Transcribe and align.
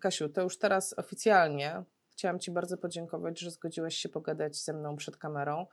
Kasiu, 0.00 0.28
to 0.28 0.42
już 0.42 0.58
teraz 0.58 0.94
oficjalnie 0.98 1.84
chciałam 2.20 2.38
Ci 2.38 2.50
bardzo 2.50 2.76
podziękować, 2.76 3.40
że 3.40 3.50
zgodziłaś 3.50 3.94
się 3.94 4.08
pogadać 4.08 4.56
ze 4.56 4.72
mną 4.72 4.96
przed 4.96 5.16
kamerą 5.16 5.66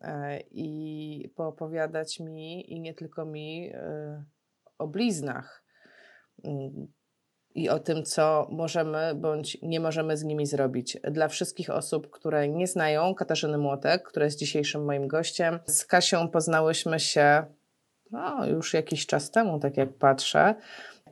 e, 0.00 0.40
i 0.40 1.32
poopowiadać 1.36 2.20
mi 2.20 2.72
i 2.72 2.80
nie 2.80 2.94
tylko 2.94 3.24
mi 3.24 3.70
e, 3.74 4.24
o 4.78 4.86
bliznach 4.86 5.64
mm, 6.44 6.92
i 7.54 7.68
o 7.68 7.78
tym, 7.78 8.04
co 8.04 8.48
możemy 8.50 9.14
bądź 9.14 9.58
nie 9.62 9.80
możemy 9.80 10.16
z 10.16 10.24
nimi 10.24 10.46
zrobić. 10.46 10.98
Dla 11.10 11.28
wszystkich 11.28 11.70
osób, 11.70 12.10
które 12.10 12.48
nie 12.48 12.66
znają 12.66 13.14
Katarzyny 13.14 13.58
Młotek, 13.58 14.02
która 14.02 14.24
jest 14.24 14.38
dzisiejszym 14.38 14.84
moim 14.84 15.08
gościem, 15.08 15.58
z 15.66 15.84
Kasią 15.84 16.28
poznałyśmy 16.28 17.00
się 17.00 17.44
no, 18.10 18.46
już 18.46 18.74
jakiś 18.74 19.06
czas 19.06 19.30
temu, 19.30 19.60
tak 19.60 19.76
jak 19.76 19.92
patrzę. 19.92 20.54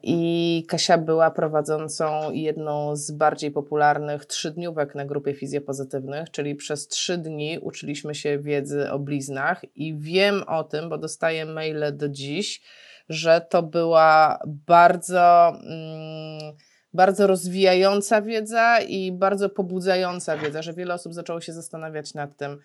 I 0.03 0.65
Kasia 0.69 0.99
była 0.99 1.31
prowadzącą 1.31 2.31
jedną 2.31 2.97
z 2.97 3.11
bardziej 3.11 3.51
popularnych 3.51 4.27
trzydniówek 4.27 4.95
na 4.95 5.05
grupie 5.05 5.35
fizjopozytywnych, 5.35 6.31
czyli 6.31 6.55
przez 6.55 6.89
trzy 6.89 7.19
dni 7.19 7.59
uczyliśmy 7.59 8.15
się 8.15 8.39
wiedzy 8.39 8.91
o 8.91 8.99
bliznach 8.99 9.65
i 9.75 9.99
wiem 9.99 10.43
o 10.47 10.65
tym, 10.65 10.89
bo 10.89 10.99
dostaję 10.99 11.45
maile 11.45 11.97
do 11.97 12.09
dziś, 12.09 12.63
że 13.09 13.47
to 13.51 13.63
była 13.63 14.39
bardzo, 14.47 15.49
mm, 15.49 16.57
bardzo 16.93 17.27
rozwijająca 17.27 18.23
wiedza 18.23 18.81
i 18.81 19.13
bardzo 19.13 19.49
pobudzająca 19.49 20.37
wiedza, 20.37 20.63
że 20.63 20.73
wiele 20.73 20.95
osób 20.95 21.15
zaczęło 21.15 21.41
się 21.41 21.53
zastanawiać 21.53 22.15
nad 22.15 22.37
tym 22.37 22.59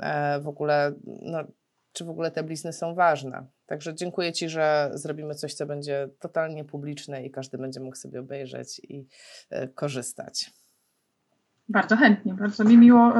e, 0.00 0.40
w 0.40 0.48
ogóle, 0.48 0.92
no, 1.04 1.38
czy 1.92 2.04
w 2.04 2.10
ogóle 2.10 2.30
te 2.30 2.42
blizny 2.42 2.72
są 2.72 2.94
ważne. 2.94 3.46
Także 3.72 3.94
dziękuję 3.94 4.32
Ci, 4.32 4.48
że 4.48 4.90
zrobimy 4.94 5.34
coś, 5.34 5.54
co 5.54 5.66
będzie 5.66 6.08
totalnie 6.18 6.64
publiczne 6.64 7.24
i 7.24 7.30
każdy 7.30 7.58
będzie 7.58 7.80
mógł 7.80 7.96
sobie 7.96 8.20
obejrzeć 8.20 8.80
i 8.88 9.06
e, 9.50 9.68
korzystać. 9.68 10.50
Bardzo 11.68 11.96
chętnie, 11.96 12.34
bardzo 12.34 12.64
mi 12.64 12.78
miło, 12.78 13.12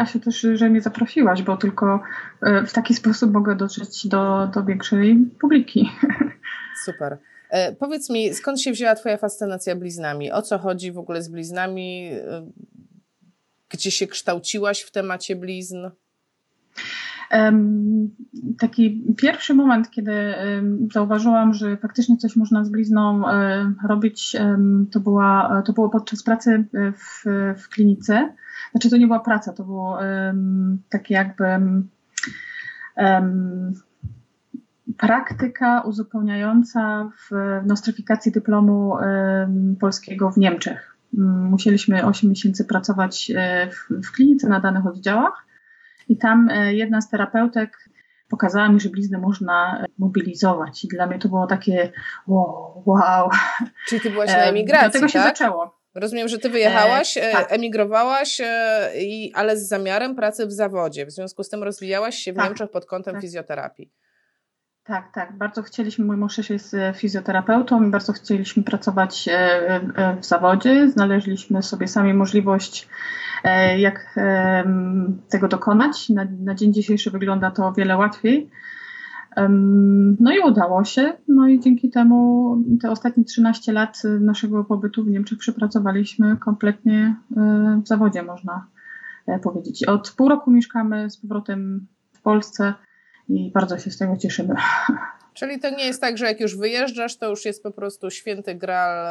e, 0.00 0.06
się 0.12 0.20
też, 0.20 0.46
że 0.54 0.70
mnie 0.70 0.80
zaprosiłaś, 0.80 1.42
bo 1.42 1.56
tylko 1.56 2.00
e, 2.42 2.66
w 2.66 2.72
taki 2.72 2.94
sposób 2.94 3.32
mogę 3.32 3.56
dotrzeć 3.56 4.06
do, 4.06 4.46
do 4.54 4.64
większej 4.64 5.16
publiki. 5.40 5.90
Super. 6.84 7.18
Powiedz 7.78 8.10
mi, 8.10 8.34
skąd 8.34 8.60
się 8.60 8.72
wzięła 8.72 8.94
Twoja 8.94 9.16
fascynacja 9.16 9.76
bliznami? 9.76 10.32
O 10.32 10.42
co 10.42 10.58
chodzi 10.58 10.92
w 10.92 10.98
ogóle 10.98 11.22
z 11.22 11.28
bliznami? 11.28 12.10
Gdzie 13.68 13.90
się 13.90 14.06
kształciłaś 14.06 14.80
w 14.80 14.90
temacie 14.90 15.36
blizn? 15.36 15.86
Taki 18.58 19.14
pierwszy 19.16 19.54
moment, 19.54 19.90
kiedy 19.90 20.34
zauważyłam, 20.92 21.54
że 21.54 21.76
faktycznie 21.76 22.16
coś 22.16 22.36
można 22.36 22.64
z 22.64 22.70
blizną 22.70 23.22
robić, 23.88 24.36
to, 24.90 25.00
była, 25.00 25.62
to 25.66 25.72
było 25.72 25.88
podczas 25.88 26.22
pracy 26.22 26.64
w, 26.74 27.24
w 27.62 27.68
klinice. 27.68 28.32
Znaczy 28.70 28.90
to 28.90 28.96
nie 28.96 29.06
była 29.06 29.20
praca, 29.20 29.52
to 29.52 29.64
było 29.64 29.98
takie 30.88 31.14
jakby 31.14 31.46
praktyka 34.96 35.80
uzupełniająca 35.80 37.10
w 37.16 37.30
nostryfikacji 37.66 38.32
dyplomu 38.32 38.96
polskiego 39.80 40.30
w 40.30 40.36
Niemczech. 40.36 40.96
Musieliśmy 41.50 42.06
8 42.06 42.30
miesięcy 42.30 42.64
pracować 42.64 43.32
e, 43.36 43.70
w, 43.70 44.06
w 44.06 44.12
klinice 44.12 44.48
na 44.48 44.60
danych 44.60 44.86
oddziałach 44.86 45.45
i 46.08 46.18
tam 46.18 46.48
e, 46.50 46.74
jedna 46.74 47.00
z 47.00 47.10
terapeutek 47.10 47.88
pokazała 48.28 48.68
mi, 48.68 48.80
że 48.80 48.88
blizny 48.88 49.18
można 49.18 49.80
e, 49.82 49.86
mobilizować. 49.98 50.84
I 50.84 50.88
dla 50.88 51.06
mnie 51.06 51.18
to 51.18 51.28
było 51.28 51.46
takie 51.46 51.92
wow. 52.26 52.82
wow. 52.86 53.30
Czyli 53.88 54.00
ty 54.00 54.10
byłaś 54.10 54.30
na 54.30 54.42
emigracji, 54.42 54.88
Do 54.88 54.92
tego 54.92 55.08
się 55.08 55.18
tak? 55.18 55.38
zaczęło. 55.38 55.76
Rozumiem, 55.94 56.28
że 56.28 56.38
ty 56.38 56.50
wyjechałaś, 56.50 57.16
e, 57.16 57.32
tak. 57.32 57.52
emigrowałaś, 57.52 58.40
i, 59.00 59.32
ale 59.34 59.56
z 59.56 59.68
zamiarem 59.68 60.14
pracy 60.14 60.46
w 60.46 60.52
zawodzie. 60.52 61.06
W 61.06 61.10
związku 61.10 61.42
z 61.42 61.48
tym 61.48 61.62
rozwijałaś 61.62 62.16
się 62.16 62.32
w 62.32 62.36
tak. 62.36 62.44
Niemczech 62.44 62.70
pod 62.70 62.86
kątem 62.86 63.14
tak. 63.14 63.22
fizjoterapii. 63.22 63.92
Tak, 64.86 65.12
tak. 65.12 65.38
Bardzo 65.38 65.62
chcieliśmy, 65.62 66.04
mój 66.04 66.16
mąż 66.16 66.50
jest 66.50 66.76
fizjoterapeutą 66.94 67.82
i 67.82 67.90
bardzo 67.90 68.12
chcieliśmy 68.12 68.62
pracować 68.62 69.28
w 70.20 70.24
zawodzie. 70.24 70.90
Znaleźliśmy 70.90 71.62
sobie 71.62 71.88
sami 71.88 72.14
możliwość 72.14 72.88
E, 73.44 73.78
jak 73.78 74.16
tego 75.28 75.48
dokonać. 75.48 76.08
Na, 76.08 76.26
na 76.40 76.54
dzień 76.54 76.72
dzisiejszy 76.72 77.10
wygląda 77.10 77.50
to 77.50 77.66
o 77.66 77.72
wiele 77.72 77.96
łatwiej. 77.96 78.50
No 80.20 80.32
i 80.32 80.38
udało 80.38 80.84
się. 80.84 81.12
No 81.28 81.48
i 81.48 81.60
dzięki 81.60 81.90
temu 81.90 82.56
te 82.82 82.90
ostatnie 82.90 83.24
13 83.24 83.72
lat 83.72 84.02
naszego 84.20 84.64
pobytu 84.64 85.04
w 85.04 85.08
Niemczech 85.08 85.38
przepracowaliśmy 85.38 86.36
kompletnie 86.36 87.16
e, 87.36 87.80
w 87.84 87.88
zawodzie, 87.88 88.22
można 88.22 88.66
e, 89.26 89.38
powiedzieć. 89.38 89.84
Od 89.84 90.14
pół 90.16 90.28
roku 90.28 90.50
mieszkamy 90.50 91.10
z 91.10 91.16
powrotem 91.16 91.86
w 92.12 92.22
Polsce 92.22 92.74
i 93.28 93.50
bardzo 93.50 93.78
się 93.78 93.90
z 93.90 93.98
tego 93.98 94.16
cieszymy. 94.16 94.54
Czyli 95.34 95.60
to 95.60 95.70
nie 95.70 95.86
jest 95.86 96.00
tak, 96.00 96.18
że 96.18 96.26
jak 96.26 96.40
już 96.40 96.56
wyjeżdżasz, 96.56 97.16
to 97.16 97.30
już 97.30 97.44
jest 97.44 97.62
po 97.62 97.70
prostu 97.70 98.10
święty 98.10 98.54
gral 98.54 99.06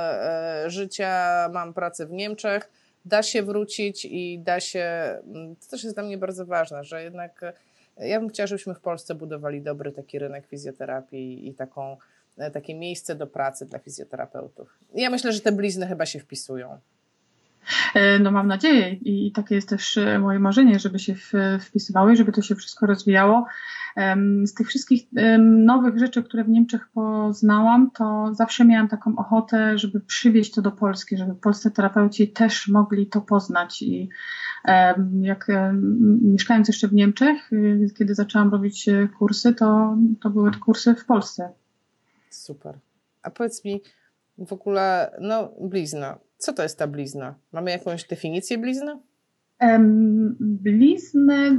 życia, 0.67 1.49
mam 1.53 1.73
pracę 1.73 2.05
w 2.05 2.11
Niemczech 2.11 2.69
da 3.05 3.23
się 3.23 3.43
wrócić 3.43 4.05
i 4.05 4.39
da 4.39 4.59
się, 4.59 5.15
mm, 5.27 5.55
to 5.55 5.67
też 5.69 5.83
jest 5.83 5.95
dla 5.95 6.03
mnie 6.03 6.17
bardzo 6.17 6.45
ważne, 6.45 6.83
że 6.83 7.03
jednak 7.03 7.43
e, 7.97 8.07
ja 8.07 8.19
bym 8.19 8.29
chciała, 8.29 8.47
żebyśmy 8.47 8.73
w 8.73 8.79
Polsce 8.79 9.15
budowali 9.15 9.61
dobry 9.61 9.91
taki 9.91 10.19
rynek 10.19 10.47
fizjoterapii 10.47 11.47
i 11.47 11.53
taką, 11.53 11.97
e, 12.37 12.51
takie 12.51 12.75
miejsce 12.75 13.15
do 13.15 13.27
pracy 13.27 13.65
dla 13.65 13.79
fizjoterapeutów. 13.79 14.79
Ja 14.95 15.09
myślę, 15.09 15.33
że 15.33 15.41
te 15.41 15.51
blizny 15.51 15.87
chyba 15.87 16.05
się 16.05 16.19
wpisują. 16.19 16.79
E, 17.95 18.19
no 18.19 18.31
mam 18.31 18.47
nadzieję 18.47 18.93
i 18.93 19.31
takie 19.31 19.55
jest 19.55 19.69
też 19.69 19.99
moje 20.19 20.39
marzenie, 20.39 20.79
żeby 20.79 20.99
się 20.99 21.15
wpisywały, 21.61 22.15
żeby 22.15 22.31
to 22.31 22.41
się 22.41 22.55
wszystko 22.55 22.85
rozwijało. 22.85 23.45
Z 24.43 24.53
tych 24.53 24.67
wszystkich 24.67 25.07
nowych 25.39 25.99
rzeczy, 25.99 26.23
które 26.23 26.43
w 26.43 26.49
Niemczech 26.49 26.89
poznałam, 26.93 27.91
to 27.91 28.33
zawsze 28.33 28.65
miałam 28.65 28.87
taką 28.87 29.15
ochotę, 29.15 29.77
żeby 29.77 29.99
przywieźć 29.99 30.51
to 30.51 30.61
do 30.61 30.71
Polski, 30.71 31.17
żeby 31.17 31.35
polscy 31.35 31.71
terapeuci 31.71 32.27
też 32.27 32.67
mogli 32.67 33.07
to 33.07 33.21
poznać. 33.21 33.81
I 33.81 34.09
jak 35.21 35.47
mieszkając 36.21 36.67
jeszcze 36.67 36.87
w 36.87 36.93
Niemczech, 36.93 37.53
y, 37.53 37.87
kiedy 37.97 38.15
zaczęłam 38.15 38.51
robić 38.51 38.89
e, 38.89 39.07
kursy, 39.19 39.53
to, 39.53 39.97
to 40.21 40.29
były 40.29 40.51
kursy 40.51 40.95
w 40.95 41.05
Polsce. 41.05 41.49
Super. 42.29 42.79
A 43.23 43.29
powiedz 43.29 43.65
mi 43.65 43.81
w 44.37 44.53
ogóle, 44.53 45.11
no 45.21 45.51
blizna. 45.61 46.17
Co 46.37 46.53
to 46.53 46.63
jest 46.63 46.79
ta 46.79 46.87
blizna? 46.87 47.35
Mamy 47.51 47.71
jakąś 47.71 48.07
definicję 48.07 48.57
blizny? 48.57 48.99
Bliznę 50.39 51.51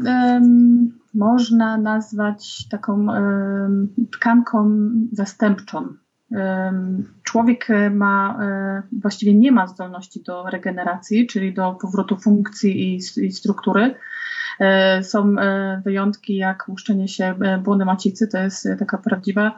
można 1.16 1.78
nazwać 1.78 2.69
taką 2.69 3.06
tkanką 4.12 4.91
zastępczą. 5.12 5.94
Człowiek 7.22 7.69
ma, 7.91 8.38
e, 8.43 8.82
właściwie 9.00 9.34
nie 9.34 9.53
ma 9.53 9.66
zdolności 9.66 10.22
do 10.22 10.44
regeneracji, 10.44 11.27
czyli 11.27 11.54
do 11.54 11.78
powrotu 11.81 12.16
funkcji 12.16 12.94
i, 12.94 12.97
i 12.97 13.32
struktury. 13.32 13.94
E, 14.60 15.03
są 15.03 15.38
e, 15.38 15.82
wyjątki 15.84 16.37
jak 16.37 16.69
łuszczenie 16.69 17.09
się 17.09 17.34
błony 17.62 17.84
macicy, 17.84 18.28
to 18.28 18.38
jest 18.38 18.69
taka 18.78 18.98
prawdziwa 18.98 19.56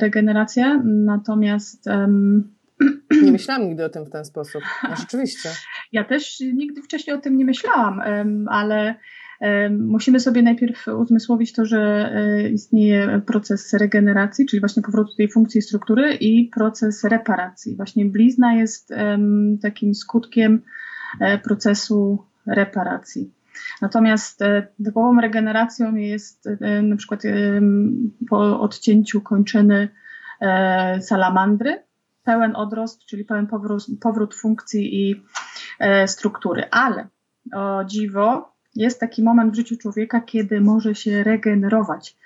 regeneracja. 0.00 0.80
Natomiast 0.84 1.84
nie 3.24 3.32
myślałam 3.32 3.68
nigdy 3.68 3.84
o 3.84 3.88
tym 3.88 4.04
w 4.04 4.10
ten 4.10 4.24
sposób. 4.24 4.62
No, 4.88 4.96
rzeczywiście. 4.96 5.48
Ja 5.92 6.04
też 6.04 6.40
nigdy 6.40 6.82
wcześniej 6.82 7.16
o 7.16 7.20
tym 7.20 7.36
nie 7.36 7.44
myślałam, 7.44 8.00
ale 8.48 8.94
musimy 9.70 10.20
sobie 10.20 10.42
najpierw 10.42 10.88
uzmysłowić 10.88 11.52
to, 11.52 11.64
że 11.64 12.12
e, 12.14 12.48
istnieje 12.48 13.20
proces 13.26 13.72
regeneracji, 13.72 14.46
czyli 14.46 14.60
właśnie 14.60 14.82
powrotu 14.82 15.14
tej 15.16 15.30
funkcji 15.30 15.62
struktury 15.62 16.14
i 16.14 16.48
proces 16.48 17.04
reparacji. 17.04 17.76
Właśnie 17.76 18.04
blizna 18.04 18.54
jest 18.54 18.94
takim 19.62 19.94
skutkiem 19.94 20.62
e, 21.20 21.38
procesu 21.38 22.24
reparacji. 22.46 23.32
Natomiast 23.82 24.42
e, 24.42 24.66
typową 24.84 25.20
regeneracją 25.20 25.94
jest 25.94 26.48
na 26.82 26.96
przykład 26.96 27.22
po 28.30 28.60
odcięciu 28.60 29.20
kończyny 29.20 29.88
salamandry, 31.00 31.82
pełen 32.24 32.56
odrost, 32.56 33.04
czyli 33.04 33.24
pełen 33.24 33.46
powrót, 33.46 33.86
powrót 34.00 34.34
funkcji 34.34 35.10
i 35.10 35.22
struktury. 36.06 36.64
Ale 36.70 37.08
o 37.54 37.84
dziwo, 37.84 38.52
jest 38.76 39.00
taki 39.00 39.22
moment 39.22 39.52
w 39.52 39.56
życiu 39.56 39.76
człowieka, 39.76 40.20
kiedy 40.20 40.60
może 40.60 40.94
się 40.94 41.24
regenerować. 41.24 42.16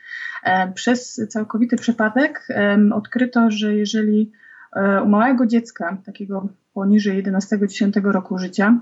E, 0.45 0.73
przez 0.73 1.21
całkowity 1.29 1.77
przypadek 1.77 2.49
odkryto, 2.95 3.51
że 3.51 3.75
jeżeli 3.75 4.33
e, 4.77 5.03
u 5.03 5.09
małego 5.09 5.47
dziecka, 5.47 5.97
takiego 6.07 6.49
poniżej 6.75 7.25
11-10 7.25 8.11
roku 8.11 8.39
życia, 8.39 8.81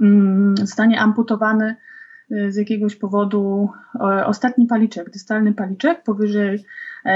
mm, 0.00 0.56
zostanie 0.56 1.00
amputowany 1.00 1.76
e, 2.30 2.52
z 2.52 2.56
jakiegoś 2.56 2.96
powodu 2.96 3.70
ostatni 4.26 4.66
paliczek, 4.66 5.10
dystalny 5.10 5.54
paliczek 5.54 6.02
powyżej 6.02 6.64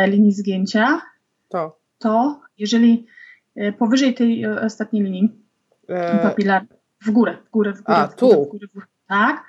linii 0.06 0.32
zgięcia, 0.32 1.00
to, 1.48 1.78
to 1.98 2.40
jeżeli 2.58 3.06
powyżej 3.78 4.14
tej 4.14 4.46
ostatniej 4.46 5.02
linii 5.02 5.44
papilar 6.22 6.66
w 7.06 7.10
górę, 7.10 7.36
w 7.46 7.50
górę, 7.50 7.72
w 7.72 7.82
górę. 7.82 7.98
A, 7.98 8.06
w 8.06 8.16
tu. 8.16 8.28
Górę, 8.28 8.44
w 8.44 8.48
górę, 8.50 8.66
w 8.68 8.72
górę. 8.74 8.86
Tak, 9.08 9.44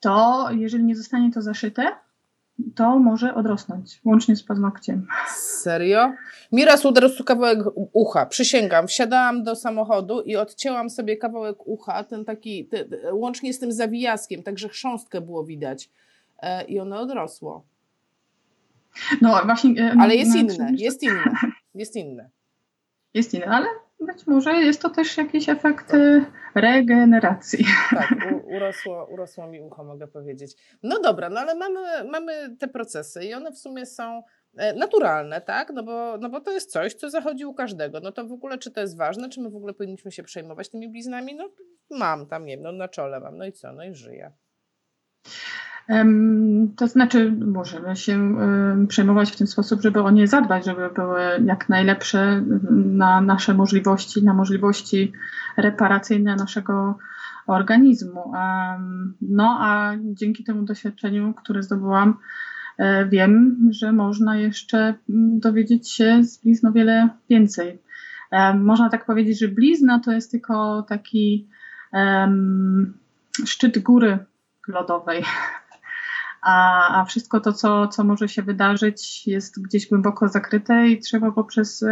to 0.00 0.48
jeżeli 0.50 0.84
nie 0.84 0.96
zostanie 0.96 1.32
to 1.32 1.42
zaszyte, 1.42 1.96
to 2.74 2.98
może 2.98 3.34
odrosnąć, 3.34 4.00
łącznie 4.04 4.36
z 4.36 4.42
paznokciem. 4.42 5.06
Serio? 5.36 6.12
Mi 6.52 6.64
raz 6.64 6.84
uderzył 6.84 7.24
kawałek 7.24 7.58
ucha, 7.92 8.26
przysięgam. 8.26 8.86
Wsiadałam 8.86 9.42
do 9.42 9.56
samochodu 9.56 10.20
i 10.20 10.36
odcięłam 10.36 10.90
sobie 10.90 11.16
kawałek 11.16 11.66
ucha, 11.66 12.04
ten 12.04 12.24
taki, 12.24 12.68
łącznie 13.12 13.52
z 13.52 13.58
tym 13.58 13.72
zawijaskiem, 13.72 14.42
także 14.42 14.68
chrząstkę 14.68 15.20
było 15.20 15.44
widać. 15.44 15.90
E, 16.42 16.64
I 16.64 16.80
ono 16.80 17.00
odrosło. 17.00 17.64
No 19.20 19.40
właśnie. 19.44 19.82
e, 19.82 19.94
Ale 20.00 20.16
jest 20.16 20.34
no, 20.34 20.40
inne, 20.40 20.72
jest 20.76 21.02
inne, 21.02 21.24
jest 21.74 21.96
inne. 21.96 22.30
Jest 23.14 23.34
inne, 23.34 23.46
ale 23.46 23.66
być 24.00 24.26
może 24.26 24.52
jest 24.54 24.82
to 24.82 24.90
też 24.90 25.16
jakiś 25.16 25.48
efekt 25.48 25.94
e, 25.94 26.24
regeneracji. 26.54 27.64
Tak, 27.90 28.14
u, 28.32 28.56
urosło, 28.56 29.06
urosło 29.10 29.46
mi 29.46 29.60
ucho, 29.60 29.84
mogę 29.84 30.08
powiedzieć. 30.08 30.78
No 30.82 31.00
dobra, 31.00 31.30
no 31.30 31.40
ale 31.40 31.54
mamy, 31.54 31.80
mamy 32.10 32.56
te 32.56 32.68
procesy 32.68 33.24
i 33.24 33.34
one 33.34 33.52
w 33.52 33.58
sumie 33.58 33.86
są 33.86 34.22
e, 34.56 34.74
naturalne, 34.74 35.40
tak? 35.40 35.70
No 35.70 35.82
bo, 35.82 36.18
no 36.18 36.28
bo 36.28 36.40
to 36.40 36.50
jest 36.50 36.72
coś, 36.72 36.94
co 36.94 37.10
zachodzi 37.10 37.44
u 37.44 37.54
każdego. 37.54 38.00
No 38.00 38.12
to 38.12 38.26
w 38.26 38.32
ogóle, 38.32 38.58
czy 38.58 38.70
to 38.70 38.80
jest 38.80 38.96
ważne, 38.96 39.28
czy 39.28 39.40
my 39.40 39.50
w 39.50 39.56
ogóle 39.56 39.74
powinniśmy 39.74 40.12
się 40.12 40.22
przejmować 40.22 40.68
tymi 40.68 40.88
bliznami? 40.88 41.34
No 41.34 41.48
mam 41.90 42.26
tam, 42.26 42.44
nie 42.44 42.56
wiem, 42.56 42.62
no 42.62 42.72
na 42.72 42.88
czole 42.88 43.20
mam, 43.20 43.38
no 43.38 43.46
i 43.46 43.52
co? 43.52 43.72
No 43.72 43.84
i 43.84 43.94
żyję. 43.94 44.32
To 46.76 46.86
znaczy, 46.86 47.32
możemy 47.46 47.96
się 47.96 48.36
przejmować 48.88 49.32
w 49.32 49.36
ten 49.36 49.46
sposób, 49.46 49.82
żeby 49.82 50.02
o 50.02 50.10
nie 50.10 50.26
zadbać, 50.26 50.64
żeby 50.64 50.90
były 50.94 51.20
jak 51.44 51.68
najlepsze 51.68 52.42
na 52.70 53.20
nasze 53.20 53.54
możliwości, 53.54 54.24
na 54.24 54.34
możliwości 54.34 55.12
reparacyjne 55.56 56.36
naszego 56.36 56.98
organizmu. 57.46 58.32
No 59.20 59.58
a 59.60 59.92
dzięki 60.00 60.44
temu 60.44 60.62
doświadczeniu, 60.62 61.34
które 61.34 61.62
zdobyłam, 61.62 62.16
e, 62.78 63.06
wiem, 63.06 63.56
że 63.70 63.92
można 63.92 64.36
jeszcze 64.36 64.94
dowiedzieć 65.38 65.92
się 65.92 66.24
z 66.24 66.42
blizn 66.42 66.66
o 66.66 66.72
wiele 66.72 67.08
więcej. 67.30 67.78
Można 68.54 68.88
tak 68.88 69.06
powiedzieć, 69.06 69.38
że 69.38 69.48
blizna 69.48 69.98
to 69.98 70.12
jest 70.12 70.30
tylko 70.30 70.82
taki 70.82 71.48
em, 71.92 72.98
szczyt 73.44 73.78
góry 73.78 74.18
lodowej. 74.68 75.22
A, 76.42 77.00
a 77.00 77.04
wszystko 77.04 77.40
to, 77.40 77.52
co, 77.52 77.88
co 77.88 78.04
może 78.04 78.28
się 78.28 78.42
wydarzyć, 78.42 79.26
jest 79.26 79.62
gdzieś 79.62 79.88
głęboko 79.88 80.28
zakryte 80.28 80.88
i 80.88 81.00
trzeba 81.00 81.32
poprzez 81.32 81.84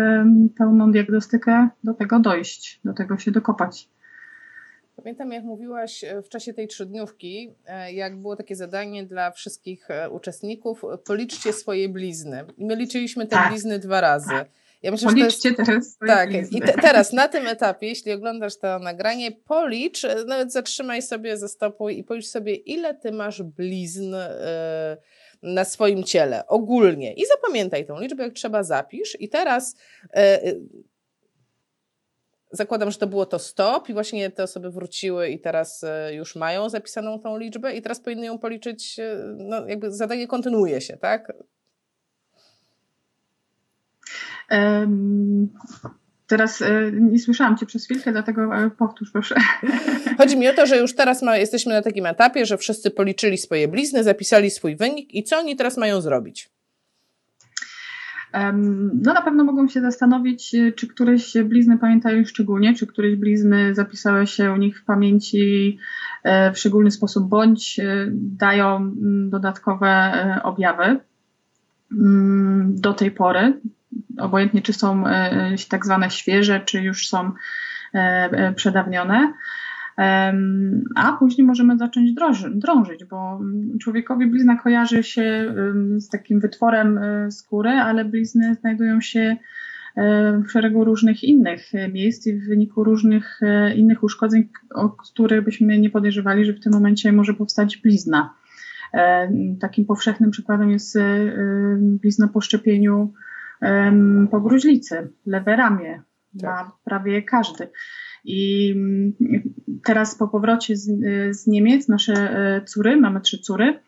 pełną 0.59 0.93
diagnostykę 0.93 1.69
do 1.85 1.95
tego 1.95 2.19
dojść, 2.19 2.81
do 2.85 2.93
tego 2.93 3.19
się 3.19 3.31
dokopać. 3.31 3.89
Pamiętam, 4.97 5.33
jak 5.33 5.45
mówiłaś 5.45 6.05
e, 6.05 6.23
w 6.23 6.29
czasie 6.29 6.55
tej 6.55 6.69
trzydniówki, 6.69 7.55
e, 7.67 7.93
jak 7.93 8.21
było 8.21 8.37
takie 8.37 8.57
zadanie 8.57 9.05
dla 9.05 9.31
wszystkich 9.31 9.91
e, 9.91 10.11
uczestników, 10.11 10.83
policzcie 11.05 11.53
swoje 11.53 11.89
blizny. 11.89 12.45
I 12.59 12.65
my 12.65 12.77
liczyliśmy 12.77 13.27
te 13.27 13.37
Tak. 13.37 13.51
blizny 13.51 13.79
dwa 13.79 14.01
razy. 14.01 14.35
Ja 14.87 14.93
myślę, 14.93 15.11
to 15.11 15.17
jest 15.19 15.43
Policzcie 15.43 15.65
teraz 15.65 15.99
Tak, 16.07 16.53
i 16.53 16.61
te, 16.61 16.73
teraz 16.73 17.13
na 17.13 17.29
tym 17.29 17.47
etapie, 17.47 17.87
jeśli 17.87 18.13
oglądasz 18.13 18.59
to 18.59 18.79
nagranie, 18.79 19.33
policz, 19.33 20.05
e, 20.05 20.25
nawet 20.27 20.53
zatrzymaj 20.53 21.03
sobie, 21.03 21.37
zastopuj 21.37 21.99
i 21.99 22.05
policz 22.05 22.27
sobie, 22.27 22.55
ile 22.55 22.95
ty 22.95 23.13
masz 23.13 23.43
blizn 23.43 24.15
e, 24.15 24.97
na 25.43 25.65
swoim 25.65 26.05
ciele 26.05 26.47
ogólnie. 26.47 27.13
I 27.13 27.27
zapamiętaj 27.27 27.87
tą 27.87 28.01
liczbę, 28.01 28.23
jak 28.23 28.33
trzeba 28.33 28.63
zapisz. 28.63 29.21
I 29.21 29.29
teraz 29.29 29.77
e, 30.15 30.41
zakładam, 32.51 32.91
że 32.91 32.99
to 32.99 33.07
było 33.07 33.27
to 33.27 33.39
stop 33.39 33.89
i 33.89 33.93
właśnie 33.93 34.31
te 34.31 34.43
osoby 34.43 34.71
wróciły 34.71 35.29
i 35.29 35.41
teraz 35.41 35.85
już 36.11 36.37
mają 36.37 36.69
zapisaną 36.69 37.21
tą 37.21 37.39
liczbę 37.39 37.75
i 37.75 37.83
teraz 37.83 38.01
powinny 38.01 38.27
ją 38.27 38.39
policzyć, 38.39 38.97
no 39.37 39.69
jakby 39.69 39.93
zadanie 39.93 40.27
kontynuuje 40.27 40.81
się, 40.81 40.97
tak? 40.97 41.33
Teraz 46.27 46.63
e, 46.63 46.93
nie 46.93 47.19
słyszałam 47.19 47.57
Cię 47.57 47.67
przez 47.67 47.85
chwilkę, 47.85 48.13
dlatego 48.13 48.57
e, 48.57 48.71
powtórz 48.71 49.11
proszę. 49.13 49.35
Chodzi 50.19 50.39
mi 50.39 50.49
o 50.49 50.55
to, 50.55 50.67
że 50.67 50.77
już 50.79 50.95
teraz 50.95 51.23
ma, 51.23 51.37
jesteśmy 51.37 51.73
na 51.73 51.83
takim 51.83 52.07
etapie, 52.07 52.47
że 52.47 52.59
wszyscy 52.59 52.91
policzyli 52.91 53.39
swoje 53.39 53.69
blizny, 53.69 54.05
zapisali 54.05 54.51
swój 54.51 54.77
wynik 54.77 55.15
i 55.15 55.23
co 55.23 55.39
oni 55.39 55.57
teraz 55.57 55.77
mają 55.77 56.01
zrobić? 56.01 56.51
No 58.95 59.15
na 59.15 59.23
pewno 59.23 59.45
mogą 59.45 59.69
się 59.69 59.81
zastanowić, 59.81 60.55
e, 60.55 60.73
czy 60.73 60.87
któreś 60.87 61.37
blizny 61.45 61.79
pamiętają 61.79 62.25
szczególnie, 62.25 62.75
czy 62.75 62.87
któreś 62.87 63.17
blizny 63.17 63.75
zapisały 63.75 64.27
się 64.27 64.53
u 64.53 64.57
nich 64.57 64.81
w 64.81 64.85
pamięci 64.85 65.79
w 66.55 66.59
szczególny 66.59 66.91
sposób, 66.91 67.29
bądź 67.29 67.81
dają 68.13 68.77
mm, 68.77 69.31
dodatkowe 69.31 70.13
objawy 70.43 71.01
mm, 71.93 72.75
do 72.81 72.93
tej 72.93 73.11
pory. 73.11 73.61
Obojętnie, 74.19 74.63
czy 74.63 74.73
są 74.73 75.07
e, 75.07 75.55
tak 75.69 75.85
zwane 75.87 76.11
świeże, 76.11 76.61
czy 76.61 76.81
już 76.81 77.09
są 77.09 77.33
e, 77.95 77.99
e, 78.33 78.53
przedawnione. 78.53 79.33
A 80.97 81.13
później 81.19 81.47
możemy 81.47 81.79
zacząć 81.79 82.13
drąży, 82.13 82.51
drążyć, 82.55 83.05
bo 83.05 83.41
człowiekowi 83.81 84.27
blizna 84.27 84.57
kojarzy 84.57 85.03
się 85.03 85.55
z 85.97 86.09
takim 86.09 86.41
wytworem 86.41 86.99
e, 86.99 87.31
skóry, 87.31 87.71
ale 87.71 88.05
blizny 88.05 88.55
znajdują 88.55 89.01
się 89.01 89.37
e, 89.97 90.43
w 90.47 90.51
szeregu 90.51 90.85
różnych 90.85 91.25
innych 91.25 91.75
e, 91.75 91.89
miejsc 91.89 92.27
i 92.27 92.35
w 92.35 92.49
wyniku 92.49 92.85
różnych 92.85 93.43
e, 93.43 93.75
innych 93.75 94.03
uszkodzeń, 94.03 94.49
o 94.75 94.89
których 94.89 95.45
byśmy 95.45 95.79
nie 95.79 95.91
podejrzewali, 95.91 96.45
że 96.45 96.53
w 96.53 96.61
tym 96.61 96.73
momencie 96.73 97.13
może 97.13 97.35
powstać 97.35 97.77
blizna. 97.77 98.35
E, 98.95 99.33
Takim 99.61 99.85
powszechnym 99.85 100.31
przykładem 100.31 100.71
jest 100.71 100.97
e, 100.97 101.01
e, 101.01 101.33
blizna 101.81 102.29
po 102.29 102.41
szczepieniu 102.41 103.13
po 104.31 104.41
gruźlicy, 104.41 105.09
lewe 105.27 105.57
ramię. 105.57 106.03
Ma 106.43 106.73
prawie 106.85 107.23
każdy. 107.23 107.69
I 108.25 108.73
mm, 108.77 109.13
teraz 109.85 110.15
po 110.15 110.29
powrocie 110.29 110.77
z, 110.77 110.91
z 111.37 111.47
Niemiec 111.47 111.89
nasze 111.89 112.13
e, 112.15 112.63
córy, 112.65 112.97
mamy 112.97 113.21
trzy 113.21 113.39
córy, 113.39 113.81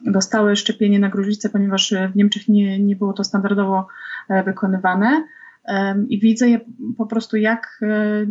dostały 0.00 0.56
szczepienie 0.56 0.98
na 0.98 1.08
gruźlicę, 1.08 1.48
ponieważ 1.48 1.94
w 2.12 2.16
Niemczech 2.16 2.48
nie, 2.48 2.78
nie 2.78 2.96
było 2.96 3.12
to 3.12 3.24
standardowo 3.24 3.86
e, 4.28 4.42
wykonywane. 4.42 5.24
I 6.08 6.20
widzę 6.20 6.46
po 6.98 7.06
prostu, 7.06 7.36
jak 7.36 7.80
e, 7.82 8.26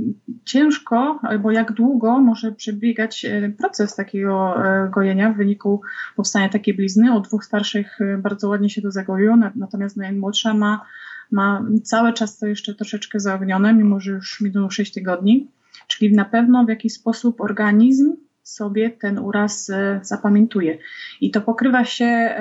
ciężko 0.45 1.19
albo 1.23 1.51
jak 1.51 1.71
długo 1.71 2.19
może 2.19 2.51
przebiegać 2.51 3.25
e, 3.25 3.49
proces 3.49 3.95
takiego 3.95 4.65
e, 4.65 4.89
gojenia 4.89 5.33
w 5.33 5.37
wyniku 5.37 5.81
powstania 6.15 6.49
takiej 6.49 6.73
blizny. 6.73 7.17
U 7.17 7.21
dwóch 7.21 7.45
starszych 7.45 7.99
bardzo 8.17 8.49
ładnie 8.49 8.69
się 8.69 8.81
to 8.81 8.91
zagoiło, 8.91 9.35
na- 9.35 9.51
natomiast 9.55 9.97
najmłodsza 9.97 10.53
ma, 10.53 10.85
ma 11.31 11.65
cały 11.83 12.13
czas 12.13 12.37
to 12.37 12.47
jeszcze 12.47 12.75
troszeczkę 12.75 13.19
zaognione, 13.19 13.73
mimo 13.73 13.99
że 13.99 14.11
już 14.11 14.41
minęło 14.41 14.69
6 14.69 14.93
tygodni. 14.93 15.47
Czyli 15.87 16.15
na 16.15 16.25
pewno 16.25 16.65
w 16.65 16.69
jakiś 16.69 16.93
sposób 16.93 17.41
organizm 17.41 18.15
sobie 18.43 18.89
ten 18.89 19.19
uraz 19.19 19.71
zapamiętuje. 20.01 20.77
I 21.21 21.31
to 21.31 21.41
pokrywa 21.41 21.85
się 21.85 22.35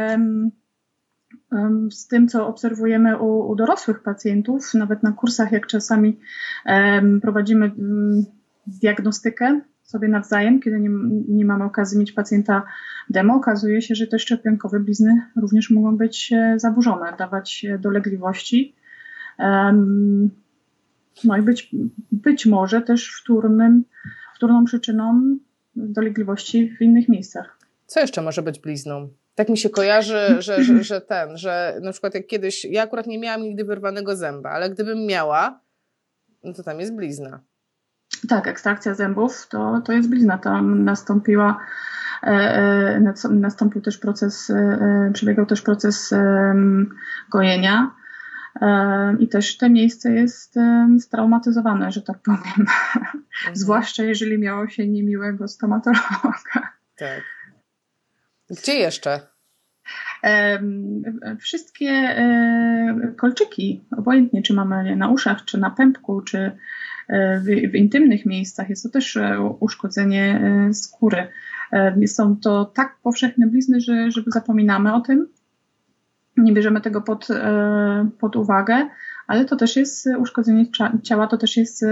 z 1.90 2.06
tym, 2.06 2.28
co 2.28 2.46
obserwujemy 2.48 3.18
u, 3.18 3.50
u 3.50 3.56
dorosłych 3.56 4.02
pacjentów, 4.02 4.74
nawet 4.74 5.02
na 5.02 5.12
kursach, 5.12 5.52
jak 5.52 5.66
czasami 5.66 6.18
prowadzimy 7.22 7.64
mm, 7.66 8.24
diagnostykę 8.66 9.60
sobie 9.88 10.08
nawzajem, 10.08 10.60
kiedy 10.60 10.80
nie, 10.80 10.90
nie 11.28 11.44
mamy 11.44 11.64
okazji 11.64 11.98
mieć 11.98 12.12
pacjenta 12.12 12.62
demo, 13.10 13.34
okazuje 13.34 13.82
się, 13.82 13.94
że 13.94 14.06
te 14.06 14.18
szczepionkowe 14.18 14.80
blizny 14.80 15.22
również 15.36 15.70
mogą 15.70 15.96
być 15.96 16.32
e, 16.32 16.58
zaburzone, 16.58 17.16
dawać 17.18 17.64
e, 17.64 17.78
dolegliwości. 17.78 18.74
No 21.24 21.36
i 21.38 21.42
być, 21.42 21.70
być 22.12 22.46
może 22.46 22.82
też 22.82 23.20
wtórnym, 23.22 23.84
wtórną 24.36 24.64
przyczyną 24.64 25.38
dolegliwości 25.76 26.76
w 26.78 26.82
innych 26.82 27.08
miejscach. 27.08 27.58
Co 27.86 28.00
jeszcze 28.00 28.22
może 28.22 28.42
być 28.42 28.60
blizną? 28.60 29.08
Tak 29.38 29.48
mi 29.48 29.58
się 29.58 29.70
kojarzy, 29.70 30.36
że, 30.38 30.64
że, 30.64 30.84
że 30.84 31.00
ten, 31.00 31.36
że 31.36 31.78
na 31.82 31.92
przykład 31.92 32.14
jak 32.14 32.26
kiedyś, 32.26 32.64
ja 32.64 32.82
akurat 32.82 33.06
nie 33.06 33.18
miałam 33.18 33.42
nigdy 33.42 33.64
wyrwanego 33.64 34.16
zęba, 34.16 34.50
ale 34.50 34.70
gdybym 34.70 35.06
miała, 35.06 35.60
no 36.44 36.52
to 36.52 36.62
tam 36.62 36.80
jest 36.80 36.96
blizna. 36.96 37.40
Tak, 38.28 38.48
ekstrakcja 38.48 38.94
zębów 38.94 39.48
to, 39.48 39.82
to 39.84 39.92
jest 39.92 40.08
blizna. 40.08 40.38
Tam 40.38 40.84
nastąpiła, 40.84 41.60
e, 42.22 42.26
e, 42.26 43.00
nas- 43.00 43.30
nastąpił 43.30 43.80
też 43.80 43.98
proces, 43.98 44.50
e, 44.50 45.10
przebiegał 45.14 45.46
też 45.46 45.62
proces 45.62 46.14
gojenia. 47.30 47.94
I 49.18 49.28
też 49.28 49.56
to 49.56 49.68
miejsce 49.68 50.12
jest 50.12 50.54
straumatyzowane, 51.00 51.92
że 51.92 52.02
tak 52.02 52.18
powiem. 52.18 52.66
Mhm. 52.94 53.24
Zwłaszcza 53.54 54.02
jeżeli 54.02 54.38
miało 54.38 54.68
się 54.68 54.88
niemiłego 54.88 55.48
stomatologa. 55.48 56.72
Tak. 56.96 57.37
Gdzie 58.50 58.74
jeszcze? 58.74 59.20
Wszystkie 61.40 61.90
e, 61.90 63.14
kolczyki, 63.16 63.84
obojętnie 63.96 64.42
czy 64.42 64.54
mamy 64.54 64.88
je 64.88 64.96
na 64.96 65.08
uszach, 65.08 65.44
czy 65.44 65.58
na 65.58 65.70
pępku, 65.70 66.22
czy, 66.22 66.56
w, 67.40 67.70
w 67.70 67.74
intymnych 67.74 68.26
miejscach. 68.26 68.70
Jest 68.70 68.82
to 68.82 68.88
też 68.88 69.18
uszkodzenie 69.60 70.40
skóry. 70.72 71.28
Są 72.06 72.36
to 72.36 72.64
tak 72.64 72.96
powszechne 73.02 73.46
blizny, 73.46 73.80
że 73.80 74.10
żeby 74.10 74.30
zapominamy 74.30 74.94
o 74.94 75.00
tym, 75.00 75.28
nie 76.36 76.52
bierzemy 76.52 76.80
tego 76.80 77.02
pod, 77.02 77.28
pod 78.18 78.36
uwagę, 78.36 78.88
ale 79.26 79.44
to 79.44 79.56
też 79.56 79.76
jest 79.76 80.08
uszkodzenie 80.18 80.66
ciała, 81.02 81.26
to 81.26 81.36
też 81.36 81.56
jest 81.56 81.84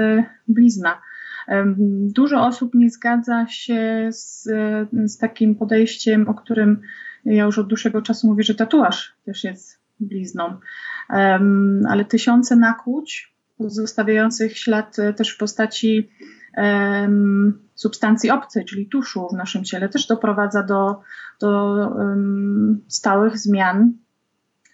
blizna. 0.49 1.01
Dużo 2.01 2.47
osób 2.47 2.75
nie 2.75 2.91
zgadza 2.91 3.47
się 3.47 4.09
z, 4.11 4.49
z 5.05 5.19
takim 5.19 5.55
podejściem, 5.55 6.29
o 6.29 6.35
którym 6.35 6.81
ja 7.25 7.45
już 7.45 7.59
od 7.59 7.67
dłuższego 7.67 8.03
czasu 8.03 8.27
mówię, 8.27 8.45
że 8.45 8.55
tatuaż 8.55 9.17
też 9.25 9.45
jest 9.45 9.81
blizną. 10.01 10.57
Ale 11.89 12.05
tysiące 12.09 12.57
nakłuć 12.57 13.37
zostawiających 13.59 14.59
ślad 14.59 14.99
e, 14.99 15.13
też 15.13 15.31
w 15.31 15.39
postaci 15.39 16.11
substancji 17.75 18.31
obcej, 18.31 18.65
czyli 18.65 18.89
tuszu 18.89 19.29
w 19.29 19.37
naszym 19.37 19.65
ciele, 19.65 19.89
też 19.89 20.07
doprowadza 20.07 20.63
do, 20.63 21.01
do 21.41 21.77
stałych 22.89 23.39
zmian 23.39 23.93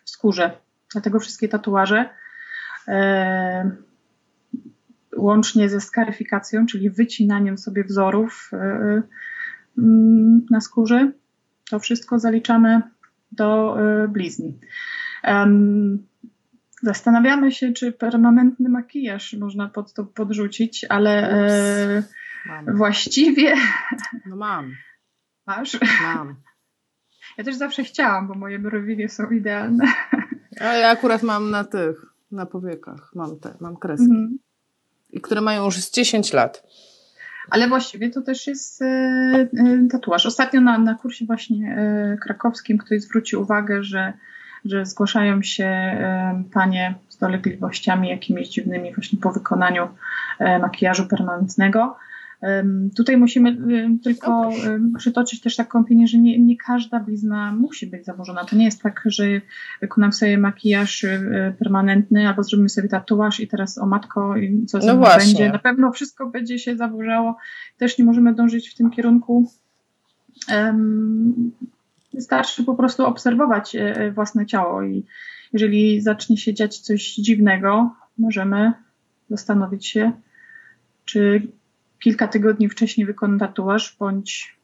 w 0.05 0.11
skórze. 0.11 0.51
Dlatego 0.93 1.21
wszystkie 1.21 1.49
tatuaże 1.49 2.11
um, 2.87 3.83
łącznie 5.23 5.69
ze 5.69 5.81
skaryfikacją, 5.81 6.67
czyli 6.67 6.91
wycinaniem 6.91 7.59
sobie 7.59 7.85
wzorów 7.85 8.51
e, 8.53 9.03
mm, 9.79 10.47
na 10.51 10.61
skórze, 10.61 11.13
to 11.71 11.79
wszystko 11.79 12.19
zaliczamy 12.19 12.83
do 13.33 13.77
e, 13.81 14.09
blizn. 14.09 14.53
Zastanawiamy 16.83 17.53
się, 17.53 17.73
czy 17.73 17.93
permanentny 17.93 18.69
makijaż 18.69 19.37
można 19.41 19.69
pod 19.69 19.93
to 19.93 20.05
podrzucić, 20.05 20.87
ale 20.89 21.31
e, 21.31 22.03
właściwie. 22.75 23.55
No 24.27 24.37
mam. 24.37 24.73
Masz? 25.47 25.79
Mam. 26.03 26.35
Ja 27.39 27.45
też 27.45 27.55
zawsze 27.55 27.85
chciałam, 27.85 28.29
bo 28.29 28.35
moje 28.35 28.59
brwi 28.59 28.97
nie 28.97 29.09
są 29.09 29.31
idealne. 29.31 29.85
Ale 30.61 30.79
ja 30.79 30.89
akurat 30.89 31.23
mam 31.23 31.51
na 31.51 31.65
tych, 31.65 32.07
na 32.31 32.47
powiekach, 32.47 33.11
mam 33.15 33.41
te, 33.41 33.55
mam 33.61 33.77
kreski. 33.77 34.05
Mhm 34.11 34.39
które 35.21 35.41
mają 35.41 35.65
już 35.65 35.77
z 35.77 35.91
10 35.91 36.33
lat. 36.33 36.63
Ale 37.51 37.69
właściwie 37.69 38.11
to 38.11 38.23
też 38.23 38.47
jest 38.47 38.83
e, 38.83 38.87
e, 38.87 39.49
tatuaż. 39.91 40.27
Ostatnio 40.27 40.61
na, 40.61 40.79
na 40.79 40.95
kursie 40.95 41.25
właśnie 41.27 41.77
e, 41.77 42.17
krakowskim 42.17 42.79
ktoś 42.79 43.03
zwrócił 43.03 43.43
uwagę, 43.43 43.83
że, 43.83 44.13
że 44.65 44.87
zgłaszają 44.87 45.43
się 45.43 45.97
panie 46.53 46.95
z 47.09 47.17
dolegliwościami 47.17 48.09
jakimiś 48.09 48.49
dziwnymi 48.49 48.95
właśnie 48.95 49.19
po 49.19 49.33
wykonaniu 49.33 49.89
makijażu 50.41 51.09
permanentnego 51.09 51.97
Tutaj 52.97 53.17
musimy 53.17 53.57
tylko 54.05 54.51
przytoczyć 54.99 55.41
też 55.41 55.57
taką 55.57 55.81
opinię, 55.81 56.07
że 56.07 56.19
nie, 56.19 56.39
nie 56.39 56.57
każda 56.57 57.01
blizna 57.01 57.53
musi 57.53 57.87
być 57.87 58.05
założona. 58.05 58.45
To 58.45 58.57
nie 58.57 58.65
jest 58.65 58.83
tak, 58.83 59.03
że 59.07 59.25
wykonam 59.81 60.13
sobie 60.13 60.39
makijaż 60.39 61.05
y, 61.05 61.55
permanentny 61.59 62.29
albo 62.29 62.43
zrobimy 62.43 62.69
sobie 62.69 62.89
tatuaż 62.89 63.41
i 63.41 63.49
teraz 63.49 63.79
o 63.79 63.87
matko, 63.87 64.35
co 64.67 64.79
no 64.79 64.97
będzie. 64.97 65.49
Na 65.49 65.59
pewno 65.59 65.93
wszystko 65.93 66.27
będzie 66.27 66.59
się 66.59 66.77
zaburzało. 66.77 67.37
Też 67.77 67.99
nie 67.99 68.05
możemy 68.05 68.35
dążyć 68.35 68.69
w 68.69 68.75
tym 68.75 68.91
kierunku. 68.91 69.51
Wystarczy 72.15 72.65
po 72.65 72.75
prostu 72.75 73.07
obserwować 73.07 73.77
e, 73.77 73.97
e, 73.97 74.11
własne 74.11 74.47
ciało 74.47 74.83
i 74.83 75.05
jeżeli 75.53 76.01
zacznie 76.01 76.37
się 76.37 76.55
dziać 76.55 76.79
coś 76.79 77.15
dziwnego, 77.15 77.95
możemy 78.19 78.73
zastanowić 79.31 79.87
się, 79.87 80.13
czy 81.05 81.43
kilka 82.03 82.29
tygodni 82.29 82.69
wcześniej 82.69 83.07
wykonał 83.07 83.39
tatuaż, 83.39 83.97
bądź 83.99 84.57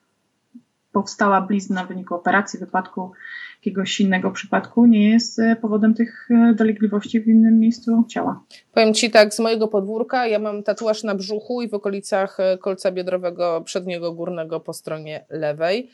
powstała 0.92 1.40
blizna 1.40 1.84
w 1.84 1.88
wyniku 1.88 2.14
operacji, 2.14 2.58
wypadku, 2.58 3.12
jakiegoś 3.60 4.00
innego 4.00 4.30
przypadku, 4.30 4.86
nie 4.86 5.10
jest 5.10 5.38
e, 5.38 5.56
powodem 5.56 5.94
tych 5.94 6.28
e, 6.30 6.54
dolegliwości 6.54 7.20
w 7.20 7.28
innym 7.28 7.60
miejscu 7.60 8.04
ciała. 8.08 8.42
Powiem 8.72 8.94
Ci 8.94 9.10
tak, 9.10 9.34
z 9.34 9.38
mojego 9.38 9.68
podwórka 9.68 10.26
ja 10.26 10.38
mam 10.38 10.62
tatuaż 10.62 11.02
na 11.02 11.14
brzuchu 11.14 11.62
i 11.62 11.68
w 11.68 11.74
okolicach 11.74 12.40
e, 12.40 12.58
kolca 12.58 12.92
biodrowego 12.92 13.62
przedniego 13.64 14.12
górnego 14.12 14.60
po 14.60 14.72
stronie 14.72 15.24
lewej. 15.30 15.90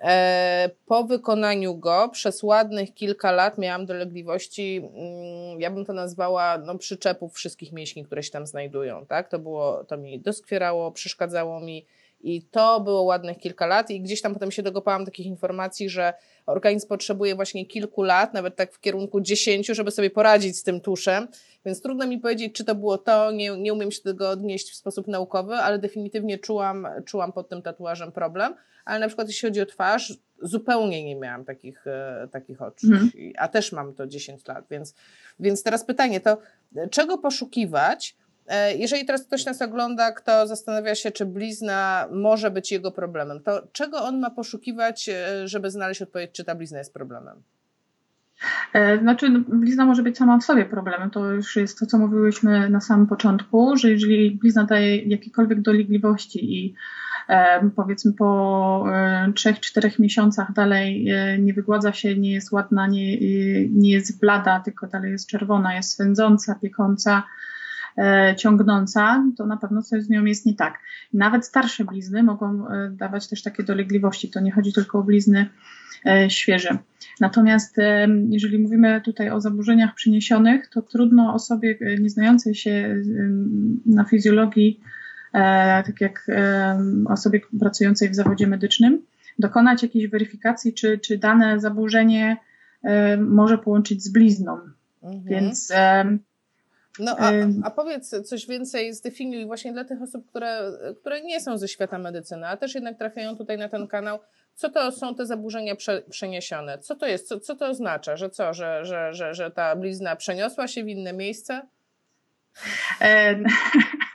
E, 0.00 0.70
po 0.86 1.04
wykonaniu 1.04 1.74
go 1.74 2.08
przez 2.08 2.42
ładnych 2.42 2.94
kilka 2.94 3.32
lat 3.32 3.58
miałam 3.58 3.86
dolegliwości, 3.86 4.90
mm, 4.94 5.60
ja 5.60 5.70
bym 5.70 5.84
to 5.84 5.92
nazwała 5.92 6.58
no, 6.58 6.78
przyczepów 6.78 7.34
wszystkich 7.34 7.72
mięśni, 7.72 8.04
które 8.04 8.22
się 8.22 8.30
tam 8.30 8.46
znajdują. 8.46 9.06
Tak? 9.06 9.28
To, 9.28 9.38
było, 9.38 9.84
to 9.84 9.96
mi 9.96 10.20
doskwierało, 10.20 10.92
przeszkadzało 10.92 11.60
mi 11.60 11.86
i 12.20 12.42
to 12.42 12.80
było 12.80 13.02
ładnych 13.02 13.38
kilka 13.38 13.66
lat 13.66 13.90
i 13.90 14.00
gdzieś 14.00 14.22
tam 14.22 14.34
potem 14.34 14.50
się 14.50 14.62
dogopałam 14.62 15.04
takich 15.04 15.26
informacji, 15.26 15.88
że 15.88 16.14
organizm 16.46 16.88
potrzebuje 16.88 17.34
właśnie 17.34 17.66
kilku 17.66 18.02
lat, 18.02 18.34
nawet 18.34 18.56
tak 18.56 18.72
w 18.72 18.80
kierunku 18.80 19.20
dziesięciu, 19.20 19.74
żeby 19.74 19.90
sobie 19.90 20.10
poradzić 20.10 20.58
z 20.58 20.62
tym 20.62 20.80
tuszem, 20.80 21.28
więc 21.64 21.82
trudno 21.82 22.06
mi 22.06 22.18
powiedzieć, 22.18 22.54
czy 22.54 22.64
to 22.64 22.74
było 22.74 22.98
to, 22.98 23.30
nie, 23.30 23.50
nie 23.58 23.72
umiem 23.72 23.90
się 23.90 24.02
tego 24.02 24.30
odnieść 24.30 24.70
w 24.70 24.76
sposób 24.76 25.08
naukowy, 25.08 25.54
ale 25.54 25.78
definitywnie 25.78 26.38
czułam, 26.38 26.88
czułam 27.04 27.32
pod 27.32 27.48
tym 27.48 27.62
tatuażem 27.62 28.12
problem, 28.12 28.54
ale 28.86 29.00
na 29.00 29.06
przykład 29.06 29.28
jeśli 29.28 29.48
chodzi 29.48 29.60
o 29.60 29.66
twarz, 29.66 30.18
zupełnie 30.42 31.04
nie 31.04 31.16
miałam 31.16 31.44
takich, 31.44 31.86
e, 31.86 32.28
takich 32.32 32.62
oczu, 32.62 32.86
mhm. 32.86 33.10
a 33.38 33.48
też 33.48 33.72
mam 33.72 33.94
to 33.94 34.06
10 34.06 34.48
lat, 34.48 34.64
więc, 34.70 34.94
więc 35.40 35.62
teraz 35.62 35.84
pytanie 35.84 36.20
to, 36.20 36.38
czego 36.90 37.18
poszukiwać, 37.18 38.16
e, 38.46 38.76
jeżeli 38.76 39.04
teraz 39.04 39.24
ktoś 39.24 39.44
nas 39.44 39.62
ogląda, 39.62 40.12
kto 40.12 40.46
zastanawia 40.46 40.94
się, 40.94 41.10
czy 41.10 41.26
blizna 41.26 42.08
może 42.12 42.50
być 42.50 42.72
jego 42.72 42.90
problemem, 42.90 43.40
to 43.42 43.66
czego 43.72 44.04
on 44.04 44.20
ma 44.20 44.30
poszukiwać, 44.30 45.08
e, 45.08 45.48
żeby 45.48 45.70
znaleźć 45.70 46.02
odpowiedź, 46.02 46.30
czy 46.32 46.44
ta 46.44 46.54
blizna 46.54 46.78
jest 46.78 46.94
problemem? 46.94 47.42
Znaczy, 49.02 49.28
no, 49.28 49.40
blizna 49.48 49.86
może 49.86 50.02
być 50.02 50.18
sama 50.18 50.38
w 50.38 50.44
sobie 50.44 50.64
problemem. 50.64 51.10
To 51.10 51.30
już 51.30 51.56
jest 51.56 51.78
to, 51.78 51.86
co 51.86 51.98
mówiłyśmy 51.98 52.70
na 52.70 52.80
samym 52.80 53.06
początku, 53.06 53.76
że 53.76 53.90
jeżeli 53.90 54.30
blizna 54.30 54.64
daje 54.64 54.96
jakiekolwiek 55.02 55.60
dolegliwości 55.60 56.54
i 56.54 56.74
powiedzmy 57.76 58.12
po 58.12 58.84
3-4 59.34 59.86
e, 59.86 59.90
miesiącach 59.98 60.52
dalej 60.52 61.08
e, 61.08 61.38
nie 61.38 61.54
wygładza 61.54 61.92
się, 61.92 62.16
nie 62.16 62.32
jest 62.32 62.52
ładna, 62.52 62.86
nie, 62.86 63.14
e, 63.14 63.18
nie 63.70 63.90
jest 63.90 64.20
blada, 64.20 64.60
tylko 64.60 64.86
dalej 64.86 65.12
jest 65.12 65.28
czerwona, 65.28 65.74
jest 65.74 65.90
swędząca, 65.90 66.54
piekąca, 66.54 67.22
ciągnąca, 68.36 69.24
to 69.36 69.46
na 69.46 69.56
pewno 69.56 69.82
coś 69.82 70.02
z 70.02 70.10
nią 70.10 70.24
jest 70.24 70.46
nie 70.46 70.54
tak. 70.54 70.78
Nawet 71.12 71.46
starsze 71.46 71.84
blizny 71.84 72.22
mogą 72.22 72.64
dawać 72.90 73.28
też 73.28 73.42
takie 73.42 73.62
dolegliwości. 73.62 74.30
To 74.30 74.40
nie 74.40 74.52
chodzi 74.52 74.72
tylko 74.72 74.98
o 74.98 75.02
blizny 75.02 75.46
świeże. 76.28 76.78
Natomiast 77.20 77.76
jeżeli 78.28 78.58
mówimy 78.58 79.00
tutaj 79.04 79.30
o 79.30 79.40
zaburzeniach 79.40 79.94
przyniesionych, 79.94 80.66
to 80.66 80.82
trudno 80.82 81.34
osobie 81.34 81.78
nieznającej 82.00 82.54
się 82.54 82.96
na 83.86 84.04
fizjologii 84.04 84.80
tak 85.86 86.00
jak 86.00 86.26
e, 86.28 86.78
osobie 87.08 87.40
pracującej 87.60 88.10
w 88.10 88.14
zawodzie 88.14 88.46
medycznym, 88.46 89.06
dokonać 89.38 89.82
jakiejś 89.82 90.08
weryfikacji, 90.08 90.74
czy, 90.74 90.98
czy 90.98 91.18
dane 91.18 91.60
zaburzenie 91.60 92.36
e, 92.82 93.16
może 93.16 93.58
połączyć 93.58 94.02
z 94.02 94.08
blizną. 94.08 94.60
Mhm. 95.02 95.24
Więc. 95.24 95.72
No, 96.98 97.16
a, 97.18 97.32
a 97.62 97.70
powiedz 97.70 98.28
coś 98.28 98.46
więcej, 98.46 98.94
zdefiniuj 98.94 99.46
właśnie 99.46 99.72
dla 99.72 99.84
tych 99.84 100.02
osób, 100.02 100.26
które, 100.26 100.72
które 101.00 101.22
nie 101.22 101.40
są 101.40 101.58
ze 101.58 101.68
świata 101.68 101.98
medycyny, 101.98 102.46
a 102.46 102.56
też 102.56 102.74
jednak 102.74 102.98
trafiają 102.98 103.36
tutaj 103.36 103.58
na 103.58 103.68
ten 103.68 103.86
kanał. 103.88 104.18
Co 104.54 104.70
to 104.70 104.92
są 104.92 105.14
te 105.14 105.26
zaburzenia 105.26 105.76
prze, 105.76 106.02
przeniesione? 106.10 106.78
Co 106.78 106.96
to 106.96 107.06
jest? 107.06 107.28
Co, 107.28 107.40
co 107.40 107.56
to 107.56 107.68
oznacza? 107.68 108.16
Że 108.16 108.30
co? 108.30 108.54
Że, 108.54 108.84
że, 108.84 109.14
że, 109.14 109.34
że 109.34 109.50
ta 109.50 109.76
blizna 109.76 110.16
przeniosła 110.16 110.68
się 110.68 110.84
w 110.84 110.88
inne 110.88 111.12
miejsce? 111.12 111.62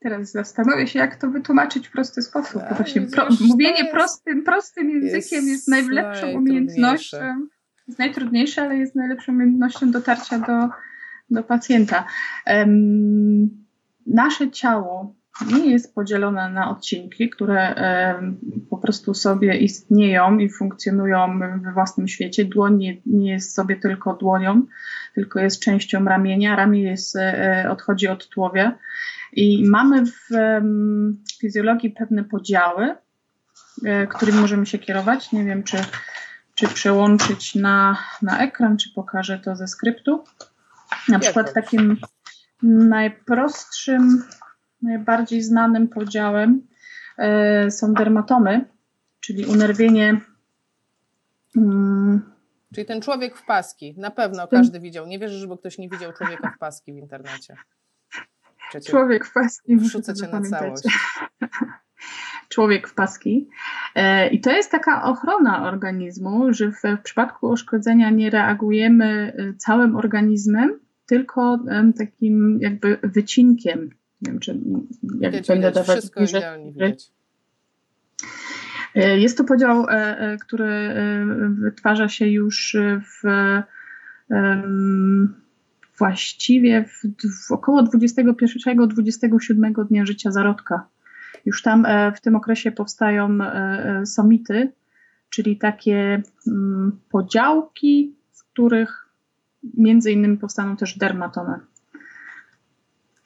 Teraz 0.00 0.32
zastanowię 0.32 0.86
się, 0.86 0.98
jak 0.98 1.16
to 1.16 1.30
wytłumaczyć 1.30 1.88
w 1.88 1.90
prosty 1.90 2.22
sposób. 2.22 2.62
A, 2.70 2.74
właśnie 2.74 3.02
pro, 3.02 3.28
mówienie 3.40 3.84
prostym, 3.90 4.42
prostym 4.42 4.90
językiem 4.90 5.46
jest, 5.46 5.48
jest 5.48 5.68
najlepszą 5.68 6.30
umiejętnością. 6.30 7.46
Jest 7.88 7.98
najtrudniejsze, 7.98 8.62
ale 8.62 8.76
jest 8.76 8.94
najlepszą 8.94 9.32
umiejętnością 9.32 9.90
dotarcia 9.90 10.38
do, 10.38 10.68
do 11.30 11.42
pacjenta. 11.42 12.06
Um, 12.46 13.64
nasze 14.06 14.50
ciało 14.50 15.14
nie 15.52 15.70
jest 15.70 15.94
podzielone 15.94 16.50
na 16.50 16.70
odcinki, 16.70 17.30
które 17.30 17.74
um, 18.14 18.40
po 18.70 18.78
prostu 18.78 19.14
sobie 19.14 19.56
istnieją 19.56 20.38
i 20.38 20.50
funkcjonują 20.50 21.38
we 21.64 21.72
własnym 21.72 22.08
świecie. 22.08 22.44
Dłoń 22.44 22.76
nie, 22.76 22.96
nie 23.06 23.32
jest 23.32 23.54
sobie 23.54 23.76
tylko 23.76 24.14
dłonią 24.14 24.66
tylko 25.14 25.40
jest 25.40 25.62
częścią 25.62 26.04
ramienia. 26.04 26.56
Ramię 26.56 26.82
jest, 26.82 27.16
e, 27.16 27.66
odchodzi 27.70 28.08
od 28.08 28.28
tułowia. 28.28 28.78
I 29.32 29.68
mamy 29.68 30.06
w 30.06 30.28
fizjologii 31.40 31.90
pewne 31.90 32.24
podziały, 32.24 32.96
e, 33.84 34.06
którymi 34.06 34.38
możemy 34.38 34.66
się 34.66 34.78
kierować. 34.78 35.32
Nie 35.32 35.44
wiem, 35.44 35.62
czy, 35.62 35.76
czy 36.54 36.68
przełączyć 36.68 37.54
na, 37.54 37.96
na 38.22 38.38
ekran, 38.38 38.76
czy 38.76 38.90
pokażę 38.94 39.38
to 39.38 39.56
ze 39.56 39.68
skryptu. 39.68 40.24
Na 41.08 41.18
przykład 41.18 41.52
takim 41.52 41.96
Najprostszym, 42.62 44.24
najbardziej 44.84 45.42
znanym 45.42 45.88
podziałem 45.88 46.66
e, 47.18 47.70
są 47.70 47.94
dermatomy, 47.94 48.64
czyli 49.20 49.46
unerwienie. 49.46 50.20
Mm, 51.56 52.34
czyli 52.74 52.86
ten 52.86 53.00
człowiek 53.00 53.36
w 53.36 53.44
paski. 53.44 53.94
Na 53.98 54.10
pewno 54.10 54.48
każdy 54.48 54.80
widział. 54.80 55.06
Nie 55.06 55.18
wierzę, 55.18 55.38
żeby 55.38 55.58
ktoś 55.58 55.78
nie 55.78 55.88
widział 55.88 56.12
człowieka 56.12 56.52
w 56.56 56.58
paski 56.58 56.92
w 56.92 56.96
internecie. 56.96 57.56
Przecież 58.68 58.90
człowiek 58.90 59.26
w 59.26 59.32
paski. 59.32 59.76
Wrzucę 59.76 60.14
cię 60.14 60.28
na 60.28 60.42
całość. 60.42 60.82
człowiek 62.54 62.88
w 62.88 62.94
paski. 62.94 63.48
E, 63.94 64.28
I 64.28 64.40
to 64.40 64.52
jest 64.52 64.70
taka 64.70 65.02
ochrona 65.02 65.68
organizmu, 65.68 66.52
że 66.52 66.72
w, 66.72 67.02
przypadku 67.02 67.48
uszkodzenia 67.48 68.10
nie 68.10 68.30
reagujemy 68.30 69.32
e, 69.38 69.54
całym 69.54 69.96
organizmem, 69.96 70.80
tylko 71.06 71.58
takim 71.98 72.58
jakby 72.60 72.98
wycinkiem. 73.02 73.90
Nie 74.26 74.32
wiem, 74.32 74.40
czy 74.40 74.60
jak 75.20 75.32
widać, 75.32 75.48
będę 75.48 75.68
widać, 75.68 75.74
dawać 75.74 75.98
wszystko 75.98 76.20
bliżej. 76.20 76.42
widać. 76.72 77.10
E, 78.94 79.18
jest 79.18 79.38
to 79.38 79.44
podział, 79.44 79.86
który 80.40 80.94
wytwarza 81.58 82.08
się 82.08 82.28
już 82.28 82.76
w 83.02 83.22
właściwie 85.98 86.84
w, 86.84 87.02
w 87.48 87.52
około 87.52 87.82
21-27 87.82 89.86
dnia 89.88 90.06
życia 90.06 90.30
zarodka. 90.30 90.86
Już 91.44 91.62
tam 91.62 91.86
e, 91.86 92.12
w 92.12 92.20
tym 92.20 92.36
okresie 92.36 92.72
powstają 92.72 93.38
e, 93.42 94.00
e, 94.00 94.06
somity, 94.06 94.72
czyli 95.30 95.58
takie 95.58 96.22
podziałki, 97.10 98.14
z 98.32 98.42
których 98.42 99.08
między 99.76 100.12
innymi 100.12 100.36
powstaną 100.36 100.76
też 100.76 100.98
dermatomy, 100.98 101.54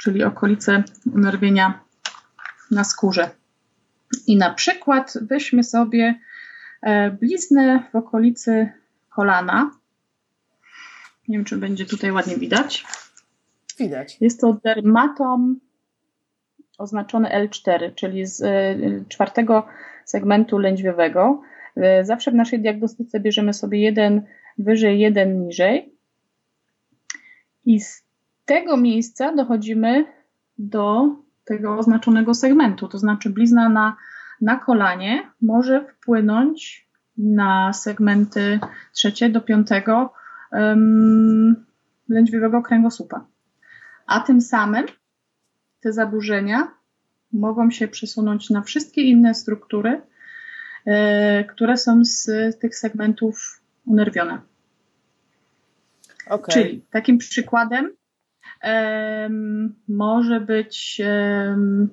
czyli 0.02 0.25
okolice 0.25 0.85
unerwienia 1.14 1.81
na 2.71 2.85
skórze. 2.85 3.31
I 4.26 4.37
na 4.37 4.55
przykład 4.55 5.14
weźmy 5.23 5.64
sobie 5.64 6.21
bliznę 7.21 7.83
w 7.93 7.97
okolicy 7.97 8.69
kolana. 9.11 9.71
Nie 11.28 11.38
wiem, 11.38 11.45
czy 11.45 11.57
będzie 11.57 11.87
tutaj 11.87 12.12
ładnie 12.12 12.37
widać. 12.37 12.85
Widać. 13.78 14.17
Jest 14.21 14.40
to 14.40 14.61
dermatom 14.64 15.61
oznaczony 16.78 17.28
L4, 17.28 17.95
czyli 17.95 18.26
z 18.26 18.40
y, 18.40 19.05
czwartego 19.09 19.67
segmentu 20.05 20.59
lędźwiowego. 20.59 21.43
Y, 21.76 22.05
zawsze 22.05 22.31
w 22.31 22.35
naszej 22.35 22.61
diagnostyce 22.61 23.21
bierzemy 23.21 23.55
sobie 23.55 23.83
jeden 23.83 24.23
wyżej, 24.59 25.00
jeden 25.00 25.40
niżej. 25.40 25.95
I 27.64 27.81
z 27.81 28.08
tego 28.49 28.76
miejsca 28.76 29.35
dochodzimy 29.35 30.05
do 30.59 31.09
tego 31.45 31.78
oznaczonego 31.78 32.35
segmentu, 32.35 32.88
to 32.88 32.99
znaczy 32.99 33.31
blizna 33.31 33.69
na, 33.69 33.97
na 34.40 34.57
kolanie 34.57 35.31
może 35.43 35.85
wpłynąć 35.85 36.88
na 37.19 37.73
segmenty 37.73 38.61
trzecie 38.93 39.31
do 39.31 39.40
piątego 39.40 40.12
um, 40.52 41.67
lędźwiowego 42.09 42.62
kręgosłupa. 42.62 43.26
A 44.07 44.21
tym 44.21 44.40
samym 44.40 44.87
te 45.81 45.93
zaburzenia 45.93 46.69
mogą 47.33 47.71
się 47.71 47.88
przesunąć 47.88 48.50
na 48.50 48.62
wszystkie 48.62 49.02
inne 49.02 49.35
struktury, 49.35 50.02
e, 50.87 51.45
które 51.45 51.76
są 51.76 52.05
z 52.05 52.26
tych 52.61 52.76
segmentów 52.76 53.61
unerwione. 53.87 54.40
Okay. 56.31 56.55
Czyli 56.55 56.85
takim 56.90 57.18
przykładem 57.18 57.98
może 59.88 60.40
być 60.40 61.03
um, 61.05 61.88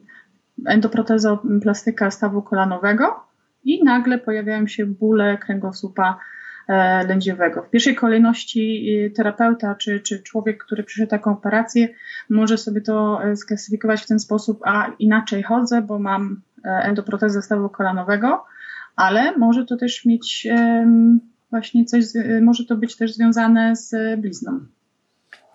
endoprotezoplastyka 0.66 2.12
stawu 2.12 2.42
kolanowego 2.42 3.24
i 3.64 3.84
nagle 3.84 4.18
pojawiają 4.18 4.68
się 4.68 4.86
bóle 4.86 5.38
kręgosłupa 5.38 6.20
E, 6.68 7.08
lędziowego. 7.08 7.64
W 7.64 7.70
pierwszej 7.70 7.96
kolejności 7.96 8.90
e, 8.90 9.10
terapeuta 9.10 9.76
czy, 9.76 10.00
czy 10.00 10.24
człowiek, 10.24 10.64
który 10.64 10.84
przyszedł 10.84 11.10
taką 11.10 11.32
operację, 11.32 11.90
może 12.30 12.58
sobie 12.58 12.82
to 12.82 13.24
e, 13.24 13.36
sklasyfikować 13.36 14.02
w 14.02 14.08
ten 14.08 14.20
sposób, 14.20 14.60
a 14.64 14.92
inaczej 15.00 15.44
chodzę, 15.44 15.82
bo 15.82 16.00
mam 16.00 16.42
endoprotezę 16.64 17.42
stawu 17.42 17.70
kolanowego, 17.70 18.46
ale 18.96 19.38
może 19.38 19.66
to 19.66 19.78
też 19.78 20.06
mieć 20.06 20.48
właśnie 21.52 21.86
coś, 21.86 22.04
może 22.42 22.66
to 22.66 22.76
być 22.76 22.98
też 22.98 23.14
związane 23.14 23.76
z 23.76 24.20
blizną. 24.22 24.66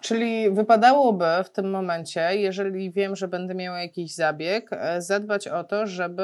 Czyli 0.01 0.51
wypadałoby 0.51 1.25
w 1.45 1.51
tym 1.51 1.71
momencie, 1.71 2.37
jeżeli 2.37 2.93
wiem, 2.93 3.17
że 3.17 3.29
będę 3.29 3.55
miała 3.55 3.81
jakiś 3.81 4.15
zabieg, 4.15 4.71
zadbać 4.99 5.49
o 5.49 5.65
to, 5.65 5.87
żeby 5.87 6.23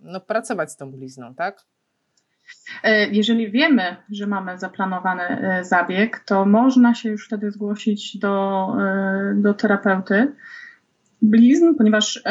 no, 0.00 0.20
pracować 0.20 0.72
z 0.72 0.76
tą 0.76 0.90
blizną, 0.90 1.34
tak? 1.34 1.64
E, 2.82 3.08
jeżeli 3.08 3.50
wiemy, 3.50 3.96
że 4.10 4.26
mamy 4.26 4.58
zaplanowany 4.58 5.22
e, 5.22 5.64
zabieg, 5.64 6.18
to 6.26 6.46
można 6.46 6.94
się 6.94 7.08
już 7.10 7.26
wtedy 7.26 7.50
zgłosić 7.50 8.18
do, 8.18 8.66
e, 8.80 9.34
do 9.36 9.54
terapeuty 9.54 10.32
blizn, 11.22 11.74
ponieważ 11.78 12.22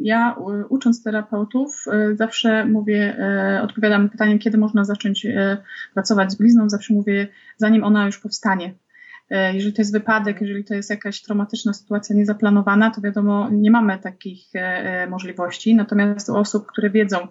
ja 0.00 0.36
ucząc 0.68 1.02
terapeutów 1.02 1.84
zawsze 2.14 2.66
mówię, 2.66 3.16
odpowiadam 3.62 4.02
na 4.02 4.08
pytanie, 4.08 4.38
kiedy 4.38 4.58
można 4.58 4.84
zacząć 4.84 5.26
pracować 5.94 6.32
z 6.32 6.34
blizną, 6.34 6.68
zawsze 6.68 6.94
mówię, 6.94 7.28
zanim 7.56 7.84
ona 7.84 8.06
już 8.06 8.18
powstanie. 8.18 8.74
Jeżeli 9.30 9.72
to 9.72 9.82
jest 9.82 9.92
wypadek, 9.92 10.40
jeżeli 10.40 10.64
to 10.64 10.74
jest 10.74 10.90
jakaś 10.90 11.22
traumatyczna 11.22 11.72
sytuacja 11.72 12.16
niezaplanowana, 12.16 12.90
to 12.90 13.00
wiadomo, 13.00 13.48
nie 13.50 13.70
mamy 13.70 13.98
takich 13.98 14.46
możliwości. 15.10 15.74
Natomiast 15.74 16.28
u 16.28 16.36
osób, 16.36 16.66
które 16.66 16.90
wiedzą, 16.90 17.28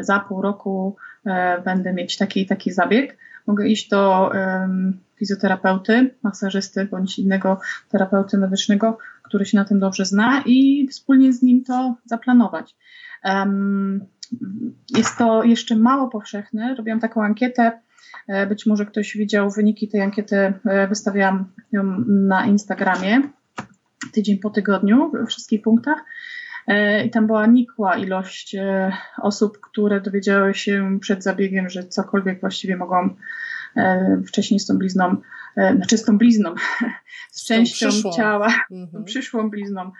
za 0.00 0.20
pół 0.20 0.42
roku 0.42 0.96
E, 1.28 1.62
będę 1.62 1.92
mieć 1.92 2.16
taki 2.16 2.46
taki 2.46 2.72
zabieg, 2.72 3.18
mogę 3.46 3.68
iść 3.68 3.88
do 3.88 4.30
fizjoterapeuty, 5.18 6.14
masażysty 6.22 6.84
bądź 6.84 7.18
innego 7.18 7.60
terapeuty 7.88 8.38
medycznego, 8.38 8.98
który 9.22 9.44
się 9.44 9.56
na 9.56 9.64
tym 9.64 9.80
dobrze 9.80 10.04
zna 10.04 10.42
i 10.46 10.88
wspólnie 10.90 11.32
z 11.32 11.42
nim 11.42 11.64
to 11.64 11.96
zaplanować. 12.04 12.76
Jest 14.96 15.18
to 15.18 15.44
jeszcze 15.44 15.76
mało 15.76 16.08
powszechne. 16.08 16.74
Robiłam 16.74 17.00
taką 17.00 17.22
ankietę. 17.22 17.80
E, 18.28 18.46
być 18.46 18.66
może 18.66 18.86
ktoś 18.86 19.16
widział 19.16 19.50
wyniki 19.50 19.88
tej 19.88 20.00
ankiety. 20.00 20.36
E, 20.64 20.88
wystawiałam 20.88 21.52
ją 21.72 22.04
na 22.06 22.46
Instagramie 22.46 23.22
tydzień 24.12 24.38
po 24.38 24.50
tygodniu 24.50 25.12
w 25.24 25.28
wszystkich 25.28 25.62
punktach. 25.62 26.04
E, 26.66 27.04
I 27.04 27.10
tam 27.10 27.26
była 27.26 27.46
nikła 27.46 27.96
ilość 27.96 28.56
osób, 29.22 29.60
które 29.60 30.00
dowiedziały 30.00 30.54
się 30.54 30.98
przed 31.00 31.22
zabiegiem, 31.22 31.68
że 31.68 31.84
cokolwiek 31.84 32.40
właściwie 32.40 32.76
mogą 32.76 33.14
wcześniej 34.26 34.60
z 34.60 34.66
tą 34.66 34.78
blizną, 34.78 35.16
znaczy 35.76 35.98
z 35.98 36.04
tą 36.04 36.18
blizną, 36.18 36.54
z, 37.30 37.40
z 37.42 37.46
częścią 37.46 37.88
przyszłą. 37.88 38.12
ciała, 38.12 38.54
mhm. 38.70 39.04
przyszłą 39.10 39.50
blizną 39.50 39.90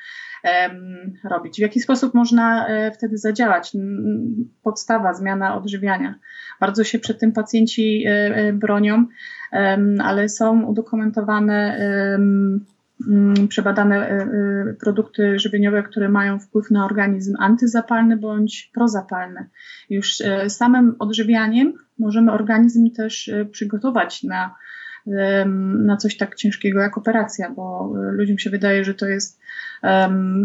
robić. 1.25 1.57
W 1.57 1.61
jaki 1.61 1.81
sposób 1.81 2.15
można 2.15 2.67
wtedy 2.95 3.19
zadziałać? 3.19 3.73
Podstawa, 4.63 5.15
zmiana 5.15 5.57
odżywiania. 5.57 6.15
Bardzo 6.61 6.85
się 6.85 6.99
przed 6.99 7.21
tym 7.21 7.33
pacjenci 7.33 8.05
bronią, 8.53 9.07
ale 9.99 10.29
są 10.29 10.65
udokumentowane 10.65 11.79
przebadane 13.49 13.97
e, 13.97 14.13
e, 14.13 14.75
produkty 14.81 15.39
żywieniowe, 15.39 15.83
które 15.83 16.09
mają 16.09 16.39
wpływ 16.39 16.71
na 16.71 16.85
organizm 16.85 17.35
antyzapalny 17.39 18.17
bądź 18.17 18.71
prozapalny. 18.75 19.49
Już 19.91 20.21
e, 20.21 20.51
samym 20.51 20.97
odżywianiem 20.99 21.73
możemy 21.99 22.33
organizm 22.33 22.91
też 22.91 23.31
przygotować 23.53 24.23
na, 24.23 24.55
na 25.79 25.97
coś 25.97 26.17
tak 26.17 26.35
ciężkiego 26.35 26.81
jak 26.81 26.99
operacja, 26.99 27.51
bo 27.51 27.93
ludziom 27.95 28.39
się 28.39 28.51
wydaje, 28.51 28.85
że 28.85 28.95
to 28.95 29.07
jest 29.07 29.41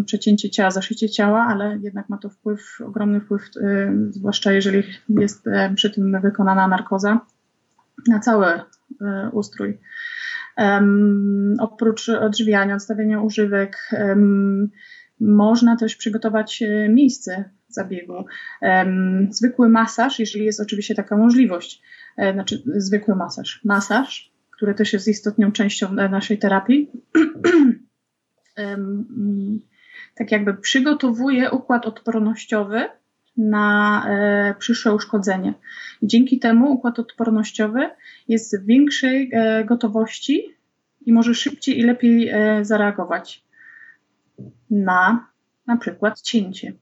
przecięcie 0.05 0.49
ciała, 0.49 0.71
zaszycie 0.71 1.09
ciała, 1.09 1.45
ale 1.49 1.77
jednak 1.81 2.09
ma 2.09 2.17
to 2.17 2.29
wpływ, 2.29 2.81
ogromny 2.85 3.21
wpływ, 3.21 3.41
um, 3.55 4.13
zwłaszcza 4.13 4.51
jeżeli 4.51 4.83
jest 5.09 5.45
przy 5.75 5.91
tym 5.91 6.21
wykonana 6.21 6.67
narkoza, 6.67 7.19
na 8.07 8.19
cały 8.19 8.45
ustrój 9.31 9.77
Um, 10.57 11.55
oprócz 11.59 12.09
odżywiania, 12.09 12.75
odstawiania 12.75 13.21
używek, 13.21 13.89
można 15.19 15.77
też 15.77 15.95
przygotować 15.95 16.61
e, 16.61 16.89
miejsce 16.89 17.49
zabiegu. 17.67 18.25
Zwykły 19.29 19.69
masaż, 19.69 20.19
jeżeli 20.19 20.45
jest 20.45 20.59
oczywiście 20.59 20.95
taka 20.95 21.17
możliwość, 21.17 21.81
e, 22.17 22.33
znaczy 22.33 22.63
zwykły 22.65 23.15
masaż, 23.15 23.61
masaż, 23.65 24.32
który 24.63 24.75
też 24.75 24.93
jest 24.93 25.07
istotną 25.07 25.51
częścią 25.51 25.93
naszej 25.93 26.39
terapii, 26.39 26.91
tak 30.15 30.31
jakby 30.31 30.53
przygotowuje 30.53 31.51
układ 31.51 31.85
odpornościowy 31.85 32.85
na 33.37 34.05
e, 34.09 34.55
przyszłe 34.59 34.93
uszkodzenie. 34.93 35.53
Dzięki 36.03 36.39
temu 36.39 36.71
układ 36.71 36.99
odpornościowy 36.99 37.89
jest 38.27 38.59
w 38.59 38.65
większej 38.65 39.29
e, 39.33 39.65
gotowości 39.65 40.55
i 41.05 41.13
może 41.13 41.35
szybciej 41.35 41.79
i 41.79 41.83
lepiej 41.83 42.29
e, 42.29 42.65
zareagować 42.65 43.43
na 44.69 45.27
na 45.67 45.77
przykład 45.77 46.21
cięcie. 46.21 46.73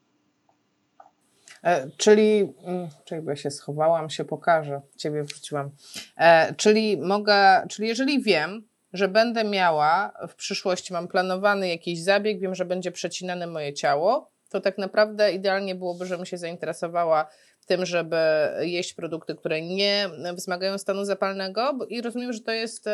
E, 1.64 1.90
czyli, 1.98 2.54
mm, 2.64 2.88
czekaj, 3.06 3.22
bo 3.22 3.30
ja 3.30 3.36
się 3.36 3.52
schowałam, 3.52 4.10
się 4.10 4.26
pokażę, 4.26 4.82
ciebie 4.98 5.24
wrzuciłam. 5.24 5.72
E, 6.18 6.54
czyli 6.56 6.98
mogę, 6.98 7.66
czyli 7.70 7.88
jeżeli 7.88 8.24
wiem, 8.24 8.64
że 8.94 9.08
będę 9.08 9.44
miała 9.44 10.14
w 10.28 10.36
przyszłości, 10.36 10.94
mam 10.94 11.08
planowany 11.08 11.70
jakiś 11.70 12.04
zabieg, 12.04 12.40
wiem, 12.40 12.56
że 12.56 12.66
będzie 12.66 12.92
przecinane 12.92 13.48
moje 13.48 13.74
ciało, 13.74 14.32
to 14.50 14.62
tak 14.62 14.78
naprawdę 14.78 15.32
idealnie 15.32 15.76
byłoby, 15.76 16.06
żebym 16.06 16.26
się 16.26 16.38
zainteresowała 16.38 17.28
tym, 17.66 17.86
żeby 17.86 18.18
jeść 18.60 18.94
produkty, 18.94 19.36
które 19.36 19.62
nie 19.62 20.10
wzmagają 20.34 20.78
stanu 20.78 21.06
zapalnego 21.06 21.78
i 21.90 22.02
rozumiem, 22.02 22.34
że 22.34 22.40
to 22.40 22.52
jest 22.52 22.90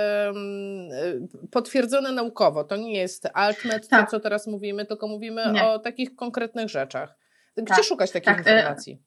potwierdzone 1.52 2.12
naukowo. 2.12 2.64
To 2.64 2.78
nie 2.78 2.94
jest 2.94 3.28
altmet, 3.34 3.88
tak. 3.88 4.06
to 4.06 4.12
co 4.12 4.20
teraz 4.20 4.48
mówimy, 4.48 4.86
tylko 4.86 5.08
mówimy 5.08 5.52
nie. 5.54 5.64
o 5.64 5.80
takich 5.80 6.16
konkretnych 6.16 6.70
rzeczach. 6.70 7.16
Gdzie 7.58 7.76
tak. 7.76 7.84
szukać 7.84 8.12
takich 8.12 8.36
tak. 8.36 8.48
E, 8.48 8.58
informacji? 8.58 9.02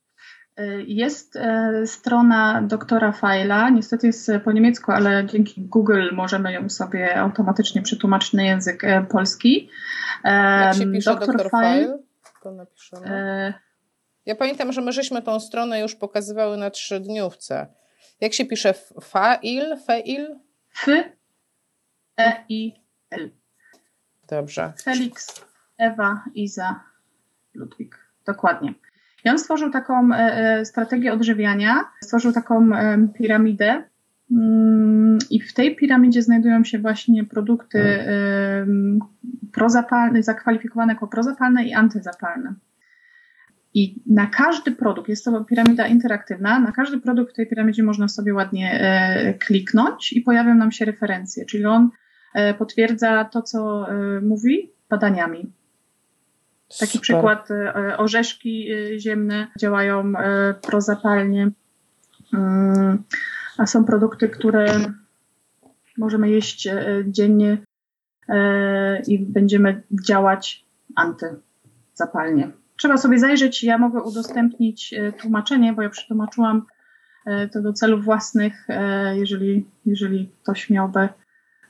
E, 0.56 0.82
jest 0.82 1.36
e, 1.36 1.72
strona 1.86 2.62
doktora 2.62 3.12
Fajla, 3.12 3.70
niestety 3.70 4.06
jest 4.06 4.30
po 4.44 4.52
niemiecku, 4.52 4.92
ale 4.92 5.26
dzięki 5.26 5.60
Google 5.60 6.08
możemy 6.12 6.52
ją 6.52 6.68
sobie 6.68 7.16
automatycznie 7.16 7.82
przetłumaczyć 7.82 8.32
na 8.32 8.42
język 8.42 8.82
polski. 9.10 9.70
Jak 10.24 10.74
się 10.74 10.92
pisze 10.92 11.10
doktor, 11.10 11.36
doktor 11.36 11.50
File, 11.50 11.98
to 12.42 12.52
napiszemy. 12.52 13.54
Ja 14.26 14.34
pamiętam, 14.34 14.72
że 14.72 14.80
my 14.80 14.92
żeśmy 14.92 15.22
tą 15.22 15.40
stronę 15.40 15.80
już 15.80 15.94
pokazywały 15.94 16.56
na 16.56 16.70
trzydniówce. 16.70 17.66
Jak 18.20 18.32
się 18.32 18.44
pisze 18.44 18.74
fail, 19.00 19.76
fail? 19.86 20.36
F, 20.86 21.10
E, 22.20 22.44
I, 22.48 22.74
L. 23.10 23.30
Dobrze. 24.28 24.72
Felix, 24.82 25.44
Ewa, 25.78 26.24
Iza, 26.34 26.80
Ludwik. 27.54 28.09
Dokładnie. 28.26 28.74
I 29.24 29.28
on 29.28 29.38
stworzył 29.38 29.70
taką 29.70 30.14
e, 30.14 30.16
e 30.16 30.64
strategię 30.64 31.12
odżywiania, 31.12 31.84
stworzył 32.00 32.32
taką 32.32 32.74
e, 32.74 33.08
piramidę 33.14 33.84
mm, 34.30 35.18
i 35.30 35.40
w 35.40 35.54
tej 35.54 35.76
piramidzie 35.76 36.22
znajdują 36.22 36.64
się 36.64 36.78
właśnie 36.78 37.24
produkty 37.24 37.78
e, 37.78 38.66
prozapalne, 39.52 40.22
zakwalifikowane 40.22 40.92
jako 40.92 41.06
prozapalne 41.06 41.64
i 41.64 41.74
antyzapalne. 41.74 42.54
I 43.74 44.02
na 44.06 44.26
każdy 44.26 44.72
produkt, 44.72 45.08
jest 45.08 45.24
to 45.24 45.44
piramida 45.44 45.86
interaktywna, 45.86 46.60
na 46.60 46.72
każdy 46.72 47.00
produkt 47.00 47.32
w 47.32 47.36
tej 47.36 47.48
piramidzie 47.48 47.82
można 47.82 48.08
sobie 48.08 48.34
ładnie 48.34 48.80
kliknąć 49.40 50.12
i 50.12 50.20
pojawią 50.20 50.54
nam 50.54 50.72
się 50.72 50.84
referencje, 50.84 51.44
czyli 51.44 51.66
on 51.66 51.90
potwierdza 52.58 53.24
to, 53.24 53.42
co 53.42 53.86
mówi 54.22 54.72
badaniami. 54.88 55.52
Taki 56.78 56.98
Super. 56.98 57.00
przykład, 57.00 57.50
e, 57.50 57.96
orzeszki 57.96 58.72
e, 58.72 58.98
ziemne 58.98 59.46
działają 59.58 60.12
prozapalnie, 60.62 61.50
mm, 62.34 63.02
a 63.58 63.66
są 63.66 63.84
produkty, 63.84 64.28
które 64.28 64.66
możemy 65.98 66.30
jeść 66.30 66.68
dziennie 67.04 67.58
i 69.06 69.18
będziemy 69.18 69.82
działać 70.06 70.64
antyzapalnie 70.96 72.50
trzeba 72.80 72.96
sobie 72.96 73.18
zajrzeć. 73.18 73.64
Ja 73.64 73.78
mogę 73.78 74.02
udostępnić 74.02 74.94
tłumaczenie, 75.20 75.72
bo 75.72 75.82
ja 75.82 75.90
przetłumaczyłam 75.90 76.66
to 77.52 77.62
do 77.62 77.72
celów 77.72 78.04
własnych, 78.04 78.66
jeżeli, 79.14 79.66
jeżeli 79.86 80.32
ktoś 80.42 80.70
miałby 80.70 81.08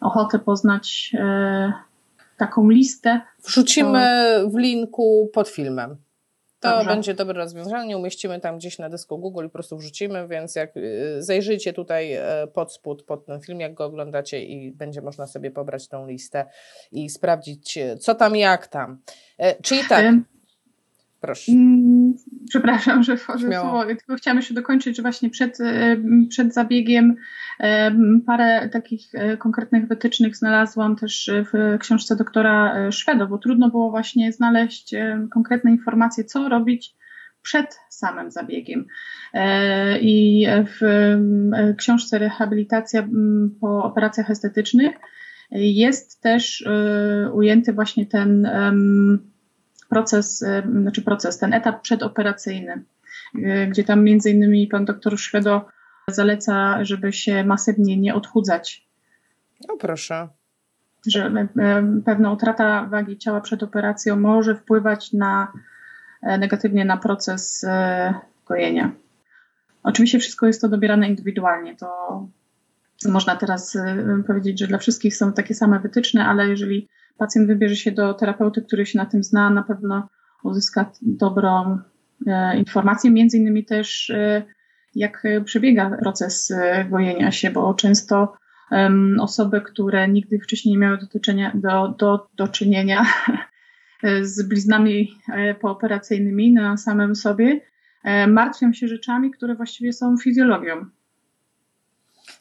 ochotę 0.00 0.38
poznać 0.38 1.16
taką 2.40 2.68
listę. 2.68 3.20
Wrzucimy 3.44 4.24
to... 4.42 4.50
w 4.50 4.58
linku 4.58 5.30
pod 5.32 5.48
filmem. 5.48 5.96
To 6.60 6.70
Dobrze. 6.70 6.90
będzie 6.90 7.14
dobre 7.14 7.34
rozwiązanie. 7.34 7.98
Umieścimy 7.98 8.40
tam 8.40 8.58
gdzieś 8.58 8.78
na 8.78 8.88
dysku 8.88 9.18
Google 9.18 9.44
i 9.44 9.48
po 9.48 9.52
prostu 9.52 9.76
wrzucimy, 9.76 10.28
więc 10.28 10.54
jak 10.54 10.74
zajrzyjcie 11.18 11.72
tutaj 11.72 12.18
pod 12.52 12.72
spód, 12.72 13.02
pod 13.02 13.26
ten 13.26 13.40
film, 13.40 13.60
jak 13.60 13.74
go 13.74 13.84
oglądacie 13.84 14.44
i 14.44 14.72
będzie 14.72 15.02
można 15.02 15.26
sobie 15.26 15.50
pobrać 15.50 15.88
tą 15.88 16.06
listę 16.06 16.46
i 16.92 17.10
sprawdzić, 17.10 17.78
co 18.00 18.14
tam, 18.14 18.36
jak 18.36 18.66
tam. 18.66 18.98
Czyli 19.62 19.80
tak. 19.88 20.14
Proszę. 21.20 21.52
Przepraszam, 22.50 23.02
że 23.02 23.16
wchodzę 23.16 23.48
w 23.48 23.54
słowo, 23.54 23.84
tylko 23.86 24.14
chciałam 24.14 24.38
jeszcze 24.38 24.54
dokończyć, 24.54 24.96
że 24.96 25.02
właśnie 25.02 25.30
przed, 25.30 25.60
e, 25.60 25.96
przed 26.28 26.54
zabiegiem 26.54 27.16
e, 27.60 27.92
parę 28.26 28.68
takich 28.68 29.14
e, 29.14 29.36
konkretnych 29.36 29.88
wytycznych 29.88 30.36
znalazłam 30.36 30.96
też 30.96 31.30
w 31.52 31.78
książce 31.78 32.16
doktora 32.16 32.90
Szwedo, 32.92 33.26
bo 33.26 33.38
trudno 33.38 33.70
było 33.70 33.90
właśnie 33.90 34.32
znaleźć 34.32 34.94
konkretne 35.30 35.70
informacje, 35.70 36.24
co 36.24 36.48
robić 36.48 36.94
przed 37.42 37.78
samym 37.88 38.30
zabiegiem. 38.30 38.86
I 40.00 40.46
w 40.66 40.80
książce 41.76 42.18
Rehabilitacja 42.18 43.08
po 43.60 43.84
operacjach 43.84 44.30
estetycznych 44.30 44.96
jest 45.50 46.22
też 46.22 46.68
ujęty 47.32 47.72
właśnie 47.72 48.06
ten 48.06 48.48
proces, 49.90 50.42
y, 50.42 50.62
znaczy 50.80 51.02
proces, 51.02 51.38
ten 51.38 51.54
etap 51.54 51.82
przedoperacyjny, 51.82 52.84
y, 53.34 53.66
gdzie 53.70 53.84
tam 53.84 54.04
między 54.04 54.30
innymi 54.30 54.66
pan 54.66 54.84
doktor 54.84 55.18
Szwedo 55.18 55.68
zaleca, 56.08 56.84
żeby 56.84 57.12
się 57.12 57.44
masywnie 57.44 57.96
nie 57.96 58.14
odchudzać. 58.14 58.88
No 59.68 59.76
proszę. 59.76 60.28
Że 61.06 61.26
y, 61.26 62.02
pewna 62.04 62.32
utrata 62.32 62.86
wagi 62.86 63.18
ciała 63.18 63.40
przed 63.40 63.62
operacją 63.62 64.16
może 64.16 64.54
wpływać 64.54 65.12
na, 65.12 65.52
negatywnie 66.22 66.84
na 66.84 66.96
proces 66.96 67.66
gojenia. 68.46 68.92
Oczywiście 69.82 70.18
wszystko 70.18 70.46
jest 70.46 70.60
to 70.60 70.68
dobierane 70.68 71.08
indywidualnie. 71.08 71.76
To 71.76 71.88
można 73.08 73.36
teraz 73.36 73.78
powiedzieć, 74.26 74.60
że 74.60 74.66
dla 74.66 74.78
wszystkich 74.78 75.16
są 75.16 75.32
takie 75.32 75.54
same 75.54 75.80
wytyczne, 75.80 76.26
ale 76.26 76.48
jeżeli 76.48 76.88
pacjent 77.20 77.46
wybierze 77.46 77.76
się 77.76 77.92
do 77.92 78.14
terapeuty, 78.14 78.62
który 78.62 78.86
się 78.86 78.98
na 78.98 79.06
tym 79.06 79.22
zna, 79.22 79.50
na 79.50 79.62
pewno 79.62 80.08
uzyska 80.44 80.92
dobrą 81.02 81.78
e, 82.26 82.56
informację, 82.58 83.10
między 83.10 83.36
innymi 83.36 83.64
też 83.64 84.10
e, 84.10 84.42
jak 84.94 85.22
przebiega 85.44 85.90
proces 85.90 86.50
e, 86.50 86.84
gojenia 86.84 87.32
się, 87.32 87.50
bo 87.50 87.74
często 87.74 88.40
osoby, 89.20 89.60
które 89.60 90.08
nigdy 90.08 90.38
wcześniej 90.38 90.72
nie 90.72 90.78
miały 90.78 90.98
do, 90.98 91.06
do, 91.54 91.94
do, 91.98 92.28
do 92.36 92.48
czynienia 92.48 93.06
z 94.22 94.48
bliznami 94.48 95.14
pooperacyjnymi 95.60 96.52
na 96.52 96.76
samym 96.76 97.14
sobie, 97.16 97.60
martwią 98.28 98.72
się 98.72 98.88
rzeczami, 98.88 99.30
które 99.30 99.54
właściwie 99.54 99.92
są 99.92 100.16
fizjologią. 100.16 100.86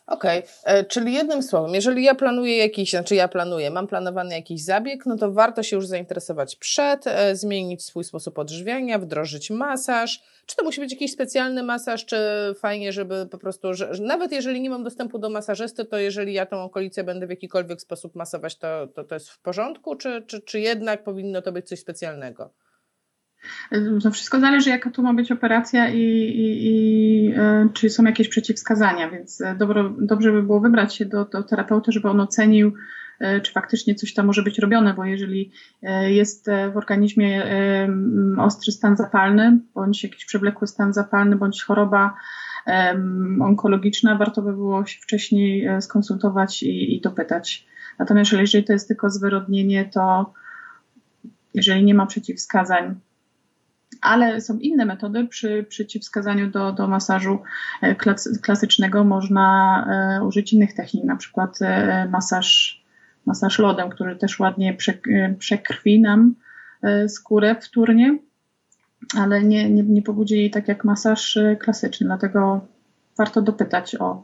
Okej, 0.09 0.39
okay. 0.39 0.49
E, 0.63 0.83
czyli 0.83 1.13
jednym 1.13 1.43
słowem, 1.43 1.73
jeżeli 1.73 2.03
ja 2.03 2.15
planuję 2.15 2.57
jakiś, 2.57 2.89
znaczy 2.89 3.15
ja 3.15 3.27
planuję, 3.27 3.71
mam 3.71 3.87
planowany 3.87 4.35
jakiś 4.35 4.63
zabieg, 4.63 5.05
no 5.05 5.17
to 5.17 5.31
warto 5.31 5.63
się 5.63 5.75
już 5.75 5.87
zainteresować 5.87 6.55
przed, 6.55 7.07
e, 7.07 7.35
zmienić 7.35 7.83
swój 7.85 8.03
sposób 8.03 8.39
odżywiania, 8.39 8.99
wdrożyć 8.99 9.49
masaż. 9.49 10.23
Czy 10.45 10.55
to 10.55 10.63
musi 10.63 10.81
być 10.81 10.91
jakiś 10.91 11.11
specjalny 11.11 11.63
masaż, 11.63 12.05
czy 12.05 12.17
fajnie, 12.59 12.93
żeby 12.93 13.27
po 13.31 13.37
prostu, 13.37 13.73
że, 13.73 13.91
nawet 14.01 14.31
jeżeli 14.31 14.61
nie 14.61 14.69
mam 14.69 14.83
dostępu 14.83 15.19
do 15.19 15.29
masażysty, 15.29 15.85
to 15.85 15.97
jeżeli 15.97 16.33
ja 16.33 16.45
tą 16.45 16.63
okolicę 16.63 17.03
będę 17.03 17.27
w 17.27 17.29
jakikolwiek 17.29 17.81
sposób 17.81 18.15
masować, 18.15 18.55
to, 18.55 18.87
to, 18.87 19.03
to 19.03 19.15
jest 19.15 19.29
w 19.29 19.39
porządku, 19.39 19.95
czy, 19.95 20.23
czy, 20.27 20.41
czy 20.41 20.59
jednak 20.59 21.03
powinno 21.03 21.41
to 21.41 21.51
być 21.51 21.67
coś 21.67 21.79
specjalnego? 21.79 22.49
To 24.03 24.11
wszystko 24.11 24.39
zależy, 24.39 24.69
jaka 24.69 24.89
tu 24.91 25.03
ma 25.03 25.13
być 25.13 25.31
operacja 25.31 25.89
i, 25.89 25.99
i, 25.99 26.67
i 26.67 27.33
e, 27.35 27.69
czy 27.73 27.89
są 27.89 28.03
jakieś 28.03 28.27
przeciwwskazania, 28.29 29.09
więc 29.09 29.41
e, 29.41 29.55
dobro, 29.55 29.89
dobrze 29.97 30.31
by 30.31 30.43
było 30.43 30.59
wybrać 30.59 30.95
się 30.95 31.05
do, 31.05 31.25
do 31.25 31.43
terapeuty, 31.43 31.91
żeby 31.91 32.09
on 32.09 32.19
ocenił, 32.19 32.73
e, 33.19 33.41
czy 33.41 33.51
faktycznie 33.51 33.95
coś 33.95 34.13
tam 34.13 34.25
może 34.25 34.43
być 34.43 34.59
robione, 34.59 34.93
bo 34.93 35.05
jeżeli 35.05 35.51
jest 36.07 36.49
w 36.73 36.77
organizmie 36.77 37.43
ostry 38.37 38.71
stan 38.71 38.97
zapalny, 38.97 39.59
bądź 39.75 40.03
jakiś 40.03 40.25
przewlekły 40.25 40.67
stan 40.67 40.93
zapalny, 40.93 41.35
bądź 41.35 41.63
choroba 41.63 42.13
onkologiczna, 43.41 44.15
warto 44.15 44.41
by 44.41 44.53
było 44.53 44.85
się 44.85 44.99
wcześniej 45.01 45.67
skonsultować 45.81 46.63
i, 46.63 46.95
i 46.95 47.01
dopytać. 47.01 47.67
Natomiast 47.99 48.31
jeżeli 48.31 48.63
to 48.63 48.73
jest 48.73 48.87
tylko 48.87 49.09
zwyrodnienie, 49.09 49.89
to 49.93 50.33
jeżeli 51.53 51.83
nie 51.83 51.93
ma 51.93 52.05
przeciwwskazań, 52.05 52.95
ale 54.01 54.41
są 54.41 54.57
inne 54.57 54.85
metody. 54.85 55.27
Przy 55.27 55.65
przeciwwskazaniu 55.69 56.51
do, 56.51 56.71
do 56.71 56.87
masażu 56.87 57.39
e, 57.81 57.95
klasycznego 58.41 59.03
można 59.03 60.17
e, 60.19 60.23
użyć 60.23 60.53
innych 60.53 60.73
technik, 60.73 61.03
na 61.03 61.15
przykład 61.15 61.61
e, 61.61 62.07
masaż, 62.11 62.81
masaż 63.25 63.59
lodem, 63.59 63.89
który 63.89 64.15
też 64.15 64.39
ładnie 64.39 64.77
przekrwi 65.39 66.01
nam 66.01 66.35
skórę 67.07 67.55
wtórnie, 67.61 68.19
ale 69.17 69.43
nie, 69.43 69.69
nie, 69.69 69.83
nie 69.83 70.01
pobudzi 70.01 70.37
jej 70.37 70.51
tak 70.51 70.67
jak 70.67 70.83
masaż 70.83 71.39
klasyczny, 71.59 72.07
dlatego 72.07 72.61
warto 73.17 73.41
dopytać 73.41 73.95
o, 73.95 74.23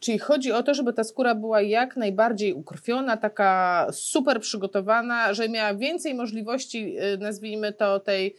Czyli 0.00 0.18
chodzi 0.18 0.52
o 0.52 0.62
to, 0.62 0.74
żeby 0.74 0.92
ta 0.92 1.04
skóra 1.04 1.34
była 1.34 1.60
jak 1.60 1.96
najbardziej 1.96 2.54
ukrwiona, 2.54 3.16
taka 3.16 3.86
super 3.92 4.40
przygotowana, 4.40 5.34
że 5.34 5.48
miała 5.48 5.74
więcej 5.74 6.14
możliwości, 6.14 6.98
y, 6.98 7.18
nazwijmy 7.18 7.72
to 7.72 8.00
tej 8.00 8.34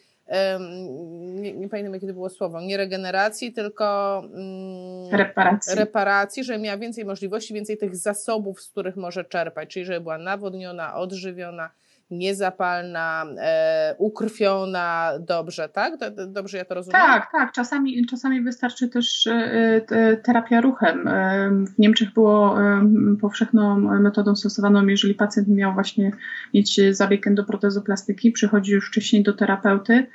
nie, 1.42 1.54
nie 1.54 1.70
pamiętam 1.70 1.94
jakie 1.94 2.08
to 2.08 2.14
było 2.14 2.30
słowo, 2.30 2.62
nie 2.62 2.78
regeneracji, 2.78 3.54
tylko 3.54 4.18
mm, 4.34 5.10
reparacji. 5.12 5.76
reparacji, 5.76 6.44
że 6.44 6.58
miała 6.58 6.78
więcej 6.78 7.06
możliwości, 7.06 7.54
więcej 7.54 7.78
tych 7.78 7.96
zasobów, 7.96 8.62
z 8.62 8.70
których 8.70 8.96
może 8.96 9.26
czerpać, 9.26 9.70
czyli 9.70 9.86
żeby 9.86 10.02
była 10.02 10.18
nawodniona, 10.18 10.96
odżywiona, 10.96 11.70
niezapalna, 12.12 13.26
e, 13.38 13.96
ukrwiona 13.98 15.12
dobrze, 15.20 15.70
tak? 15.70 15.94
Dobrze 16.28 16.58
ja 16.58 16.66
to 16.66 16.74
rozumiem? 16.74 17.02
Tak, 17.02 17.32
tak. 17.32 17.52
Czasami, 17.52 18.06
czasami 18.06 18.42
wystarczy 18.42 18.90
też 18.90 19.28
e, 19.28 20.18
terapia 20.24 20.62
ruchem. 20.62 21.08
E, 21.08 21.50
w 21.76 21.80
Niemczech 21.80 22.14
było 22.14 22.62
e, 22.62 22.90
powszechną 23.22 23.78
metodą 23.80 24.36
stosowaną, 24.36 24.88
jeżeli 24.88 25.14
pacjent 25.14 25.48
miał 25.48 25.74
właśnie 25.74 26.12
mieć 26.54 26.82
zabieg 26.92 27.28
endoprotezu 27.28 27.82
plastyki, 27.82 28.32
przychodzi 28.32 28.72
już 28.72 28.88
wcześniej 28.88 29.24
do 29.24 29.34
terapeuty 29.34 30.08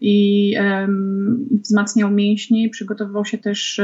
i 0.00 0.54
wzmacniał 1.50 2.10
mięśnie, 2.10 2.70
przygotowywał 2.70 3.24
się 3.24 3.38
też 3.38 3.80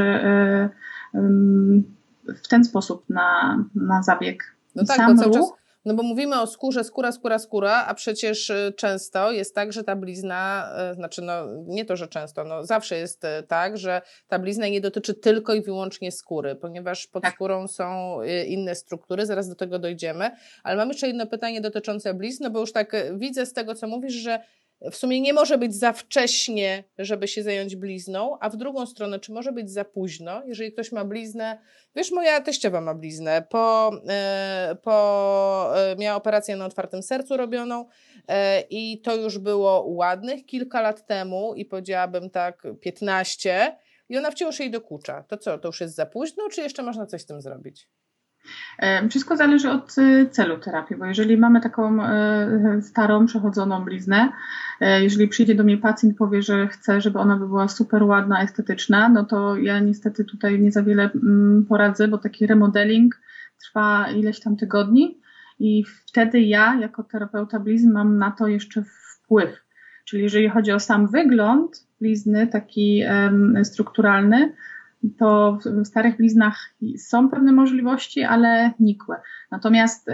w 2.43 2.47
ten 2.49 2.63
sposób 2.63 3.09
na, 3.09 3.63
na 3.75 4.03
zabieg. 4.03 4.55
No 4.75 4.85
tak, 4.85 4.97
Sam 4.97 5.15
bo 5.15 5.21
cały 5.21 5.33
czas 5.33 5.60
no 5.85 5.93
bo 5.93 6.03
mówimy 6.03 6.41
o 6.41 6.47
skórze, 6.47 6.83
skóra, 6.83 7.11
skóra, 7.11 7.39
skóra, 7.39 7.85
a 7.87 7.93
przecież 7.93 8.49
y, 8.49 8.73
często 8.77 9.31
jest 9.31 9.55
tak, 9.55 9.73
że 9.73 9.83
ta 9.83 9.95
blizna, 9.95 10.71
y, 10.91 10.95
znaczy 10.95 11.21
no 11.21 11.33
nie 11.67 11.85
to, 11.85 11.95
że 11.95 12.07
często, 12.07 12.43
no 12.43 12.65
zawsze 12.65 12.97
jest 12.97 13.23
y, 13.23 13.27
tak, 13.47 13.77
że 13.77 14.01
ta 14.27 14.39
blizna 14.39 14.67
nie 14.67 14.81
dotyczy 14.81 15.13
tylko 15.13 15.53
i 15.53 15.61
wyłącznie 15.61 16.11
skóry, 16.11 16.55
ponieważ 16.55 17.07
pod 17.07 17.23
tak. 17.23 17.33
skórą 17.33 17.67
są 17.67 18.17
inne 18.47 18.75
struktury, 18.75 19.25
zaraz 19.25 19.49
do 19.49 19.55
tego 19.55 19.79
dojdziemy. 19.79 20.31
Ale 20.63 20.77
mam 20.77 20.87
jeszcze 20.87 21.07
jedno 21.07 21.27
pytanie 21.27 21.61
dotyczące 21.61 22.13
blizny, 22.13 22.49
bo 22.49 22.59
już 22.59 22.71
tak 22.71 22.95
widzę 23.17 23.45
z 23.45 23.53
tego, 23.53 23.75
co 23.75 23.87
mówisz, 23.87 24.13
że 24.13 24.39
w 24.91 24.95
sumie 24.95 25.21
nie 25.21 25.33
może 25.33 25.57
być 25.57 25.75
za 25.75 25.93
wcześnie, 25.93 26.83
żeby 26.97 27.27
się 27.27 27.43
zająć 27.43 27.75
blizną, 27.75 28.37
a 28.39 28.49
w 28.49 28.57
drugą 28.57 28.85
stronę, 28.85 29.19
czy 29.19 29.31
może 29.31 29.51
być 29.51 29.71
za 29.71 29.85
późno, 29.85 30.41
jeżeli 30.45 30.71
ktoś 30.71 30.91
ma 30.91 31.05
bliznę, 31.05 31.57
wiesz, 31.95 32.11
moja 32.11 32.41
teściowa 32.41 32.81
ma 32.81 32.93
bliznę, 32.93 33.43
po, 33.49 33.91
e, 34.09 34.75
po, 34.83 35.73
e, 35.75 35.95
miała 35.95 36.17
operację 36.17 36.55
na 36.55 36.65
otwartym 36.65 37.03
sercu 37.03 37.37
robioną 37.37 37.85
e, 38.27 38.61
i 38.61 39.01
to 39.01 39.15
już 39.15 39.37
było 39.37 39.83
ładnych 39.87 40.45
kilka 40.45 40.81
lat 40.81 41.05
temu 41.05 41.53
i 41.55 41.65
powiedziałabym 41.65 42.29
tak 42.29 42.63
15 42.81 43.77
i 44.09 44.17
ona 44.17 44.31
wciąż 44.31 44.59
jej 44.59 44.71
dokucza. 44.71 45.23
To 45.23 45.37
co, 45.37 45.57
to 45.57 45.67
już 45.67 45.81
jest 45.81 45.95
za 45.95 46.05
późno, 46.05 46.49
czy 46.51 46.61
jeszcze 46.61 46.83
można 46.83 47.05
coś 47.05 47.21
z 47.21 47.25
tym 47.25 47.41
zrobić? 47.41 47.87
Wszystko 49.09 49.37
zależy 49.37 49.69
od 49.69 49.97
y, 49.97 50.29
celu 50.31 50.57
terapii, 50.57 50.97
bo 50.97 51.05
jeżeli 51.05 51.37
mamy 51.37 51.61
taką 51.61 52.05
y, 52.05 52.81
starą, 52.81 53.25
przechodzoną 53.25 53.85
bliznę, 53.85 54.29
jeżeli 55.01 55.27
przyjdzie 55.27 55.55
do 55.55 55.63
mnie 55.63 55.77
pacjent 55.77 56.13
i 56.15 56.17
powie, 56.17 56.41
że 56.41 56.67
chce, 56.67 57.01
żeby 57.01 57.19
ona 57.19 57.37
była 57.37 57.67
super 57.67 58.03
ładna, 58.03 58.43
estetyczna, 58.43 59.09
no 59.09 59.25
to 59.25 59.57
ja 59.57 59.79
niestety 59.79 60.25
tutaj 60.25 60.59
nie 60.59 60.71
za 60.71 60.83
wiele 60.83 61.09
mm, 61.15 61.65
poradzę, 61.69 62.07
bo 62.07 62.17
taki 62.17 62.47
remodeling 62.47 63.21
trwa 63.63 64.07
ileś 64.11 64.39
tam 64.39 64.57
tygodni 64.57 65.21
i 65.59 65.83
wtedy 66.07 66.41
ja, 66.41 66.77
jako 66.81 67.03
terapeuta 67.03 67.59
blizn, 67.59 67.91
mam 67.91 68.17
na 68.17 68.31
to 68.31 68.47
jeszcze 68.47 68.83
wpływ. 68.83 69.61
Czyli 70.05 70.23
jeżeli 70.23 70.49
chodzi 70.49 70.71
o 70.71 70.79
sam 70.79 71.07
wygląd 71.07 71.87
blizny, 71.99 72.47
taki 72.47 73.03
strukturalny, 73.63 74.53
to 75.19 75.59
w 75.83 75.87
starych 75.87 76.17
bliznach 76.17 76.73
są 76.97 77.29
pewne 77.29 77.51
możliwości, 77.51 78.23
ale 78.23 78.71
nikłe. 78.79 79.15
Natomiast 79.51 80.07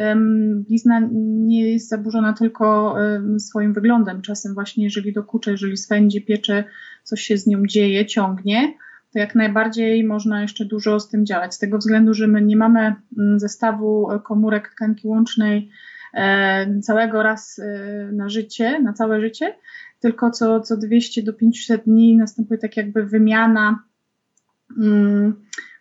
blizna 0.67 1.01
nie 1.11 1.71
jest 1.71 1.89
zaburzona 1.89 2.33
tylko 2.33 2.95
swoim 3.37 3.73
wyglądem. 3.73 4.21
Czasem 4.21 4.53
właśnie 4.53 4.83
jeżeli 4.83 5.13
dokucza, 5.13 5.51
jeżeli 5.51 5.77
swędzi, 5.77 6.21
piecze, 6.21 6.63
coś 7.03 7.21
się 7.21 7.37
z 7.37 7.47
nią 7.47 7.65
dzieje, 7.65 8.05
ciągnie, 8.05 8.73
to 9.13 9.19
jak 9.19 9.35
najbardziej 9.35 10.03
można 10.03 10.41
jeszcze 10.41 10.65
dużo 10.65 10.99
z 10.99 11.09
tym 11.09 11.25
działać. 11.25 11.53
Z 11.53 11.59
tego 11.59 11.77
względu, 11.77 12.13
że 12.13 12.27
my 12.27 12.41
nie 12.41 12.57
mamy 12.57 12.95
mm, 13.17 13.39
zestawu 13.39 14.09
komórek 14.23 14.69
tkanki 14.69 15.07
łącznej 15.07 15.69
e, 16.13 16.79
całego 16.81 17.23
raz 17.23 17.59
e, 17.59 18.11
na 18.11 18.29
życie, 18.29 18.79
na 18.79 18.93
całe 18.93 19.21
życie, 19.21 19.55
tylko 19.99 20.31
co, 20.31 20.61
co 20.61 20.77
200 20.77 21.23
do 21.23 21.33
500 21.33 21.83
dni 21.83 22.17
następuje 22.17 22.57
tak 22.57 22.77
jakby 22.77 23.05
wymiana 23.05 23.83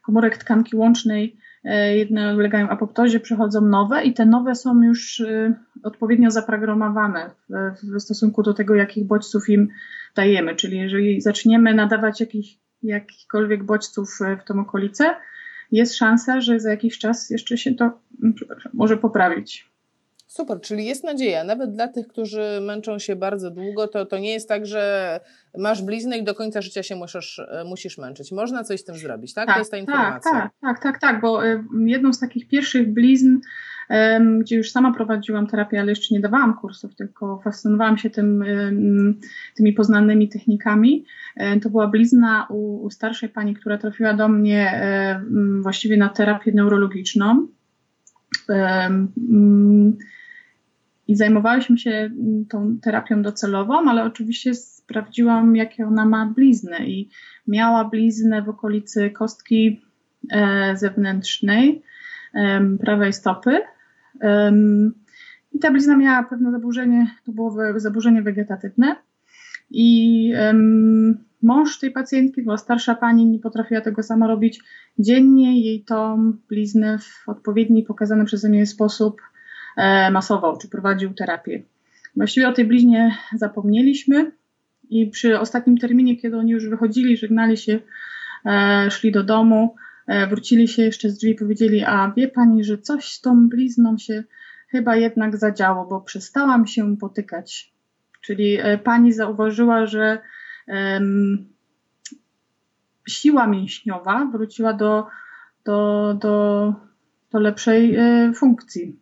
komórek 0.06 0.38
tkanki 0.38 0.76
łącznej, 0.76 1.38
e, 1.64 1.96
jedne 1.96 2.36
ulegają 2.36 2.68
apoptozie, 2.68 3.20
przychodzą 3.20 3.60
nowe 3.60 4.04
i 4.04 4.14
te 4.14 4.26
nowe 4.26 4.54
są 4.54 4.82
już 4.82 5.20
e, 5.20 5.54
odpowiednio 5.82 6.30
zaprogramowane 6.30 7.30
w, 7.48 8.00
stosunku 8.00 8.42
do 8.42 8.54
tego, 8.54 8.74
jakich 8.74 9.06
bodźców 9.06 9.48
im 9.48 9.68
dajemy. 10.16 10.56
Czyli 10.56 10.78
jeżeli 10.78 11.20
zaczniemy 11.20 11.74
nadawać 11.74 12.20
jakich, 12.20 12.46
jakichkolwiek 12.82 13.64
bodźców 13.64 14.08
e, 14.20 14.36
w 14.36 14.44
tą 14.44 14.60
okolicę, 14.60 15.14
jest 15.72 15.96
szansa, 15.96 16.40
że 16.40 16.60
za 16.60 16.70
jakiś 16.70 16.98
czas 16.98 17.30
jeszcze 17.30 17.58
się 17.58 17.74
to 17.74 17.84
mm, 18.22 18.34
może 18.74 18.96
poprawić. 18.96 19.75
Super, 20.26 20.60
czyli 20.60 20.86
jest 20.86 21.04
nadzieja. 21.04 21.44
Nawet 21.44 21.72
dla 21.72 21.88
tych, 21.88 22.08
którzy 22.08 22.60
męczą 22.62 22.98
się 22.98 23.16
bardzo 23.16 23.50
długo, 23.50 23.88
to, 23.88 24.06
to 24.06 24.18
nie 24.18 24.32
jest 24.32 24.48
tak, 24.48 24.66
że 24.66 25.20
masz 25.58 25.82
bliznę 25.82 26.18
i 26.18 26.24
do 26.24 26.34
końca 26.34 26.62
życia 26.62 26.82
się 26.82 26.96
musisz, 26.96 27.38
e, 27.38 27.64
musisz 27.64 27.98
męczyć. 27.98 28.32
Można 28.32 28.64
coś 28.64 28.80
z 28.80 28.84
tym 28.84 28.94
zrobić, 28.94 29.34
tak? 29.34 29.46
tak 29.46 29.54
to 29.54 29.58
jest 29.58 29.70
ta 29.70 29.76
informacja. 29.76 30.32
Tak, 30.32 30.52
tak, 30.60 30.82
tak, 30.82 31.00
tak, 31.00 31.20
bo 31.20 31.46
e, 31.46 31.64
jedną 31.86 32.12
z 32.12 32.18
takich 32.18 32.48
pierwszych 32.48 32.92
blizn, 32.92 33.38
gdzie 34.40 34.56
już 34.56 34.70
sama 34.70 34.94
prowadziłam 34.94 35.46
terapię, 35.46 35.80
ale 35.80 35.92
jeszcze 35.92 36.14
nie 36.14 36.20
dawałam 36.20 36.56
kursów, 36.56 36.96
tylko 36.96 37.40
fascynowałam 37.44 37.98
się 37.98 38.10
tym, 38.10 38.44
tymi 39.56 39.72
poznanymi 39.72 40.28
technikami. 40.28 41.04
E, 41.36 41.60
to 41.60 41.70
była 41.70 41.88
blizna 41.88 42.46
u, 42.50 42.82
u 42.82 42.90
starszej 42.90 43.28
pani, 43.28 43.54
która 43.54 43.78
trafiła 43.78 44.14
do 44.14 44.28
mnie 44.28 44.80
właściwie 45.60 45.96
na 45.96 46.08
terapię 46.08 46.52
neurologiczną 46.52 47.48
i 51.08 51.16
zajmowałyśmy 51.16 51.78
się 51.78 51.90
mm, 51.90 52.46
tą 52.46 52.78
terapią 52.82 53.22
docelową, 53.22 53.90
ale 53.90 54.04
oczywiście 54.04 54.54
sprawdziłam, 54.54 55.56
jakie 55.56 55.86
ona 55.86 56.06
ma 56.06 56.26
blizny 56.26 56.86
i 56.86 57.08
miała 57.48 57.84
bliznę 57.84 58.42
w 58.42 58.48
okolicy 58.48 59.10
kostki 59.10 59.80
e, 60.30 60.76
zewnętrznej 60.76 61.82
prawej 62.80 63.12
stopy. 63.12 63.60
I 65.52 65.58
ta 65.58 65.70
blizna 65.70 65.96
miała 65.96 66.22
pewne 66.22 66.52
zaburzenie, 66.52 67.10
to 67.24 67.32
było 67.32 67.80
zaburzenie 67.80 68.22
wegetatywne. 68.22 68.96
I 69.70 70.32
mąż 71.42 71.78
tej 71.78 71.90
pacjentki, 71.90 72.42
była 72.42 72.56
starsza 72.56 72.94
pani, 72.94 73.26
nie 73.26 73.38
potrafiła 73.38 73.80
tego 73.80 74.02
sama 74.02 74.26
robić. 74.26 74.60
Dziennie 74.98 75.60
jej 75.60 75.84
tą 75.84 76.32
bliznę 76.48 76.98
w 76.98 77.28
odpowiedni, 77.28 77.82
pokazany 77.82 78.24
przeze 78.24 78.48
mnie 78.48 78.66
sposób 78.66 79.20
masował, 80.10 80.58
czy 80.58 80.68
prowadził 80.68 81.14
terapię. 81.14 81.62
Właściwie 82.16 82.48
o 82.48 82.52
tej 82.52 82.64
bliźnie 82.64 83.16
zapomnieliśmy 83.34 84.32
i 84.90 85.06
przy 85.06 85.40
ostatnim 85.40 85.78
terminie, 85.78 86.16
kiedy 86.16 86.36
oni 86.36 86.52
już 86.52 86.68
wychodzili, 86.68 87.16
żegnali 87.16 87.56
się, 87.56 87.80
e, 88.46 88.90
szli 88.90 89.12
do 89.12 89.24
domu, 89.24 89.74
e, 90.06 90.26
wrócili 90.26 90.68
się 90.68 90.82
jeszcze 90.82 91.10
z 91.10 91.18
drzwi 91.18 91.30
i 91.30 91.34
powiedzieli, 91.34 91.84
a 91.84 92.12
wie 92.16 92.28
pani, 92.28 92.64
że 92.64 92.78
coś 92.78 93.12
z 93.12 93.20
tą 93.20 93.48
blizną 93.48 93.98
się 93.98 94.24
chyba 94.68 94.96
jednak 94.96 95.36
zadziało, 95.36 95.86
bo 95.86 96.00
przestałam 96.00 96.66
się 96.66 96.96
potykać. 96.96 97.72
Czyli 98.20 98.58
pani 98.84 99.12
zauważyła, 99.12 99.86
że 99.86 100.18
siła 103.08 103.46
mięśniowa 103.46 104.28
wróciła 104.32 104.72
do, 104.72 105.06
do, 105.64 106.14
do, 106.20 106.74
do 107.32 107.38
lepszej 107.38 107.96
funkcji. 108.34 109.00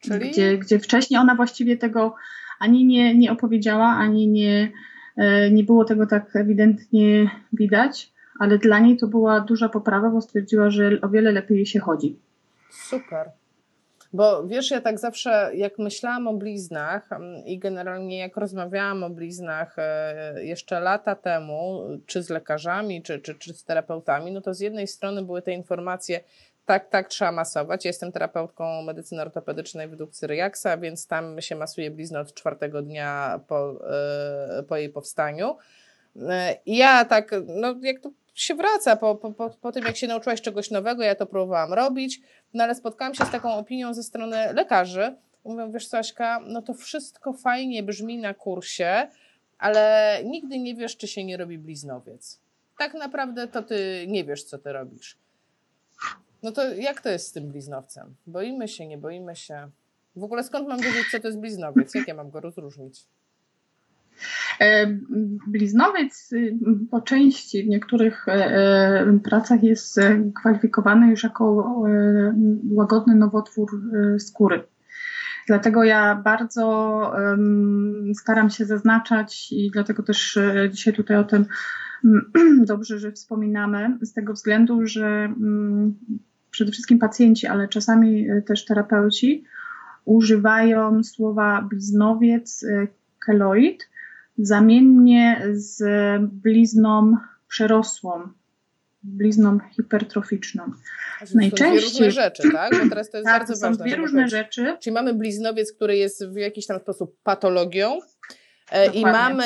Czyli... 0.00 0.30
Gdzie, 0.30 0.58
gdzie 0.58 0.78
wcześniej 0.78 1.20
ona 1.20 1.34
właściwie 1.34 1.76
tego 1.76 2.14
ani 2.58 2.86
nie, 2.86 3.14
nie 3.14 3.32
opowiedziała, 3.32 3.86
ani 3.86 4.28
nie, 4.28 4.72
e, 5.16 5.50
nie 5.50 5.64
było 5.64 5.84
tego 5.84 6.06
tak 6.06 6.36
ewidentnie 6.36 7.30
widać, 7.52 8.12
ale 8.38 8.58
dla 8.58 8.78
niej 8.78 8.96
to 8.96 9.06
była 9.06 9.40
duża 9.40 9.68
poprawa, 9.68 10.10
bo 10.10 10.20
stwierdziła, 10.20 10.70
że 10.70 10.90
o 11.02 11.08
wiele 11.08 11.32
lepiej 11.32 11.56
jej 11.56 11.66
się 11.66 11.80
chodzi. 11.80 12.18
Super. 12.70 13.30
Bo 14.12 14.46
wiesz, 14.46 14.70
ja 14.70 14.80
tak 14.80 14.98
zawsze, 14.98 15.50
jak 15.54 15.78
myślałam 15.78 16.28
o 16.28 16.34
bliznach 16.34 17.12
mm, 17.12 17.44
i 17.44 17.58
generalnie 17.58 18.18
jak 18.18 18.36
rozmawiałam 18.36 19.02
o 19.02 19.10
bliznach 19.10 19.74
e, 19.78 20.44
jeszcze 20.44 20.80
lata 20.80 21.14
temu, 21.14 21.80
czy 22.06 22.22
z 22.22 22.30
lekarzami, 22.30 23.02
czy, 23.02 23.18
czy, 23.18 23.34
czy 23.34 23.54
z 23.54 23.64
terapeutami, 23.64 24.32
no 24.32 24.40
to 24.40 24.54
z 24.54 24.60
jednej 24.60 24.86
strony 24.86 25.22
były 25.22 25.42
te 25.42 25.52
informacje, 25.52 26.20
tak, 26.68 26.88
tak, 26.88 27.08
trzeba 27.08 27.32
masować. 27.32 27.84
Jestem 27.84 28.12
terapeutką 28.12 28.82
medycyny 28.82 29.22
ortopedycznej 29.22 29.88
według 29.88 30.10
Cyriaksa, 30.10 30.78
więc 30.78 31.06
tam 31.06 31.40
się 31.40 31.56
masuje 31.56 31.90
bliznę 31.90 32.20
od 32.20 32.34
czwartego 32.34 32.82
dnia 32.82 33.40
po, 33.48 33.88
e, 34.58 34.62
po 34.62 34.76
jej 34.76 34.88
powstaniu. 34.88 35.56
E, 36.28 36.56
I 36.66 36.76
ja 36.76 37.04
tak, 37.04 37.30
no 37.46 37.74
jak 37.82 38.00
to 38.00 38.10
się 38.34 38.54
wraca 38.54 38.96
po, 38.96 39.14
po, 39.14 39.50
po 39.50 39.72
tym, 39.72 39.84
jak 39.84 39.96
się 39.96 40.06
nauczyłaś 40.06 40.40
czegoś 40.40 40.70
nowego, 40.70 41.02
ja 41.02 41.14
to 41.14 41.26
próbowałam 41.26 41.72
robić, 41.72 42.20
no 42.54 42.64
ale 42.64 42.74
spotkałam 42.74 43.14
się 43.14 43.24
z 43.24 43.30
taką 43.30 43.54
opinią 43.54 43.94
ze 43.94 44.02
strony 44.02 44.52
lekarzy. 44.52 45.16
Mówią, 45.44 45.72
wiesz 45.72 45.86
Saśka, 45.86 46.40
no 46.46 46.62
to 46.62 46.74
wszystko 46.74 47.32
fajnie 47.32 47.82
brzmi 47.82 48.18
na 48.18 48.34
kursie, 48.34 49.08
ale 49.58 50.14
nigdy 50.24 50.58
nie 50.58 50.74
wiesz, 50.74 50.96
czy 50.96 51.08
się 51.08 51.24
nie 51.24 51.36
robi 51.36 51.58
bliznowiec. 51.58 52.40
Tak 52.78 52.94
naprawdę 52.94 53.48
to 53.48 53.62
ty 53.62 54.04
nie 54.08 54.24
wiesz, 54.24 54.42
co 54.42 54.58
ty 54.58 54.72
robisz. 54.72 55.18
No 56.42 56.52
to 56.52 56.74
jak 56.74 57.00
to 57.00 57.08
jest 57.08 57.26
z 57.26 57.32
tym 57.32 57.48
bliznowcem? 57.48 58.14
Boimy 58.26 58.68
się, 58.68 58.86
nie 58.86 58.98
boimy 58.98 59.36
się? 59.36 59.68
W 60.16 60.24
ogóle 60.24 60.44
skąd 60.44 60.68
mam 60.68 60.80
wiedzieć, 60.80 61.04
co 61.10 61.20
to 61.20 61.28
jest 61.28 61.40
bliznowiec? 61.40 61.94
Jak 61.94 62.08
ja 62.08 62.14
mam 62.14 62.30
go 62.30 62.40
rozróżnić? 62.40 63.06
E, 64.60 64.86
bliznowiec 65.46 66.32
y, 66.32 66.58
po 66.90 67.00
części 67.00 67.64
w 67.64 67.68
niektórych 67.68 68.28
e, 68.28 68.32
e, 68.32 69.18
pracach 69.24 69.62
jest 69.62 70.00
kwalifikowany 70.40 71.10
już 71.10 71.22
jako 71.22 71.74
łagodny 72.70 73.14
nowotwór 73.14 73.68
skóry. 74.18 74.64
Dlatego 75.46 75.84
ja 75.84 76.14
bardzo 76.14 77.12
staram 78.20 78.50
się 78.50 78.64
zaznaczać 78.64 79.52
i 79.52 79.70
dlatego 79.70 80.02
też 80.02 80.38
dzisiaj 80.70 80.94
tutaj 80.94 81.16
o 81.16 81.24
tym 81.24 81.46
dobrze, 82.66 82.98
że 82.98 83.12
wspominamy, 83.12 83.98
z 84.00 84.12
tego 84.12 84.32
względu, 84.32 84.86
że 84.86 85.06
mm, 85.06 85.94
przede 86.58 86.72
wszystkim 86.72 86.98
pacjenci, 86.98 87.46
ale 87.46 87.68
czasami 87.68 88.26
też 88.46 88.64
terapeuci 88.64 89.44
używają 90.04 91.04
słowa 91.04 91.66
bliznowiec, 91.70 92.66
keloid, 93.26 93.88
zamiennie 94.38 95.42
z 95.52 95.82
blizną 96.22 97.16
przerosłą, 97.48 98.28
blizną 99.02 99.58
hipertroficzną. 99.76 100.72
Najczęściej. 101.34 101.78
To 101.78 101.84
różne 101.84 102.10
rzeczy, 102.10 102.42
tak? 102.52 102.72
Bo 102.82 102.88
teraz 102.88 103.10
to 103.10 103.18
jest 103.18 103.26
tak, 103.26 103.38
bardzo 103.38 103.52
to 103.52 103.60
są 103.60 103.68
ważne. 103.68 103.84
dwie 103.84 103.96
różne 103.96 104.28
rzeczy. 104.28 104.76
Czyli 104.80 104.94
mamy 104.94 105.14
bliznowiec, 105.14 105.72
który 105.72 105.96
jest 105.96 106.26
w 106.26 106.36
jakiś 106.36 106.66
tam 106.66 106.80
sposób 106.80 107.16
patologią. 107.22 107.98
E, 108.70 108.86
Dokładnie. 108.86 109.00
I 109.00 109.04
mamy 109.04 109.44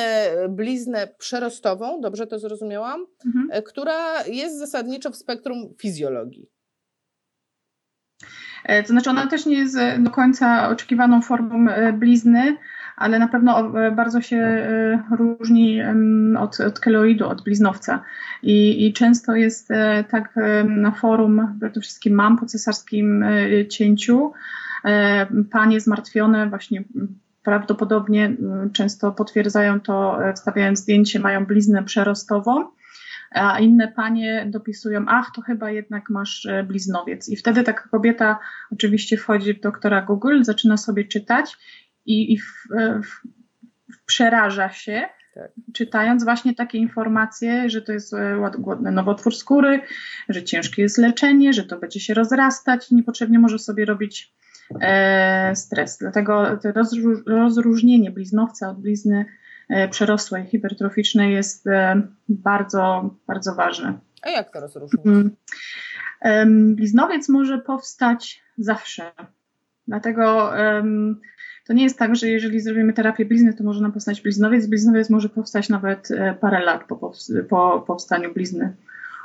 bliznę 0.48 1.08
przerostową, 1.18 2.00
dobrze 2.00 2.26
to 2.26 2.38
zrozumiałam, 2.38 3.06
mhm. 3.26 3.48
E, 3.50 3.62
która 3.62 4.24
jest 4.26 4.58
zasadniczo 4.58 5.10
w 5.10 5.16
spektrum 5.16 5.74
fizjologii. 5.78 6.50
E, 8.64 8.82
to 8.82 8.88
znaczy, 8.88 9.10
ona 9.10 9.26
też 9.26 9.46
nie 9.46 9.56
jest 9.56 9.78
do 9.98 10.10
końca 10.10 10.68
oczekiwaną 10.68 11.22
formą 11.22 11.66
blizny, 11.92 12.56
ale 12.96 13.18
na 13.18 13.28
pewno 13.28 13.80
e, 13.80 13.90
bardzo 13.90 14.20
się 14.20 14.36
e, 14.36 15.02
różni 15.16 15.80
od, 16.38 16.60
od 16.60 16.80
keloidu, 16.80 17.28
od 17.28 17.42
bliznowca. 17.42 18.02
I, 18.42 18.86
I 18.86 18.92
często 18.92 19.34
jest 19.34 19.70
e, 19.70 20.04
tak 20.10 20.34
na 20.66 20.90
forum, 20.90 21.58
przede 21.60 21.80
wszystkim 21.80 22.14
mam 22.14 22.38
po 22.38 22.46
cesarskim 22.46 23.24
cięciu, 23.68 24.32
panie 25.50 25.80
zmartwione 25.80 26.48
właśnie 26.48 26.84
prawdopodobnie 27.42 28.36
często 28.72 29.12
potwierdzają 29.12 29.80
to, 29.80 30.18
wstawiając 30.34 30.78
zdjęcie, 30.80 31.20
mają 31.20 31.46
bliznę 31.46 31.82
przerostową, 31.82 32.64
a 33.34 33.58
inne 33.58 33.88
panie 33.88 34.46
dopisują, 34.50 35.04
ach, 35.08 35.30
to 35.34 35.42
chyba 35.42 35.70
jednak 35.70 36.10
masz 36.10 36.48
bliznowiec. 36.66 37.28
I 37.28 37.36
wtedy 37.36 37.62
taka 37.62 37.88
kobieta 37.88 38.38
oczywiście 38.72 39.16
wchodzi 39.16 39.54
w 39.54 39.60
doktora 39.60 40.02
Google, 40.02 40.42
zaczyna 40.42 40.76
sobie 40.76 41.04
czytać 41.04 41.56
i, 42.06 42.32
i 42.32 42.38
w, 42.38 42.68
w, 43.02 43.22
przeraża 44.06 44.68
się, 44.68 45.08
tak. 45.34 45.50
czytając 45.72 46.24
właśnie 46.24 46.54
takie 46.54 46.78
informacje, 46.78 47.70
że 47.70 47.82
to 47.82 47.92
jest 47.92 48.14
e, 48.14 48.38
łagodny 48.38 48.92
nowotwór 48.92 49.36
skóry, 49.36 49.80
że 50.28 50.42
ciężkie 50.42 50.82
jest 50.82 50.98
leczenie, 50.98 51.52
że 51.52 51.64
to 51.64 51.78
będzie 51.78 52.00
się 52.00 52.14
rozrastać 52.14 52.92
i 52.92 52.94
niepotrzebnie 52.94 53.38
może 53.38 53.58
sobie 53.58 53.84
robić 53.84 54.34
e, 54.80 55.56
stres. 55.56 55.98
Dlatego 55.98 56.58
to 56.62 56.68
rozróżnienie 57.26 58.10
bliznowca 58.10 58.70
od 58.70 58.80
blizny 58.80 59.18
e, 59.18 59.41
przerosłej, 59.90 60.46
hipertroficznej 60.46 61.32
jest 61.32 61.66
e, 61.66 62.02
bardzo, 62.28 63.14
bardzo 63.26 63.54
ważne. 63.54 63.98
A 64.22 64.30
jak 64.30 64.52
to 64.52 64.60
rozróżnić? 64.60 65.02
Mm. 65.04 65.36
Bliznowiec 66.74 67.28
może 67.28 67.58
powstać 67.58 68.42
zawsze. 68.58 69.12
Dlatego 69.88 70.52
to 71.66 71.72
nie 71.72 71.82
jest 71.82 71.98
tak, 71.98 72.16
że 72.16 72.28
jeżeli 72.28 72.60
zrobimy 72.60 72.92
terapię 72.92 73.24
blizny, 73.24 73.54
to 73.54 73.64
może 73.64 73.82
nam 73.82 73.92
powstać 73.92 74.20
bliznowiec. 74.20 74.66
Bliznowiec 74.66 75.10
może 75.10 75.28
powstać 75.28 75.68
nawet 75.68 76.10
e, 76.10 76.34
parę 76.40 76.60
lat 76.60 76.84
po, 76.84 77.12
po 77.48 77.84
powstaniu 77.86 78.34
blizny 78.34 78.76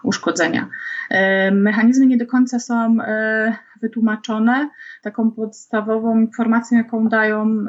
uszkodzenia. 0.03 0.69
E, 1.09 1.51
mechanizmy 1.51 2.05
nie 2.05 2.17
do 2.17 2.25
końca 2.25 2.59
są 2.59 2.97
e, 3.01 3.55
wytłumaczone. 3.81 4.69
Taką 5.03 5.31
podstawową 5.31 6.19
informacją, 6.19 6.77
jaką 6.77 7.07
dają 7.07 7.65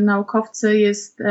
naukowcy, 0.00 0.78
jest 0.78 1.22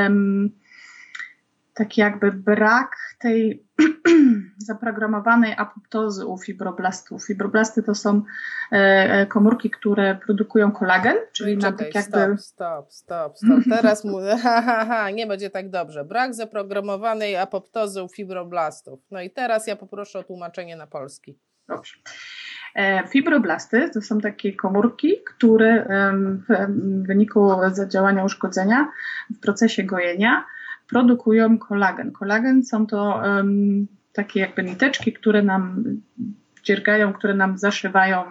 taki 1.79 2.01
jakby 2.01 2.31
brak 2.31 2.95
tej 3.19 3.65
zaprogramowanej 4.67 5.53
apoptozy 5.57 6.25
u 6.25 6.37
fibroblastów. 6.37 7.25
Fibroblasty 7.25 7.83
to 7.83 7.95
są 7.95 8.23
e, 8.71 8.75
e, 8.75 9.25
komórki, 9.25 9.69
które 9.69 10.15
produkują 10.15 10.71
kolagen, 10.71 11.17
czyli 11.31 11.57
no 11.57 11.71
tak 11.71 11.95
jakby... 11.95 12.37
Stop, 12.37 12.39
stop, 12.39 12.93
stop, 12.93 13.37
stop. 13.37 13.63
Teraz 13.69 14.05
mówię, 14.05 14.37
ha, 14.43 14.61
ha, 14.61 14.85
ha, 14.85 15.09
nie 15.09 15.27
będzie 15.27 15.49
tak 15.49 15.69
dobrze. 15.69 16.05
Brak 16.05 16.33
zaprogramowanej 16.33 17.37
apoptozy 17.37 18.03
u 18.03 18.07
fibroblastów. 18.07 18.99
No 19.11 19.21
i 19.21 19.31
teraz 19.31 19.67
ja 19.67 19.75
poproszę 19.75 20.19
o 20.19 20.23
tłumaczenie 20.23 20.75
na 20.75 20.87
polski. 20.87 21.39
Dobrze. 21.67 21.93
E, 22.75 23.07
fibroblasty 23.07 23.89
to 23.93 24.01
są 24.01 24.19
takie 24.19 24.53
komórki, 24.53 25.13
które 25.25 25.85
w 26.49 26.67
wyniku 27.07 27.51
zadziałania 27.71 28.23
uszkodzenia 28.23 28.91
w 29.35 29.39
procesie 29.39 29.83
gojenia 29.83 30.45
produkują 30.89 31.57
kolagen. 31.57 32.11
Kolagen 32.11 32.63
są 32.63 32.87
to 32.87 33.21
takie 34.13 34.39
jakby 34.39 34.63
niteczki, 34.63 35.13
które 35.13 35.43
nam 35.43 35.83
dziergają, 36.63 37.13
które 37.13 37.33
nam 37.33 37.57
zaszywają, 37.57 38.23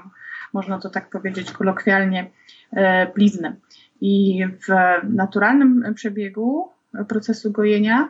można 0.52 0.78
to 0.78 0.90
tak 0.90 1.10
powiedzieć 1.10 1.52
kolokwialnie, 1.52 2.30
e, 2.72 3.12
bliznę. 3.12 3.56
I 4.00 4.44
w 4.46 4.68
naturalnym 5.08 5.94
przebiegu 5.94 6.68
procesu 7.08 7.52
gojenia 7.52 8.08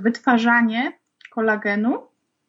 wytwarzanie 0.00 0.92
kolagenu 1.30 1.98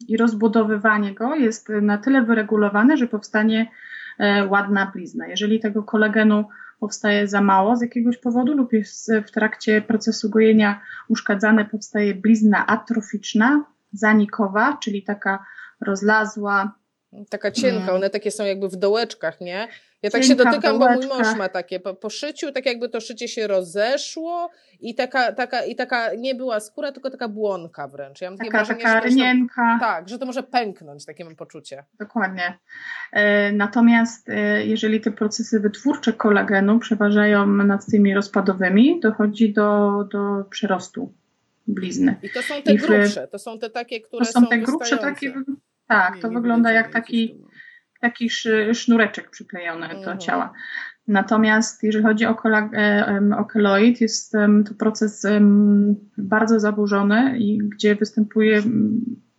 i 0.07 0.17
rozbudowywanie 0.17 1.13
go 1.13 1.35
jest 1.35 1.69
na 1.81 1.97
tyle 1.97 2.23
wyregulowane, 2.23 2.97
że 2.97 3.07
powstanie 3.07 3.71
e, 4.19 4.47
ładna 4.47 4.91
blizna. 4.93 5.27
Jeżeli 5.27 5.59
tego 5.59 5.83
kolagenu 5.83 6.45
powstaje 6.79 7.27
za 7.27 7.41
mało 7.41 7.75
z 7.75 7.81
jakiegoś 7.81 8.17
powodu 8.17 8.53
lub 8.53 8.73
jest 8.73 9.11
w 9.27 9.31
trakcie 9.31 9.81
procesu 9.81 10.29
gojenia 10.29 10.81
uszkadzane, 11.07 11.65
powstaje 11.65 12.15
blizna 12.15 12.67
atroficzna, 12.67 13.63
zanikowa, 13.91 14.77
czyli 14.77 15.03
taka 15.03 15.45
rozlazła. 15.81 16.71
Taka 17.29 17.51
cienka, 17.51 17.83
mm. 17.83 17.95
one 17.95 18.09
takie 18.09 18.31
są 18.31 18.45
jakby 18.45 18.69
w 18.69 18.75
dołeczkach, 18.75 19.41
nie? 19.41 19.67
Ja 20.01 20.09
tak 20.09 20.23
się 20.23 20.35
dotykam, 20.35 20.79
bo 20.79 20.89
mój 20.89 21.07
mąż 21.07 21.37
ma 21.37 21.49
takie 21.49 21.79
po, 21.79 21.93
po 21.93 22.09
szyciu, 22.09 22.51
tak 22.51 22.65
jakby 22.65 22.89
to 22.89 23.01
szycie 23.01 23.27
się 23.27 23.47
rozeszło 23.47 24.49
i 24.79 24.95
taka, 24.95 25.31
taka, 25.31 25.65
i 25.65 25.75
taka 25.75 26.13
nie 26.13 26.35
była 26.35 26.59
skóra, 26.59 26.91
tylko 26.91 27.09
taka 27.09 27.27
błonka 27.27 27.87
wręcz. 27.87 28.21
Ja 28.21 28.29
mam 28.29 28.37
taka 28.37 28.63
wrażenie, 28.63 29.35
taka. 29.49 29.77
To, 29.79 29.85
tak, 29.85 30.09
że 30.09 30.19
to 30.19 30.25
może 30.25 30.43
pęknąć, 30.43 31.05
takie 31.05 31.25
mam 31.25 31.35
poczucie. 31.35 31.83
Dokładnie. 31.99 32.57
E, 33.11 33.51
natomiast 33.51 34.29
e, 34.29 34.65
jeżeli 34.65 35.01
te 35.01 35.11
procesy 35.11 35.59
wytwórcze 35.59 36.13
kolagenu 36.13 36.79
przeważają 36.79 37.47
nad 37.47 37.85
tymi 37.85 38.13
rozpadowymi, 38.13 38.99
dochodzi 38.99 39.53
do, 39.53 39.91
do 40.11 40.43
przyrostu 40.49 41.13
blizny. 41.67 42.15
I 42.23 42.29
to 42.29 42.41
są 42.41 42.61
te 42.61 42.73
I 42.73 42.77
grubsze, 42.77 43.27
to 43.27 43.39
są 43.39 43.59
te 43.59 43.69
takie, 43.69 44.01
które 44.01 44.25
to 44.25 44.31
są, 44.31 44.41
są 44.41 44.47
te 44.47 44.57
grubsze 44.57 44.97
takie, 44.97 45.33
tak, 45.87 46.15
nie, 46.15 46.21
to 46.21 46.27
nie 46.27 46.35
wygląda 46.35 46.71
jak 46.71 46.91
taki 46.91 47.47
taki 48.01 48.29
sznureczek 48.73 49.29
przyklejony 49.29 49.87
do 49.87 49.95
mhm. 49.95 50.19
ciała. 50.19 50.53
Natomiast 51.07 51.83
jeżeli 51.83 52.03
chodzi 52.03 52.25
o, 52.25 52.37
e, 52.73 53.21
o 53.37 53.45
keloid, 53.45 54.01
jest 54.01 54.31
to 54.65 54.73
proces 54.79 55.27
bardzo 56.17 56.59
zaburzony 56.59 57.37
i 57.39 57.57
gdzie 57.57 57.95
występuje, 57.95 58.61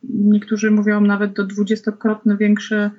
niektórzy 0.02 0.70
mówią 0.70 1.00
nawet 1.00 1.32
do 1.32 1.44
dwudziestokrotnie 1.46 2.36
większe 2.36 2.90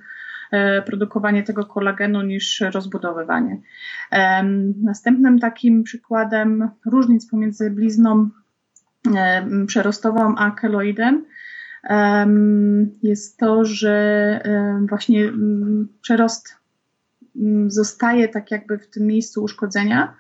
e, 0.51 0.81
produkowanie 0.81 1.43
tego 1.43 1.65
kolagenu 1.65 2.21
niż 2.21 2.63
rozbudowywanie. 2.73 3.61
Następnym 4.83 5.39
takim 5.39 5.83
przykładem 5.83 6.69
różnic 6.85 7.29
pomiędzy 7.29 7.71
blizną 7.71 8.29
przerostową 9.67 10.35
a 10.37 10.51
keloidem 10.51 11.25
jest 13.03 13.38
to, 13.38 13.65
że 13.65 14.39
właśnie 14.89 15.23
mm, 15.23 15.88
przerost 16.01 16.55
mm, 17.36 17.71
zostaje 17.71 18.27
tak 18.27 18.51
jakby 18.51 18.77
w 18.77 18.89
tym 18.89 19.07
miejscu 19.07 19.43
uszkodzenia, 19.43 20.15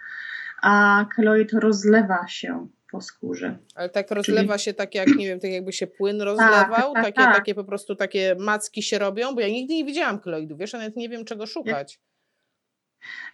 a 0.61 1.05
keloid 1.15 1.53
rozlewa 1.53 2.27
się 2.27 2.67
po 2.91 3.01
skórze. 3.01 3.57
Ale 3.75 3.89
tak 3.89 4.11
rozlewa 4.11 4.53
Czyli... 4.53 4.63
się 4.63 4.73
tak 4.73 4.95
jak, 4.95 5.07
nie 5.07 5.27
wiem, 5.27 5.39
tak 5.39 5.51
jakby 5.51 5.73
się 5.73 5.87
płyn 5.87 6.21
rozlewał, 6.21 6.93
tak, 6.93 6.93
tak, 6.93 7.03
takie, 7.03 7.21
tak. 7.21 7.35
takie 7.35 7.55
po 7.55 7.63
prostu 7.63 7.95
takie 7.95 8.35
macki 8.39 8.83
się 8.83 8.99
robią, 8.99 9.35
bo 9.35 9.41
ja 9.41 9.47
nigdy 9.47 9.73
nie 9.73 9.85
widziałam 9.85 10.19
keloidów, 10.19 10.59
wiesz, 10.59 10.75
a 10.75 10.77
nawet 10.77 10.95
nie 10.95 11.09
wiem 11.09 11.25
czego 11.25 11.45
szukać. 11.45 11.99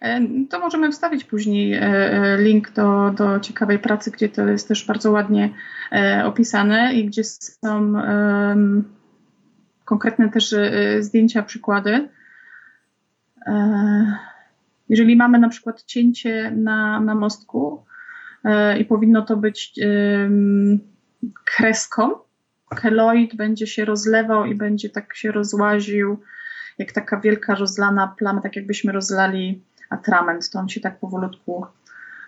E, 0.00 0.20
to 0.50 0.60
możemy 0.60 0.92
wstawić 0.92 1.24
później 1.24 1.74
e, 1.74 1.82
e, 1.82 2.42
link 2.42 2.70
do, 2.70 3.10
do 3.10 3.40
ciekawej 3.40 3.78
pracy, 3.78 4.10
gdzie 4.10 4.28
to 4.28 4.48
jest 4.48 4.68
też 4.68 4.86
bardzo 4.86 5.12
ładnie 5.12 5.54
opisane 6.24 6.94
i 6.94 7.06
gdzie 7.06 7.24
są 7.24 7.92
konkretne 9.84 10.28
też 10.28 10.54
zdjęcia, 11.00 11.42
przykłady. 11.42 12.08
Jeżeli 14.88 15.16
mamy 15.16 15.38
na 15.38 15.48
przykład 15.48 15.82
cięcie 15.82 16.50
na, 16.56 17.00
na 17.00 17.14
mostku 17.14 17.84
i 18.78 18.84
powinno 18.84 19.22
to 19.22 19.36
być 19.36 19.74
kreską, 21.44 22.10
keloid 22.76 23.36
będzie 23.36 23.66
się 23.66 23.84
rozlewał 23.84 24.44
i 24.44 24.54
będzie 24.54 24.90
tak 24.90 25.16
się 25.16 25.32
rozłaził 25.32 26.20
jak 26.78 26.92
taka 26.92 27.20
wielka 27.20 27.54
rozlana 27.54 28.14
plama, 28.18 28.40
tak 28.40 28.56
jakbyśmy 28.56 28.92
rozlali 28.92 29.62
atrament, 29.90 30.50
to 30.50 30.58
on 30.58 30.68
się 30.68 30.80
tak 30.80 30.98
powolutku 30.98 31.66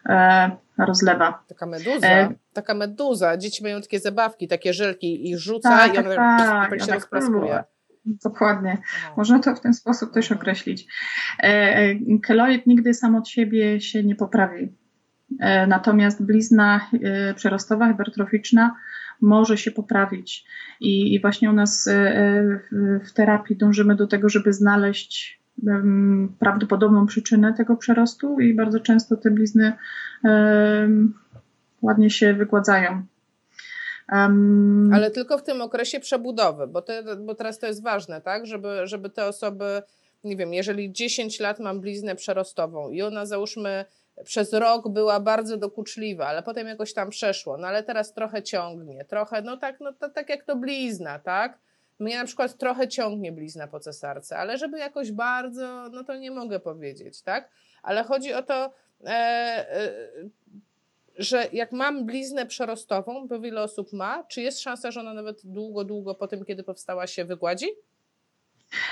e, 0.06 0.50
rozlewa. 0.78 1.44
Taka 1.48 1.66
meduza, 1.66 2.08
e, 2.08 2.34
taka 2.52 2.74
meduza. 2.74 3.36
Dzieci 3.36 3.62
mają 3.62 3.80
takie 3.80 4.00
zabawki, 4.00 4.48
takie 4.48 4.72
żelki 4.72 5.30
i 5.30 5.38
rzuca 5.38 5.68
tak, 5.68 5.94
i 5.94 5.98
ona 5.98 6.14
tak, 6.14 6.38
tak, 6.38 6.70
tak 6.70 6.80
się 6.80 6.86
tak 6.86 6.94
rozpraskuje. 6.94 7.64
Dokładnie. 8.24 8.78
Można 9.16 9.38
to 9.38 9.54
w 9.54 9.60
ten 9.60 9.74
sposób 9.74 10.12
też 10.12 10.32
określić. 10.32 10.86
E, 11.38 11.44
e, 11.44 11.94
keloid 12.22 12.66
nigdy 12.66 12.94
sam 12.94 13.16
od 13.16 13.28
siebie 13.28 13.80
się 13.80 14.02
nie 14.02 14.16
poprawi. 14.16 14.72
E, 15.40 15.66
natomiast 15.66 16.22
blizna 16.22 16.90
przerostowa, 17.34 17.88
hypertroficzna 17.88 18.74
może 19.20 19.56
się 19.56 19.70
poprawić. 19.70 20.44
I, 20.80 21.14
i 21.14 21.20
właśnie 21.20 21.50
u 21.50 21.52
nas 21.52 21.86
e, 21.86 21.92
e, 21.92 22.60
w 23.04 23.12
terapii 23.12 23.56
dążymy 23.56 23.96
do 23.96 24.06
tego, 24.06 24.28
żeby 24.28 24.52
znaleźć 24.52 25.38
prawdopodobną 26.38 27.06
przyczynę 27.06 27.54
tego 27.56 27.76
przerostu 27.76 28.40
i 28.40 28.54
bardzo 28.54 28.80
często 28.80 29.16
te 29.16 29.30
blizny 29.30 29.72
ładnie 31.82 32.10
się 32.10 32.34
wygładzają. 32.34 33.02
Um, 34.12 34.90
Ale 34.94 35.10
tylko 35.10 35.38
w 35.38 35.42
tym 35.42 35.60
okresie 35.60 36.00
przebudowy, 36.00 36.66
bo, 36.66 36.82
te, 36.82 37.02
bo 37.16 37.34
teraz 37.34 37.58
to 37.58 37.66
jest 37.66 37.82
ważne, 37.82 38.20
tak? 38.20 38.46
Żeby, 38.46 38.68
żeby 38.84 39.10
te 39.10 39.26
osoby, 39.26 39.82
nie 40.24 40.36
wiem, 40.36 40.54
jeżeli 40.54 40.92
10 40.92 41.40
lat 41.40 41.60
mam 41.60 41.80
bliznę 41.80 42.14
przerostową 42.14 42.90
i 42.90 43.02
ona 43.02 43.26
załóżmy 43.26 43.84
przez 44.24 44.52
rok 44.52 44.88
była 44.88 45.20
bardzo 45.20 45.56
dokuczliwa, 45.56 46.26
ale 46.26 46.42
potem 46.42 46.66
jakoś 46.66 46.92
tam 46.92 47.10
przeszło, 47.10 47.56
no 47.56 47.66
ale 47.66 47.82
teraz 47.82 48.12
trochę 48.12 48.42
ciągnie, 48.42 49.04
trochę, 49.04 49.42
no 49.42 49.56
tak, 49.56 49.80
no 49.80 49.92
to, 49.92 50.08
tak 50.08 50.28
jak 50.28 50.44
to 50.44 50.56
blizna, 50.56 51.18
tak? 51.18 51.58
Mnie 51.98 52.18
na 52.18 52.24
przykład 52.24 52.56
trochę 52.56 52.88
ciągnie 52.88 53.32
blizna 53.32 53.66
po 53.66 53.80
cesarce, 53.80 54.36
ale 54.38 54.58
żeby 54.58 54.78
jakoś 54.78 55.12
bardzo, 55.12 55.88
no 55.92 56.04
to 56.04 56.16
nie 56.16 56.30
mogę 56.30 56.60
powiedzieć, 56.60 57.22
tak? 57.22 57.50
Ale 57.82 58.04
chodzi 58.04 58.34
o 58.34 58.42
to, 58.42 58.72
e, 59.04 59.08
e, 59.08 59.90
że 61.18 61.48
jak 61.52 61.72
mam 61.72 62.06
bliznę 62.06 62.46
przerostową, 62.46 63.28
bo 63.28 63.40
wiele 63.40 63.62
osób 63.62 63.92
ma, 63.92 64.24
czy 64.24 64.42
jest 64.42 64.60
szansa, 64.60 64.90
że 64.90 65.00
ona 65.00 65.14
nawet 65.14 65.40
długo, 65.44 65.84
długo 65.84 66.14
po 66.14 66.28
tym, 66.28 66.44
kiedy 66.44 66.62
powstała 66.62 67.06
się 67.06 67.24
wygładzi? 67.24 67.66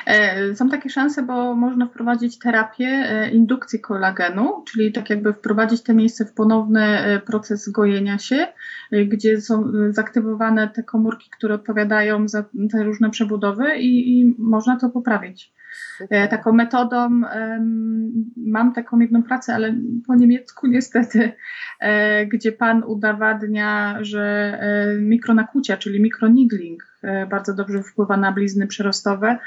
E, 0.07 0.55
są 0.55 0.69
takie 0.69 0.91
szanse, 0.91 1.23
bo 1.23 1.55
można 1.55 1.87
wprowadzić 1.87 2.39
terapię 2.39 2.87
e, 2.87 3.31
indukcji 3.31 3.81
kolagenu, 3.81 4.65
czyli 4.73 4.93
tak 4.93 5.11
jakby 5.11 5.33
wprowadzić 5.33 5.83
te 5.83 5.95
miejsce 5.95 6.25
w 6.25 6.33
ponowny 6.33 6.83
e, 6.83 7.21
proces 7.21 7.69
gojenia 7.69 8.19
się, 8.19 8.47
gdzie 8.93 9.41
są 9.41 9.73
zaktywowane 9.91 10.69
te 10.69 10.83
komórki, 10.83 11.31
które 11.31 11.55
odpowiadają 11.55 12.29
za 12.29 12.45
te 12.73 12.85
różne 12.85 13.11
przebudowy 13.11 13.77
i, 13.77 14.21
i 14.21 14.35
można 14.39 14.77
to 14.77 14.91
poprawić. 14.91 15.57
Super. 15.99 16.29
Taką 16.29 16.53
metodą, 16.53 17.21
mam 18.37 18.73
taką 18.75 18.99
jedną 18.99 19.23
pracę, 19.23 19.55
ale 19.55 19.75
po 20.07 20.15
niemiecku 20.15 20.67
niestety, 20.67 21.33
gdzie 22.33 22.53
pan 22.53 22.83
udowadnia, 22.85 23.99
że 24.01 24.59
mikronakłucia, 25.01 25.77
czyli 25.77 26.03
mikronigling 26.03 26.87
bardzo 27.31 27.55
dobrze 27.55 27.83
wpływa 27.83 28.17
na 28.17 28.33
blizny 28.33 28.67
przerostowe, 28.67 29.39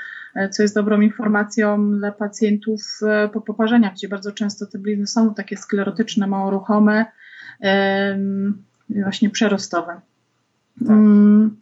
co 0.51 0.61
jest 0.61 0.75
dobrą 0.75 1.01
informacją 1.01 1.97
dla 1.97 2.11
pacjentów 2.11 2.81
e, 3.07 3.29
po 3.29 3.41
poparzeniach, 3.41 3.93
gdzie 3.93 4.07
bardzo 4.07 4.31
często 4.31 4.65
te 4.65 4.79
blizny 4.79 5.07
są 5.07 5.33
takie 5.33 5.57
sklerotyczne, 5.57 6.27
mało 6.27 6.51
ruchome, 6.51 7.05
właśnie 8.89 9.29
przerostowe. 9.29 10.01
Tak. 10.79 10.89
Mm, 10.89 11.57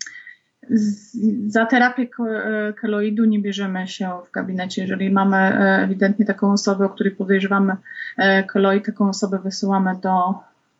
za 1.48 1.66
terapię 1.66 2.08
e, 2.20 2.74
keloidu 2.74 3.26
nie 3.26 3.40
bierzemy 3.40 3.88
się 3.88 4.12
w 4.30 4.32
gabinecie. 4.32 4.82
Jeżeli 4.82 5.10
mamy 5.10 5.38
ewidentnie 5.84 6.26
taką 6.26 6.52
osobę, 6.52 6.86
o 6.86 6.90
której 6.90 7.16
podejrzewamy 7.16 7.76
keloid, 8.54 8.86
taką 8.86 9.10
osobę 9.10 9.40
wysyłamy 9.44 9.96
do, 10.02 10.34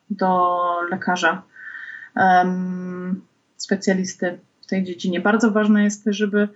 do 0.10 0.58
lekarza, 0.92 1.44
specjalisty 3.58 4.40
w 4.62 4.68
tej 4.68 4.84
dziedzinie. 4.84 5.22
Bardzo 5.22 5.52
ważne 5.52 5.84
jest 5.84 6.04
żeby 6.06 6.48
E, 6.48 6.50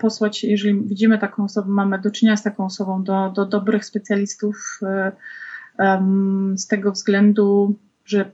posłać, 0.00 0.44
jeżeli 0.44 0.82
widzimy 0.82 1.18
taką 1.18 1.44
osobę, 1.44 1.68
mamy 1.70 1.98
do 1.98 2.10
czynienia 2.10 2.36
z 2.36 2.42
taką 2.42 2.64
osobą, 2.64 3.04
do, 3.04 3.30
do 3.30 3.46
dobrych 3.46 3.84
specjalistów 3.84 4.80
e, 4.82 5.12
z 6.56 6.66
tego 6.66 6.92
względu, 6.92 7.74
że 8.04 8.30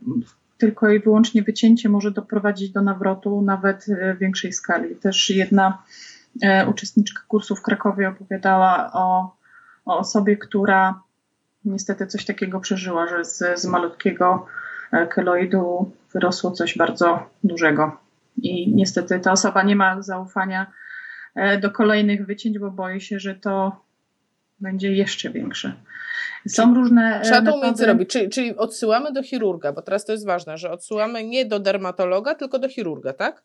tylko 0.59 0.91
i 0.91 1.01
wyłącznie 1.01 1.43
wycięcie 1.43 1.89
może 1.89 2.11
doprowadzić 2.11 2.71
do 2.71 2.83
nawrotu 2.83 3.43
nawet 3.43 3.87
w 4.15 4.19
większej 4.19 4.53
skali. 4.53 4.97
Też 4.97 5.31
jedna 5.31 5.83
e, 6.43 6.67
uczestniczka 6.67 7.23
kursu 7.29 7.57
w 7.57 7.63
Krakowie 7.63 8.09
opowiadała 8.09 8.91
o, 8.93 9.37
o 9.85 9.99
osobie, 9.99 10.37
która 10.37 11.01
niestety 11.65 12.07
coś 12.07 12.25
takiego 12.25 12.61
przeżyła, 12.61 13.07
że 13.07 13.25
z, 13.25 13.61
z 13.61 13.67
malutkiego 13.67 14.47
keloidu 15.11 15.93
wyrosło 16.13 16.51
coś 16.51 16.79
bardzo 16.79 17.31
dużego. 17.45 17.97
I 18.37 18.75
niestety 18.75 19.21
ta 19.21 19.33
osoba 19.33 19.63
nie 19.63 19.77
ma 19.77 20.03
zaufania 20.03 20.67
E, 20.67 20.94
do 21.61 21.70
kolejnych 21.70 22.26
wycięć, 22.26 22.59
bo 22.59 22.70
boję 22.70 23.01
się, 23.01 23.20
że 23.20 23.35
to 23.35 23.85
będzie 24.61 24.93
jeszcze 24.93 25.30
większe. 25.30 25.72
Są 26.49 26.62
czyli 26.62 26.74
różne. 26.74 27.20
E, 27.20 27.20
trzeba 27.20 27.43
to 27.53 27.59
umieć 27.59 27.78
zrobić, 27.78 28.11
czyli, 28.11 28.28
czyli 28.28 28.57
odsyłamy 28.57 29.12
do 29.12 29.22
chirurga, 29.22 29.72
bo 29.72 29.82
teraz 29.82 30.05
to 30.05 30.12
jest 30.12 30.26
ważne, 30.26 30.59
że 30.59 30.70
odsyłamy 30.70 31.24
nie 31.24 31.45
do 31.45 31.61
dermatologa, 31.61 32.35
tylko 32.35 32.59
do 32.59 32.68
chirurga, 32.68 33.12
tak? 33.12 33.43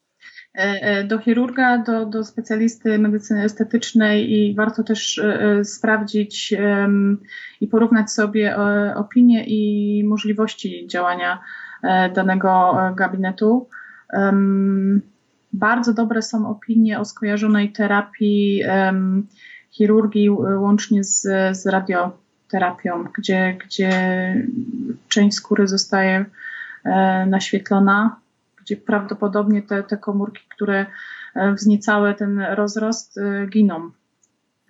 E, 0.54 1.04
do 1.04 1.20
chirurga, 1.20 1.78
do, 1.78 2.06
do 2.06 2.24
specjalisty 2.24 3.00
medycyny 3.00 3.44
estetycznej 3.44 4.32
i 4.32 4.56
warto 4.56 4.84
też 4.84 5.22
sprawdzić 5.64 6.54
i 7.62 7.68
porównać 7.68 8.12
sobie 8.12 8.58
opinie 8.96 9.46
i 9.48 10.04
możliwości 10.04 10.88
działania 10.88 11.40
danego 12.16 12.78
gabinetu. 12.96 13.70
Bardzo 15.54 15.94
dobre 15.94 16.22
są 16.22 16.50
opinie 16.50 17.00
o 17.00 17.06
skojarzonej 17.06 17.72
terapii 17.72 18.64
um, 18.68 19.28
chirurgii 19.72 20.30
łącznie 20.30 21.04
z, 21.04 21.22
z 21.58 21.66
radioterapią, 21.66 23.04
gdzie, 23.18 23.58
gdzie 23.66 23.92
część 25.08 25.38
skóry 25.38 25.68
zostaje 25.68 26.26
e, 26.86 27.26
naświetlona, 27.26 28.20
gdzie 28.62 28.78
prawdopodobnie 28.78 29.62
te, 29.62 29.84
te 29.84 29.98
komórki, 29.98 30.44
które 30.56 30.86
e, 31.36 31.54
wzniecały 31.54 32.14
ten 32.14 32.40
rozrost, 32.40 33.18
e, 33.18 33.48
giną. 33.48 33.92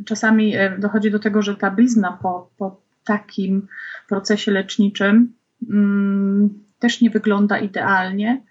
Czasami 0.05 0.55
e, 0.55 0.77
dochodzi 0.77 1.11
do 1.11 1.19
tego, 1.19 1.41
że 1.41 1.55
ta 1.55 1.71
blizna 1.71 2.17
po, 2.21 2.49
po 2.57 2.81
takim 3.03 3.67
procesie 4.09 4.51
leczniczym 4.51 5.33
mm, 5.69 6.49
też 6.79 7.01
nie 7.01 7.09
wygląda 7.09 7.57
idealnie, 7.57 8.41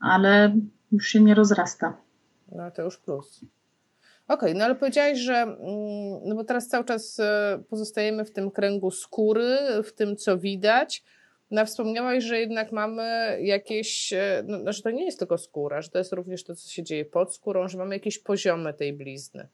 ale 0.00 0.56
już 0.92 1.08
się 1.08 1.20
nie 1.20 1.34
rozrasta. 1.34 1.96
No 2.52 2.70
to 2.70 2.82
już 2.82 2.98
plus. 2.98 3.40
Okej, 4.28 4.50
okay, 4.50 4.54
no 4.54 4.64
ale 4.64 4.74
powiedziałaś, 4.74 5.18
że 5.18 5.34
mm, 5.34 5.58
no 6.24 6.34
bo 6.34 6.44
teraz 6.44 6.68
cały 6.68 6.84
czas 6.84 7.20
e, 7.20 7.62
pozostajemy 7.70 8.24
w 8.24 8.30
tym 8.30 8.50
kręgu 8.50 8.90
skóry, 8.90 9.58
w 9.84 9.92
tym 9.92 10.16
co 10.16 10.38
widać. 10.38 11.04
No 11.50 11.66
wspomniałaś, 11.66 12.24
że 12.24 12.40
jednak 12.40 12.72
mamy 12.72 13.38
jakieś, 13.42 14.12
e, 14.12 14.44
no, 14.46 14.58
no, 14.58 14.72
że 14.72 14.82
to 14.82 14.90
nie 14.90 15.04
jest 15.04 15.18
tylko 15.18 15.38
skóra, 15.38 15.82
że 15.82 15.88
to 15.88 15.98
jest 15.98 16.12
również 16.12 16.44
to, 16.44 16.54
co 16.54 16.68
się 16.68 16.82
dzieje 16.82 17.04
pod 17.04 17.34
skórą, 17.34 17.68
że 17.68 17.78
mamy 17.78 17.94
jakieś 17.94 18.18
poziomy 18.18 18.74
tej 18.74 18.92
blizny. 18.92 19.48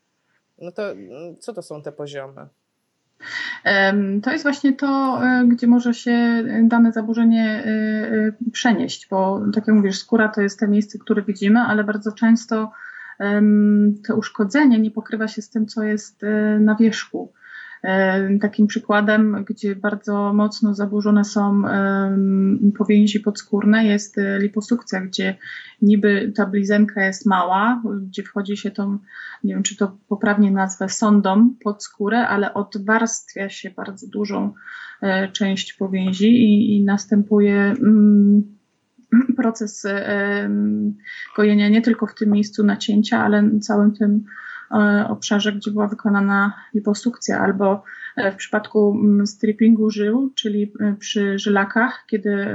No 0.59 0.73
to 0.73 0.91
mm, 0.91 1.37
co 1.37 1.53
to 1.53 1.63
są 1.63 1.83
te 1.83 1.93
poziomy? 1.93 2.47
To 4.23 4.33
jest 4.33 4.45
właśnie 4.45 4.73
to, 4.73 5.21
e, 5.25 5.45
gdzie 5.49 5.67
może 5.67 5.95
się 5.95 6.45
dane 6.63 6.93
zaburzenie 6.93 7.45
e, 7.45 7.69
e, 7.69 8.51
przenieść, 8.53 9.09
bo 9.11 9.43
tak 9.55 9.67
jak 9.67 9.77
mówisz, 9.77 9.99
skóra 9.99 10.29
to 10.29 10.41
jest 10.41 10.61
to 10.61 10.69
miejsce, 10.69 10.99
które 10.99 11.23
widzimy, 11.23 11.61
ale 11.61 11.85
bardzo 11.85 12.13
często 12.13 12.73
to 14.07 14.17
uszkodzenie 14.17 14.79
nie 14.79 14.91
pokrywa 14.91 15.29
się 15.29 15.43
z 15.43 15.51
tym, 15.51 15.67
co 15.67 15.83
jest 15.83 16.23
na 16.61 16.75
wierzchu. 16.75 17.33
Takim 18.41 18.67
przykładem, 18.67 19.45
gdzie 19.49 19.77
bardzo 19.77 20.33
mocno 20.33 20.75
zaburzone 20.75 21.25
są 21.25 21.63
powięzi 22.79 23.21
podskórne 23.21 23.87
jest 23.87 24.17
liposukcja, 24.39 25.01
gdzie 25.01 25.37
niby 25.83 26.33
ta 26.37 26.47
blizenka 26.47 27.05
jest 27.05 27.27
mała, 27.27 27.83
gdzie 28.09 28.23
wchodzi 28.23 28.57
się 28.57 28.71
tą, 28.71 28.99
nie 29.45 29.55
wiem 29.55 29.63
czy 29.63 29.77
to 29.77 29.97
poprawnie 30.09 30.51
nazwę, 30.51 30.89
sondą 30.89 31.55
pod 31.65 31.85
skórę, 31.85 32.29
ale 32.29 32.55
odwarstwia 32.55 33.49
się 33.49 33.71
bardzo 33.71 34.07
dużą 34.09 34.53
e, 35.03 35.29
część 35.33 35.73
powięzi 35.73 36.29
i, 36.29 36.77
i 36.77 36.85
następuje 36.85 37.61
mm, 37.63 38.57
proces 39.37 39.87
gojenia 41.37 41.69
nie 41.69 41.83
tylko 41.83 42.07
w 42.07 42.15
tym 42.15 42.31
miejscu 42.31 42.65
nacięcia, 42.65 43.25
ale 43.25 43.61
całym 43.61 43.93
tym 43.93 44.11
e, 44.15 44.46
obszarze, 45.09 45.53
gdzie 45.53 45.71
była 45.71 45.89
wykonana 45.89 46.53
liposukcja, 46.75 47.41
albo 47.41 47.83
e, 48.17 48.33
w 48.33 48.37
przypadku 48.37 48.95
mm, 48.95 49.27
strippingu 49.27 49.91
żył, 49.91 50.33
czyli 50.35 50.73
przy 50.99 51.39
żylakach, 51.39 52.05
kiedy 52.07 52.47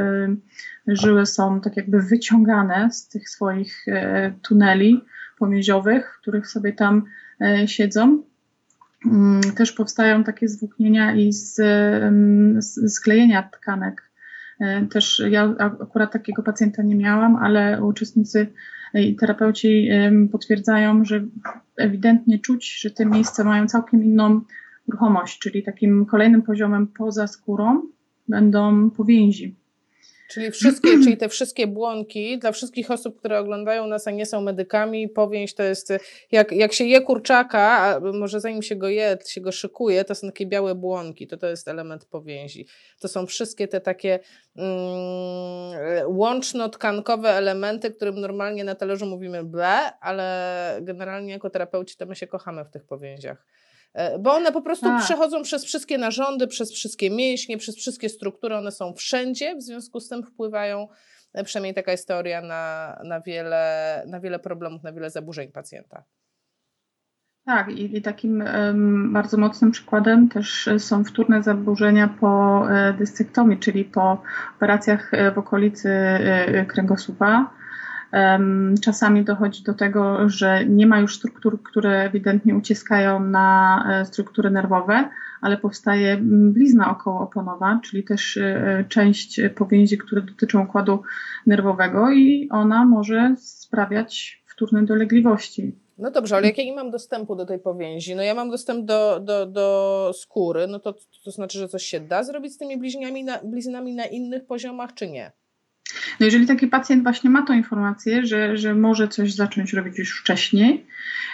żyły 0.87 1.25
są 1.25 1.61
tak 1.61 1.77
jakby 1.77 2.01
wyciągane 2.01 2.91
z 2.91 3.07
tych 3.07 3.29
swoich 3.29 3.85
tuneli 4.41 5.01
pomięziowych, 5.37 6.13
w 6.17 6.21
których 6.21 6.47
sobie 6.47 6.73
tam 6.73 7.03
siedzą, 7.65 8.23
Mm, 9.05 9.41
też 9.41 9.71
powstają 9.71 10.23
takie 10.23 10.47
zwłóknienia 10.47 11.15
i 11.15 11.33
z, 11.33 11.55
z 12.57 12.93
sklejenia 12.93 13.43
tkanek. 13.43 14.11
E, 14.59 14.85
też 14.85 15.23
ja 15.29 15.55
akurat 15.59 16.11
takiego 16.11 16.43
pacjenta 16.43 16.83
nie 16.83 16.95
miałam, 16.95 17.35
ale 17.35 17.83
uczestnicy 17.83 18.47
i 18.93 19.15
terapeuci 19.15 19.89
potwierdzają, 20.31 21.05
że 21.05 21.27
ewidentnie 21.77 22.39
czuć, 22.39 22.79
że 22.79 22.91
te 22.91 23.05
miejsca 23.05 23.43
mają 23.43 23.67
całkiem 23.67 24.03
inną 24.03 24.41
ruchomość, 24.87 25.39
czyli 25.39 25.63
takim 25.63 26.05
kolejnym 26.05 26.41
poziomem 26.41 26.87
poza 26.87 27.27
skórą 27.27 27.81
będą 28.27 28.89
powięzi. 28.89 29.60
Czyli 30.31 30.51
wszystkie, 30.51 30.89
czyli 31.03 31.17
te 31.17 31.29
wszystkie 31.29 31.67
błonki, 31.67 32.39
dla 32.39 32.51
wszystkich 32.51 32.91
osób, 32.91 33.19
które 33.19 33.39
oglądają 33.39 33.87
nas, 33.87 34.07
a 34.07 34.11
nie 34.11 34.25
są 34.25 34.41
medykami, 34.41 35.09
powięź 35.09 35.53
to 35.53 35.63
jest, 35.63 35.93
jak, 36.31 36.51
jak 36.51 36.73
się 36.73 36.83
je 36.85 37.01
kurczaka, 37.01 37.61
a 37.61 37.99
może 37.99 38.39
zanim 38.39 38.61
się 38.61 38.75
go 38.75 38.89
je, 38.89 39.17
się 39.27 39.41
go 39.41 39.51
szykuje, 39.51 40.03
to 40.03 40.15
są 40.15 40.27
takie 40.27 40.45
białe 40.45 40.75
błonki, 40.75 41.27
to 41.27 41.37
to 41.37 41.47
jest 41.47 41.67
element 41.67 42.05
powięzi. 42.05 42.67
To 42.99 43.07
są 43.07 43.25
wszystkie 43.25 43.67
te 43.67 43.81
takie 43.81 44.19
mm, 44.55 44.71
łączno-tkankowe 46.07 47.29
elementy, 47.29 47.91
którym 47.91 48.19
normalnie 48.19 48.63
na 48.63 48.75
talerzu 48.75 49.05
mówimy 49.05 49.43
ble, 49.43 49.99
ale 49.99 50.77
generalnie 50.81 51.33
jako 51.33 51.49
terapeuci 51.49 51.97
to 51.97 52.05
my 52.05 52.15
się 52.15 52.27
kochamy 52.27 52.65
w 52.65 52.69
tych 52.69 52.85
powięziach. 52.85 53.45
E, 53.93 54.19
bo 54.19 54.33
one 54.33 54.51
po 54.51 54.61
prostu 54.61 54.85
tak. 54.85 55.03
przechodzą 55.03 55.41
przez 55.41 55.65
wszystkie 55.65 55.97
narządy, 55.97 56.47
przez 56.47 56.71
wszystkie 56.71 57.09
mięśnie, 57.09 57.57
przez 57.57 57.75
wszystkie 57.75 58.09
struktury, 58.09 58.55
one 58.55 58.71
są 58.71 58.93
wszędzie, 58.93 59.55
w 59.55 59.61
związku 59.61 59.99
z 59.99 60.07
tym 60.07 60.23
wpływają, 60.23 60.87
e, 61.33 61.43
przynajmniej 61.43 61.73
taka 61.73 61.91
jest 61.91 62.07
teoria, 62.07 62.41
na, 62.41 62.97
na, 63.03 63.21
wiele, 63.21 64.03
na 64.07 64.19
wiele 64.19 64.39
problemów, 64.39 64.83
na 64.83 64.93
wiele 64.93 65.09
zaburzeń 65.09 65.51
pacjenta. 65.51 66.03
Tak, 67.45 67.69
i, 67.69 67.97
i 67.97 68.01
takim 68.01 68.41
um, 68.41 69.13
bardzo 69.13 69.37
mocnym 69.37 69.71
przykładem 69.71 70.29
też 70.29 70.69
są 70.77 71.03
wtórne 71.03 71.43
zaburzenia 71.43 72.15
po 72.19 72.63
e, 72.71 72.93
dyssektomii, 72.93 73.59
czyli 73.59 73.85
po 73.85 74.23
operacjach 74.55 75.11
w 75.35 75.37
okolicy 75.37 75.89
kręgosłupa 76.67 77.60
Czasami 78.81 79.23
dochodzi 79.23 79.63
do 79.63 79.73
tego, 79.73 80.29
że 80.29 80.65
nie 80.65 80.87
ma 80.87 80.99
już 80.99 81.15
struktur, 81.15 81.63
które 81.63 82.03
ewidentnie 82.03 82.55
uciskają 82.55 83.19
na 83.19 83.83
e, 83.89 84.05
struktury 84.05 84.51
nerwowe, 84.51 85.09
ale 85.41 85.57
powstaje 85.57 86.17
blizna 86.21 86.91
okołooponowa, 86.91 87.79
czyli 87.83 88.03
też 88.03 88.37
e, 88.37 88.85
część 88.89 89.41
powięzi, 89.55 89.97
które 89.97 90.21
dotyczą 90.21 90.63
układu 90.63 91.03
nerwowego 91.47 92.11
i 92.11 92.49
ona 92.51 92.85
może 92.85 93.35
sprawiać 93.37 94.43
wtórne 94.45 94.85
dolegliwości. 94.85 95.75
No 95.97 96.11
dobrze, 96.11 96.35
ale 96.35 96.47
jak 96.47 96.57
ja 96.57 96.63
nie 96.63 96.75
mam 96.75 96.91
dostępu 96.91 97.35
do 97.35 97.45
tej 97.45 97.59
powięzi, 97.59 98.15
no 98.15 98.23
ja 98.23 98.33
mam 98.35 98.49
dostęp 98.49 98.85
do, 98.85 99.19
do, 99.19 99.45
do 99.45 100.11
skóry, 100.13 100.67
no 100.67 100.79
to, 100.79 100.93
to 101.23 101.31
znaczy, 101.31 101.59
że 101.59 101.67
coś 101.67 101.83
się 101.83 101.99
da 101.99 102.23
zrobić 102.23 102.53
z 102.53 102.57
tymi 102.57 102.77
bliźniami 102.77 103.23
na, 103.23 103.39
bliznami 103.43 103.95
na 103.95 104.05
innych 104.05 104.45
poziomach, 104.45 104.93
czy 104.93 105.11
nie? 105.11 105.31
No 106.19 106.25
jeżeli 106.25 106.47
taki 106.47 106.67
pacjent 106.67 107.03
właśnie 107.03 107.29
ma 107.29 107.45
tą 107.45 107.53
informację, 107.53 108.25
że, 108.25 108.57
że 108.57 108.75
może 108.75 109.07
coś 109.07 109.33
zacząć 109.33 109.73
robić 109.73 109.99
już 109.99 110.19
wcześniej, 110.19 110.85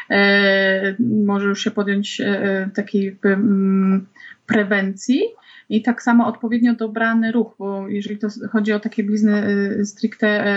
e, 0.10 0.96
może 1.00 1.48
już 1.48 1.64
się 1.64 1.72
podjąć 1.72 2.22
e, 2.22 2.70
takiej 2.76 3.06
jakby, 3.06 3.30
mm, 3.30 4.08
prewencji, 4.46 5.22
i 5.70 5.82
tak 5.82 6.02
samo 6.02 6.28
odpowiednio 6.28 6.76
dobrany 6.76 7.32
ruch, 7.32 7.56
bo 7.60 7.88
jeżeli 7.88 8.20
to 8.20 8.28
chodzi 8.52 8.74
o 8.74 8.80
takie 8.80 9.04
blizny 9.04 9.48
y, 9.80 9.86
stricte 9.86 10.48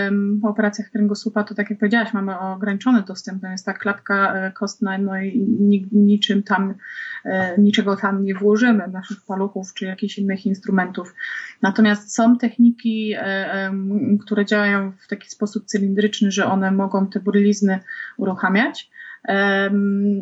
po 0.41 0.49
operacjach 0.49 0.89
kręgosłupa, 0.89 1.43
to 1.43 1.55
tak 1.55 1.69
jak 1.69 1.79
powiedziałaś, 1.79 2.13
mamy 2.13 2.39
ograniczony 2.39 3.03
dostęp, 3.07 3.41
to 3.41 3.47
jest 3.47 3.65
ta 3.65 3.73
klatka 3.73 4.35
e, 4.35 4.51
kostna, 4.51 4.97
no 4.97 5.21
i 5.21 5.47
niczym 5.91 6.43
tam, 6.43 6.73
e, 7.25 7.61
niczego 7.61 7.95
tam 7.95 8.23
nie 8.23 8.35
włożymy, 8.35 8.87
naszych 8.87 9.17
paluchów 9.27 9.73
czy 9.73 9.85
jakichś 9.85 10.17
innych 10.17 10.45
instrumentów. 10.45 11.15
Natomiast 11.61 12.15
są 12.15 12.37
techniki, 12.37 13.13
e, 13.17 13.71
które 14.21 14.45
działają 14.45 14.91
w 14.91 15.07
taki 15.07 15.29
sposób 15.29 15.65
cylindryczny, 15.65 16.31
że 16.31 16.45
one 16.45 16.71
mogą 16.71 17.07
te 17.07 17.19
blizny 17.19 17.79
uruchamiać, 18.17 18.91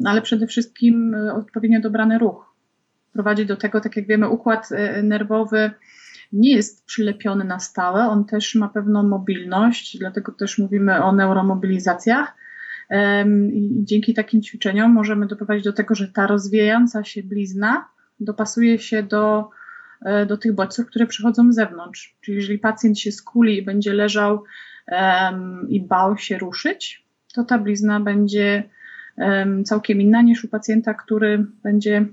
ale 0.05 0.21
przede 0.21 0.47
wszystkim 0.47 1.15
odpowiednio 1.33 1.81
dobrany 1.81 2.17
ruch 2.17 2.48
prowadzi 3.13 3.45
do 3.45 3.57
tego, 3.57 3.81
tak 3.81 3.95
jak 3.95 4.07
wiemy, 4.07 4.29
układ 4.29 4.69
e, 4.71 5.03
nerwowy 5.03 5.71
nie 6.33 6.55
jest 6.55 6.85
przylepiony 6.85 7.43
na 7.43 7.59
stałe, 7.59 8.07
on 8.07 8.25
też 8.25 8.55
ma 8.55 8.69
pewną 8.69 9.03
mobilność, 9.03 9.97
dlatego 9.97 10.31
też 10.31 10.57
mówimy 10.57 11.03
o 11.03 11.11
neuromobilizacjach. 11.11 12.35
I 13.53 13.83
dzięki 13.83 14.13
takim 14.13 14.41
ćwiczeniom 14.41 14.91
możemy 14.91 15.27
doprowadzić 15.27 15.63
do 15.63 15.73
tego, 15.73 15.95
że 15.95 16.07
ta 16.07 16.27
rozwijająca 16.27 17.03
się 17.03 17.23
blizna 17.23 17.85
dopasuje 18.19 18.79
się 18.79 19.03
do, 19.03 19.49
e, 20.05 20.25
do 20.25 20.37
tych 20.37 20.55
bodźców, 20.55 20.87
które 20.87 21.07
przychodzą 21.07 21.51
z 21.51 21.55
zewnątrz. 21.55 22.17
Czyli 22.21 22.37
jeżeli 22.37 22.59
pacjent 22.59 22.99
się 22.99 23.11
skuli 23.11 23.57
i 23.57 23.65
będzie 23.65 23.93
leżał 23.93 24.43
um, 24.87 25.65
i 25.69 25.81
bał 25.81 26.17
się 26.17 26.37
ruszyć, 26.37 27.05
to 27.33 27.43
ta 27.43 27.57
blizna 27.57 27.99
będzie 27.99 28.63
um, 29.17 29.63
całkiem 29.63 30.01
inna 30.01 30.21
niż 30.21 30.43
u 30.43 30.47
pacjenta, 30.47 30.93
który 30.93 31.45
będzie 31.63 32.05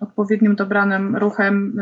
odpowiednim 0.00 0.56
dobranym 0.56 1.16
ruchem 1.16 1.80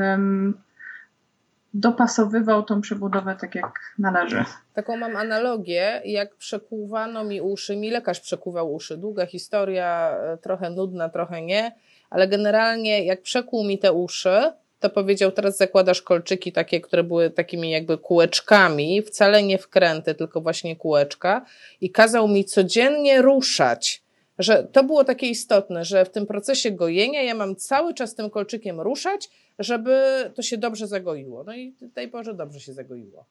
dopasowywał 1.75 2.63
tą 2.63 2.81
przebudowę 2.81 3.37
tak 3.41 3.55
jak 3.55 3.95
należy. 3.99 4.45
Taką 4.75 4.97
mam 4.97 5.17
analogię, 5.17 6.03
jak 6.05 6.35
przekuwano 6.35 7.25
mi 7.25 7.41
uszy, 7.41 7.77
mi 7.77 7.91
lekarz 7.91 8.21
przekuwał 8.21 8.75
uszy. 8.75 8.97
Długa 8.97 9.27
historia, 9.27 10.19
e, 10.23 10.39
trochę 10.39 10.71
nudna, 10.71 11.09
trochę 11.09 11.43
nie, 11.43 11.73
ale 12.11 12.29
generalnie 12.29 13.05
jak 13.05 13.23
przekuł 13.23 13.65
mi 13.65 13.79
te 13.79 13.93
uszy, 13.93 14.53
to 14.81 14.91
powiedział, 14.91 15.33
teraz 15.33 15.57
zakładasz 15.57 16.03
kolczyki 16.03 16.53
takie, 16.53 16.81
które 16.81 17.05
były 17.05 17.31
takimi 17.31 17.71
jakby 17.71 17.99
kółeczkami, 17.99 19.03
wcale 19.03 19.43
nie 19.43 19.59
wkręty, 19.59 20.15
tylko 20.15 20.41
właśnie 20.41 20.77
kółeczka 20.77 21.45
i 21.81 21.91
kazał 21.91 22.29
mi 22.29 22.45
codziennie 22.45 23.23
ruszać 23.23 24.04
że 24.39 24.69
to 24.73 24.85
było 24.85 25.05
takie 25.05 25.27
istotne, 25.27 25.85
że 25.85 26.05
w 26.05 26.11
tym 26.11 26.27
procesie 26.27 26.71
gojenia 26.71 27.23
ja 27.23 27.35
mam 27.35 27.57
cały 27.57 27.95
czas 27.95 28.15
tym 28.15 28.31
kolczykiem 28.31 28.81
ruszać, 28.81 29.31
żeby 29.59 29.97
to 30.35 30.43
się 30.43 30.59
dobrze 30.59 30.87
zagoiło. 30.87 31.45
No 31.47 31.55
i 31.55 31.75
tej 31.95 32.09
porze 32.09 32.35
dobrze 32.35 32.61
się 32.61 32.73
zagoiło. 32.73 33.25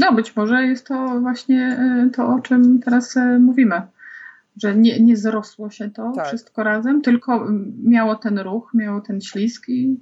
No, 0.00 0.12
być 0.12 0.36
może 0.36 0.66
jest 0.66 0.86
to 0.86 1.20
właśnie 1.20 1.78
y, 2.06 2.10
to, 2.10 2.26
o 2.26 2.40
czym 2.40 2.80
teraz 2.82 3.16
y, 3.16 3.38
mówimy. 3.38 3.82
Że 4.62 4.76
nie, 4.76 5.00
nie 5.00 5.16
zrosło 5.16 5.70
się 5.70 5.90
to 5.90 6.12
tak. 6.16 6.26
wszystko 6.26 6.62
razem, 6.62 7.02
tylko 7.02 7.48
miało 7.84 8.14
ten 8.14 8.38
ruch, 8.38 8.70
miało 8.74 9.00
ten 9.00 9.20
ślisk 9.20 9.68
i 9.68 10.00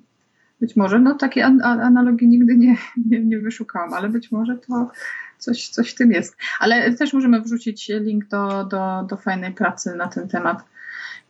być 0.60 0.76
może, 0.76 0.98
no 0.98 1.14
takiej 1.14 1.42
an 1.42 1.62
analogii 1.62 2.28
nigdy 2.28 2.56
nie, 2.56 2.76
nie, 3.06 3.20
nie 3.20 3.38
wyszukałam, 3.38 3.92
ale 3.92 4.08
być 4.08 4.32
może 4.32 4.58
to 4.58 4.90
coś, 5.42 5.68
coś 5.68 5.90
w 5.90 5.94
tym 5.94 6.12
jest. 6.12 6.36
Ale 6.60 6.94
też 6.94 7.12
możemy 7.12 7.40
wrzucić 7.40 7.88
link 7.88 8.28
do, 8.28 8.64
do, 8.64 9.06
do 9.10 9.16
fajnej 9.16 9.52
pracy 9.52 9.94
na 9.96 10.08
ten 10.08 10.28
temat. 10.28 10.58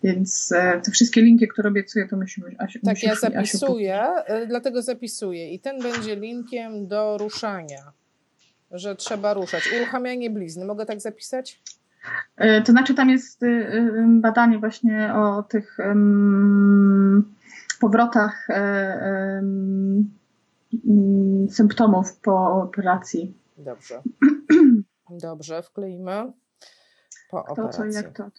Więc 0.03 0.53
e, 0.53 0.81
te 0.81 0.91
wszystkie 0.91 1.23
linki, 1.23 1.49
które 1.49 1.69
obiecuję, 1.69 2.09
to 2.09 2.17
musimy. 2.17 2.55
Asiu, 2.59 2.79
tak, 2.85 2.95
musisz, 2.95 3.09
ja 3.09 3.15
zapisuję, 3.15 4.03
Asiu, 4.03 4.47
dlatego 4.49 4.83
zapisuję. 4.83 5.55
I 5.55 5.61
ten 5.61 5.83
będzie 5.83 6.17
linkiem 6.17 6.89
do 6.89 7.19
ruszania, 7.19 7.93
że 8.71 8.97
trzeba 8.97 9.35
ruszać. 9.35 9.63
Uruchamianie 9.77 10.31
blizny. 10.31 10.65
Mogę 10.65 10.87
tak 10.87 11.01
zapisać? 11.01 11.63
E, 12.37 12.63
to 12.63 12.73
znaczy, 12.73 12.95
tam 12.95 13.11
jest 13.11 13.41
badanie 14.07 14.59
właśnie 14.59 15.15
o 15.15 15.43
tych 15.43 15.79
um, 15.79 17.35
powrotach 17.81 18.49
um, 18.49 20.11
symptomów 21.51 22.17
po 22.17 22.63
operacji 22.63 23.42
Dobrze. 23.63 24.03
Dobrze, 25.23 25.63
wkleimy 25.63 26.33
po 27.31 27.43
Kto, 27.43 27.53
operacji. 27.53 27.93
co, 27.93 27.99
jak 27.99 28.17
to. 28.17 28.31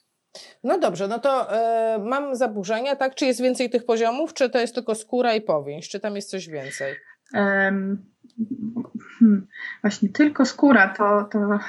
No 0.63 0.79
dobrze, 0.79 1.07
no 1.07 1.19
to 1.19 1.55
y, 1.95 1.99
mam 1.99 2.35
zaburzenia, 2.35 2.95
tak? 2.95 3.15
Czy 3.15 3.25
jest 3.25 3.41
więcej 3.41 3.69
tych 3.69 3.85
poziomów, 3.85 4.33
czy 4.33 4.49
to 4.49 4.59
jest 4.59 4.75
tylko 4.75 4.95
skóra 4.95 5.33
i 5.33 5.41
powięź? 5.41 5.89
Czy 5.89 5.99
tam 5.99 6.15
jest 6.15 6.29
coś 6.29 6.49
więcej? 6.49 6.95
Um, 7.33 8.05
hmm, 9.19 9.47
właśnie 9.81 10.09
tylko 10.09 10.45
skóra 10.45 10.93
to, 10.93 11.23
to, 11.31 11.59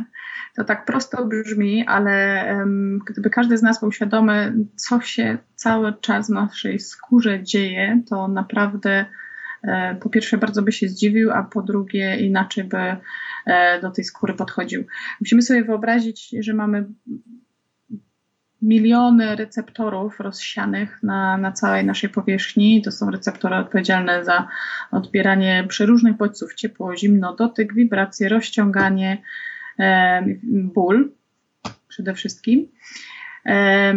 to 0.56 0.64
tak 0.64 0.84
prosto 0.84 1.24
brzmi, 1.24 1.86
ale 1.86 2.44
um, 2.58 2.98
gdyby 3.06 3.30
każdy 3.30 3.58
z 3.58 3.62
nas 3.62 3.80
był 3.80 3.92
świadomy, 3.92 4.54
co 4.76 5.00
się 5.00 5.38
cały 5.54 5.94
czas 6.00 6.26
w 6.26 6.32
naszej 6.32 6.80
skórze 6.80 7.42
dzieje, 7.42 8.02
to 8.08 8.28
naprawdę 8.28 9.06
po 10.00 10.10
pierwsze 10.10 10.38
bardzo 10.38 10.62
by 10.62 10.72
się 10.72 10.88
zdziwił, 10.88 11.30
a 11.32 11.42
po 11.42 11.62
drugie 11.62 12.16
inaczej 12.16 12.64
by 12.64 12.96
e, 13.46 13.80
do 13.80 13.90
tej 13.90 14.04
skóry 14.04 14.34
podchodził. 14.34 14.84
Musimy 15.20 15.42
sobie 15.42 15.64
wyobrazić, 15.64 16.34
że 16.40 16.54
mamy 16.54 16.84
miliony 18.64 19.36
receptorów 19.36 20.20
rozsianych 20.20 21.02
na, 21.02 21.36
na 21.36 21.52
całej 21.52 21.84
naszej 21.84 22.10
powierzchni. 22.10 22.82
To 22.82 22.92
są 22.92 23.10
receptory 23.10 23.56
odpowiedzialne 23.56 24.24
za 24.24 24.48
odbieranie 24.90 25.64
przeróżnych 25.68 26.16
bodźców, 26.16 26.54
ciepło, 26.54 26.96
zimno, 26.96 27.36
dotyk, 27.36 27.74
wibracje, 27.74 28.28
rozciąganie, 28.28 29.22
e, 29.78 30.24
ból 30.42 31.12
przede 31.88 32.14
wszystkim. 32.14 32.68
E, 33.46 33.94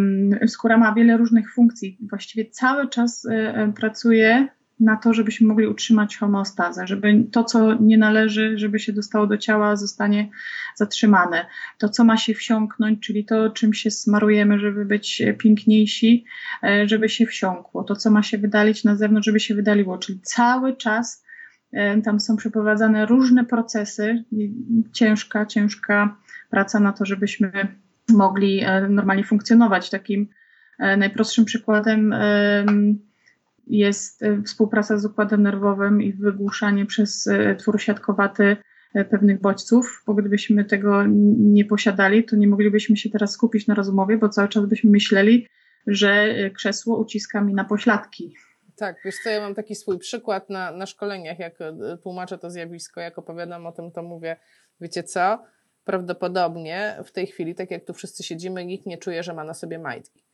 skóra 0.47 0.77
ma 0.77 0.93
wiele 0.93 1.17
różnych 1.17 1.53
funkcji. 1.53 1.97
Właściwie 2.09 2.49
cały 2.49 2.89
czas 2.89 3.25
e, 3.25 3.73
pracuje 3.75 4.47
na 4.79 4.95
to, 4.95 5.13
żebyśmy 5.13 5.47
mogli 5.47 5.67
utrzymać 5.67 6.17
homeostazę, 6.17 6.87
żeby 6.87 7.23
to, 7.31 7.43
co 7.43 7.73
nie 7.73 7.97
należy, 7.97 8.57
żeby 8.57 8.79
się 8.79 8.93
dostało 8.93 9.27
do 9.27 9.37
ciała, 9.37 9.75
zostanie 9.75 10.29
zatrzymane. 10.75 11.45
To, 11.77 11.89
co 11.89 12.03
ma 12.03 12.17
się 12.17 12.33
wsiąknąć, 12.33 12.99
czyli 12.99 13.25
to, 13.25 13.49
czym 13.49 13.73
się 13.73 13.91
smarujemy, 13.91 14.59
żeby 14.59 14.85
być 14.85 15.23
piękniejsi, 15.37 16.25
e, 16.63 16.87
żeby 16.87 17.09
się 17.09 17.25
wsiąkło. 17.25 17.83
To, 17.83 17.95
co 17.95 18.11
ma 18.11 18.23
się 18.23 18.37
wydalić 18.37 18.83
na 18.83 18.95
zewnątrz, 18.95 19.25
żeby 19.25 19.39
się 19.39 19.55
wydaliło. 19.55 19.97
Czyli 19.97 20.19
cały 20.21 20.75
czas 20.75 21.25
e, 21.71 22.01
tam 22.01 22.19
są 22.19 22.37
przeprowadzane 22.37 23.05
różne 23.05 23.45
procesy. 23.45 24.23
Ciężka, 24.93 25.45
ciężka 25.45 26.17
praca 26.49 26.79
na 26.79 26.93
to, 26.93 27.05
żebyśmy 27.05 27.51
mogli 28.09 28.61
e, 28.63 28.89
normalnie 28.89 29.23
funkcjonować. 29.23 29.89
Takim 29.89 30.27
najprostszym 30.97 31.45
przykładem 31.45 32.13
jest 33.69 34.23
e, 34.23 34.41
współpraca 34.41 34.97
z 34.97 35.05
układem 35.05 35.43
nerwowym 35.43 36.01
i 36.01 36.13
wygłuszanie 36.13 36.85
przez 36.85 37.27
e, 37.27 37.55
twór 37.55 37.81
siatkowaty 37.81 38.57
e, 38.93 39.05
pewnych 39.05 39.41
bodźców, 39.41 40.03
bo 40.07 40.13
gdybyśmy 40.13 40.65
tego 40.65 41.03
nie 41.37 41.65
posiadali, 41.65 42.23
to 42.23 42.35
nie 42.35 42.47
moglibyśmy 42.47 42.97
się 42.97 43.09
teraz 43.09 43.31
skupić 43.31 43.67
na 43.67 43.75
rozmowie, 43.75 44.17
bo 44.17 44.29
cały 44.29 44.47
czas 44.47 44.65
byśmy 44.65 44.89
myśleli, 44.89 45.47
że 45.87 46.35
krzesło 46.51 46.99
uciska 46.99 47.41
mi 47.41 47.53
na 47.53 47.63
pośladki. 47.63 48.35
Tak, 48.75 48.95
wiesz 49.05 49.15
co, 49.23 49.29
ja 49.29 49.41
mam 49.41 49.55
taki 49.55 49.75
swój 49.75 49.99
przykład 49.99 50.49
na, 50.49 50.71
na 50.71 50.85
szkoleniach, 50.85 51.39
jak 51.39 51.59
tłumaczę 52.03 52.37
to 52.37 52.49
zjawisko, 52.49 53.01
jak 53.01 53.17
opowiadam 53.17 53.65
o 53.65 53.71
tym, 53.71 53.91
to 53.91 54.03
mówię, 54.03 54.37
wiecie 54.81 55.03
co, 55.03 55.43
prawdopodobnie 55.83 56.97
w 57.05 57.11
tej 57.11 57.27
chwili, 57.27 57.55
tak 57.55 57.71
jak 57.71 57.85
tu 57.85 57.93
wszyscy 57.93 58.23
siedzimy, 58.23 58.65
nikt 58.65 58.85
nie 58.85 58.97
czuje, 58.97 59.23
że 59.23 59.33
ma 59.33 59.43
na 59.43 59.53
sobie 59.53 59.79
majtki. 59.79 60.26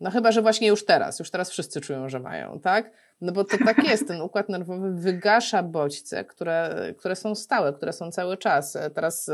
No 0.00 0.10
chyba, 0.10 0.32
że 0.32 0.42
właśnie 0.42 0.68
już 0.68 0.84
teraz, 0.84 1.18
już 1.18 1.30
teraz 1.30 1.50
wszyscy 1.50 1.80
czują, 1.80 2.08
że 2.08 2.20
mają, 2.20 2.60
tak? 2.60 2.90
No 3.20 3.32
bo 3.32 3.44
to 3.44 3.56
tak 3.64 3.88
jest, 3.88 4.08
ten 4.08 4.20
układ 4.20 4.48
nerwowy 4.48 4.94
wygasza 4.94 5.62
bodźce, 5.62 6.24
które, 6.24 6.76
które 6.98 7.16
są 7.16 7.34
stałe, 7.34 7.72
które 7.72 7.92
są 7.92 8.10
cały 8.10 8.36
czas. 8.36 8.78
Teraz 8.94 9.30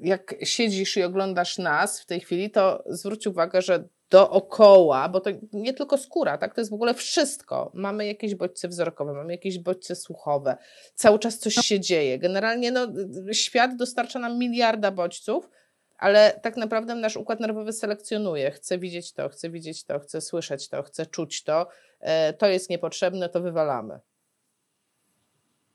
jak 0.00 0.34
siedzisz 0.42 0.96
i 0.96 1.02
oglądasz 1.02 1.58
nas 1.58 2.00
w 2.00 2.06
tej 2.06 2.20
chwili, 2.20 2.50
to 2.50 2.84
zwróć 2.86 3.26
uwagę, 3.26 3.62
że 3.62 3.88
dookoła, 4.10 5.08
bo 5.08 5.20
to 5.20 5.30
nie 5.52 5.74
tylko 5.74 5.98
skóra, 5.98 6.38
tak? 6.38 6.54
To 6.54 6.60
jest 6.60 6.70
w 6.70 6.74
ogóle 6.74 6.94
wszystko. 6.94 7.70
Mamy 7.74 8.06
jakieś 8.06 8.34
bodźce 8.34 8.68
wzrokowe, 8.68 9.12
mamy 9.12 9.32
jakieś 9.32 9.58
bodźce 9.58 9.94
słuchowe. 9.94 10.56
Cały 10.94 11.18
czas 11.18 11.38
coś 11.38 11.54
się 11.54 11.80
dzieje. 11.80 12.18
Generalnie 12.18 12.72
no, 12.72 12.86
świat 13.32 13.76
dostarcza 13.76 14.18
nam 14.18 14.38
miliarda 14.38 14.90
bodźców, 14.90 15.50
ale 15.98 16.40
tak 16.42 16.56
naprawdę 16.56 16.94
nasz 16.94 17.16
układ 17.16 17.40
nerwowy 17.40 17.72
selekcjonuje. 17.72 18.50
Chce 18.50 18.78
widzieć 18.78 19.12
to, 19.12 19.28
chce 19.28 19.50
widzieć 19.50 19.84
to, 19.84 19.98
chce 19.98 20.20
słyszeć 20.20 20.68
to, 20.68 20.82
chce 20.82 21.06
czuć 21.06 21.44
to. 21.44 21.68
E, 22.00 22.32
to 22.32 22.46
jest 22.46 22.70
niepotrzebne, 22.70 23.28
to 23.28 23.40
wywalamy. 23.40 23.98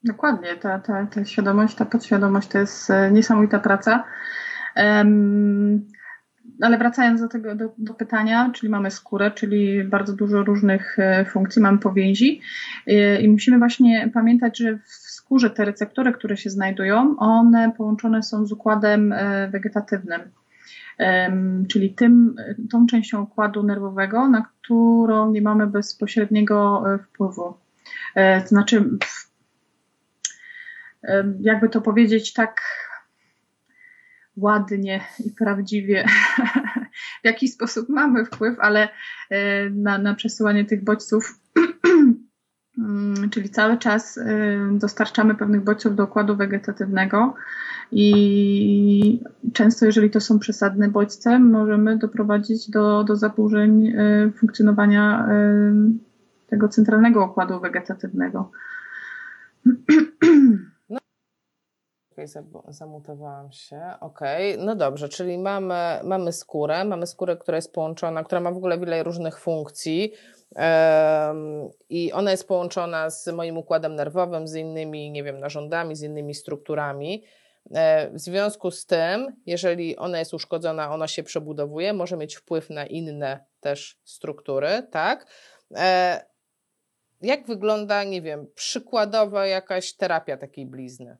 Dokładnie, 0.03 0.55
ta, 0.55 0.79
ta, 0.79 1.07
ta 1.13 1.25
świadomość, 1.25 1.75
ta 1.75 1.85
podświadomość 1.85 2.47
to 2.47 2.57
jest 2.57 2.89
e, 2.89 3.11
niesamowita 3.11 3.59
praca. 3.59 4.03
Um, 4.75 5.87
ale 6.61 6.77
wracając 6.77 7.21
do 7.21 7.27
tego 7.27 7.55
do, 7.55 7.73
do, 7.77 7.93
pytania, 7.93 8.51
czyli 8.53 8.69
mamy 8.69 8.91
skórę, 8.91 9.31
czyli 9.31 9.83
bardzo 9.83 10.13
dużo 10.13 10.43
różnych 10.43 10.99
e, 10.99 11.25
funkcji, 11.25 11.61
mamy 11.61 11.77
powięzi 11.77 12.41
i 13.21 13.29
musimy 13.29 13.59
właśnie 13.59 14.09
pamiętać, 14.13 14.57
że 14.57 14.77
w 14.77 15.02
skórze 15.33 15.49
te 15.49 15.65
receptory, 15.65 16.13
które 16.13 16.37
się 16.37 16.49
znajdują, 16.49 17.15
one 17.17 17.71
połączone 17.77 18.23
są 18.23 18.45
z 18.45 18.51
układem 18.51 19.13
e, 19.13 19.49
wegetatywnym, 19.49 20.21
czyli 21.69 21.93
tym, 21.93 22.35
tą 22.71 22.85
częścią 22.85 23.21
układu 23.21 23.63
nerwowego, 23.63 24.27
na 24.27 24.41
którą 24.41 25.31
nie 25.31 25.41
mamy 25.41 25.67
bezpośredniego 25.67 26.83
e, 26.93 26.97
wpływu. 26.99 27.53
E, 28.15 28.41
to 28.41 28.47
znaczy, 28.47 28.89
jakby 31.39 31.69
to 31.69 31.81
powiedzieć 31.81 32.33
tak 32.33 32.61
ładnie 34.35 35.01
i 35.25 35.31
prawdziwie, 35.31 36.05
w 37.23 37.25
jaki 37.25 37.47
sposób 37.47 37.89
mamy 37.89 38.25
wpływ, 38.25 38.59
ale 38.59 38.89
na, 39.71 39.97
na 39.97 40.15
przesyłanie 40.15 40.65
tych 40.65 40.83
bodźców 40.83 41.39
czyli 43.33 43.49
cały 43.49 43.77
czas 43.77 44.17
y, 44.17 44.23
dostarczamy 44.71 45.35
pewnych 45.35 45.63
bodźców 45.63 45.95
do 45.95 46.03
układu 46.03 46.35
wegetatywnego 46.35 47.33
i 47.91 49.23
często, 49.53 49.85
jeżeli 49.85 50.09
to 50.09 50.21
są 50.21 50.39
przesadne 50.39 50.87
bodźce, 50.87 51.39
możemy 51.39 51.97
doprowadzić 51.97 52.69
do, 52.69 53.03
do 53.03 53.15
zaburzeń 53.15 53.87
y, 53.87 54.31
funkcjonowania 54.35 55.27
y, 55.27 55.73
tego 56.47 56.69
centralnego 56.69 57.25
układu 57.25 57.59
wegetatywnego. 57.59 58.51
Okay, 62.13 62.27
zamutowałam 62.67 63.51
się. 63.51 63.81
Okej, 63.99 64.53
okay. 64.53 64.65
no 64.65 64.75
dobrze, 64.75 65.09
czyli 65.09 65.37
mamy, 65.37 65.99
mamy 66.03 66.33
skórę, 66.33 66.85
mamy 66.85 67.07
skórę, 67.07 67.37
która 67.37 67.55
jest 67.55 67.73
połączona, 67.73 68.23
która 68.23 68.41
ma 68.41 68.51
w 68.51 68.57
ogóle 68.57 68.79
wiele 68.79 69.03
różnych 69.03 69.39
funkcji. 69.39 70.13
I 71.89 72.11
ona 72.11 72.31
jest 72.31 72.47
połączona 72.47 73.09
z 73.09 73.27
moim 73.27 73.57
układem 73.57 73.95
nerwowym, 73.95 74.47
z 74.47 74.55
innymi, 74.55 75.11
nie 75.11 75.23
wiem, 75.23 75.39
narządami, 75.39 75.95
z 75.95 76.01
innymi 76.01 76.33
strukturami. 76.33 77.23
E, 77.71 78.09
w 78.09 78.19
związku 78.19 78.71
z 78.71 78.85
tym, 78.85 79.35
jeżeli 79.45 79.97
ona 79.97 80.19
jest 80.19 80.33
uszkodzona, 80.33 80.93
ona 80.93 81.07
się 81.07 81.23
przebudowuje, 81.23 81.93
może 81.93 82.17
mieć 82.17 82.35
wpływ 82.35 82.69
na 82.69 82.85
inne 82.85 83.45
też 83.59 83.99
struktury, 84.03 84.87
tak? 84.91 85.27
E, 85.75 86.25
jak 87.21 87.47
wygląda, 87.47 88.03
nie 88.03 88.21
wiem, 88.21 88.47
przykładowa 88.55 89.47
jakaś 89.47 89.93
terapia 89.93 90.37
takiej 90.37 90.65
blizny? 90.65 91.17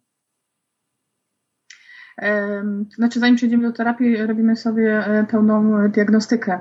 Znaczy, 2.96 3.20
zanim 3.20 3.36
przejdziemy 3.36 3.64
do 3.64 3.72
terapii, 3.72 4.18
robimy 4.18 4.56
sobie 4.56 5.06
e, 5.06 5.26
pełną 5.30 5.90
diagnostykę 5.90 6.60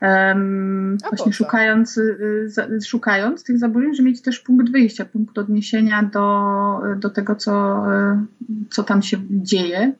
Um, 0.00 0.98
właśnie 1.08 1.32
szukając, 1.32 1.98
y, 1.98 2.80
szukając 2.86 3.44
tych 3.44 3.58
zaburzeń, 3.58 3.94
żeby 3.94 4.08
mieć 4.08 4.22
też 4.22 4.40
punkt 4.40 4.72
wyjścia, 4.72 5.04
punkt 5.04 5.38
odniesienia 5.38 6.02
do, 6.02 6.80
do 6.96 7.10
tego, 7.10 7.36
co, 7.36 7.84
y, 7.92 8.16
co 8.70 8.82
tam 8.82 9.02
się 9.02 9.16
dzieje. 9.30 9.92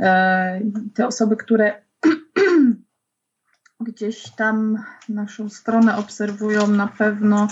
E, 0.00 0.60
te 0.94 1.06
osoby, 1.06 1.36
które 1.36 1.82
gdzieś 3.80 4.30
tam 4.30 4.84
naszą 5.08 5.48
stronę 5.48 5.96
obserwują, 5.96 6.66
na 6.66 6.86
pewno 6.86 7.48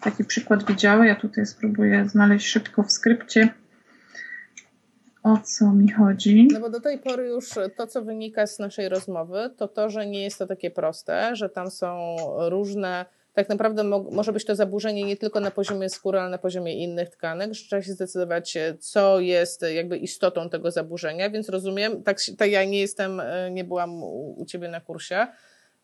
taki 0.00 0.24
przykład 0.24 0.66
widziały. 0.66 1.06
Ja 1.06 1.16
tutaj 1.16 1.46
spróbuję 1.46 2.08
znaleźć 2.08 2.46
szybko 2.46 2.82
w 2.82 2.92
skrypcie 2.92 3.54
o 5.26 5.38
co 5.44 5.72
mi 5.72 5.92
chodzi. 5.92 6.48
No 6.52 6.60
bo 6.60 6.70
do 6.70 6.80
tej 6.80 6.98
pory 6.98 7.28
już 7.28 7.50
to, 7.76 7.86
co 7.86 8.02
wynika 8.02 8.46
z 8.46 8.58
naszej 8.58 8.88
rozmowy, 8.88 9.50
to 9.56 9.68
to, 9.68 9.90
że 9.90 10.06
nie 10.06 10.22
jest 10.22 10.38
to 10.38 10.46
takie 10.46 10.70
proste, 10.70 11.36
że 11.36 11.48
tam 11.48 11.70
są 11.70 12.16
różne. 12.48 13.04
Tak 13.34 13.48
naprawdę 13.48 13.84
mo 13.84 14.02
może 14.12 14.32
być 14.32 14.44
to 14.44 14.54
zaburzenie 14.54 15.04
nie 15.04 15.16
tylko 15.16 15.40
na 15.40 15.50
poziomie 15.50 15.88
skóry, 15.88 16.18
ale 16.18 16.30
na 16.30 16.38
poziomie 16.38 16.74
innych 16.84 17.08
tkanek, 17.08 17.54
że 17.54 17.64
trzeba 17.64 17.82
się 17.82 17.92
zdecydować, 17.92 18.58
co 18.78 19.20
jest 19.20 19.62
jakby 19.74 19.96
istotą 19.96 20.50
tego 20.50 20.70
zaburzenia, 20.70 21.30
więc 21.30 21.48
rozumiem, 21.48 22.02
tak, 22.02 22.18
tak 22.38 22.50
ja 22.50 22.64
nie 22.64 22.80
jestem, 22.80 23.22
nie 23.50 23.64
byłam 23.64 24.02
u, 24.02 24.40
u 24.40 24.46
Ciebie 24.46 24.68
na 24.68 24.80
kursie, 24.80 25.26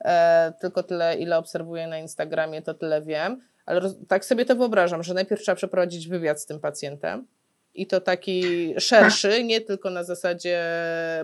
e, 0.04 0.52
tylko 0.60 0.82
tyle, 0.82 1.16
ile 1.16 1.38
obserwuję 1.38 1.86
na 1.86 1.98
Instagramie, 1.98 2.62
to 2.62 2.74
tyle 2.74 3.02
wiem, 3.02 3.40
ale 3.66 3.80
tak 4.08 4.24
sobie 4.24 4.44
to 4.44 4.56
wyobrażam, 4.56 5.02
że 5.02 5.14
najpierw 5.14 5.42
trzeba 5.42 5.56
przeprowadzić 5.56 6.08
wywiad 6.08 6.40
z 6.40 6.46
tym 6.46 6.60
pacjentem, 6.60 7.26
I 7.74 7.86
to 7.86 8.00
taki 8.00 8.74
szerszy, 8.78 9.44
nie 9.44 9.60
tylko 9.60 9.90
na 9.90 10.04
zasadzie, 10.04 10.60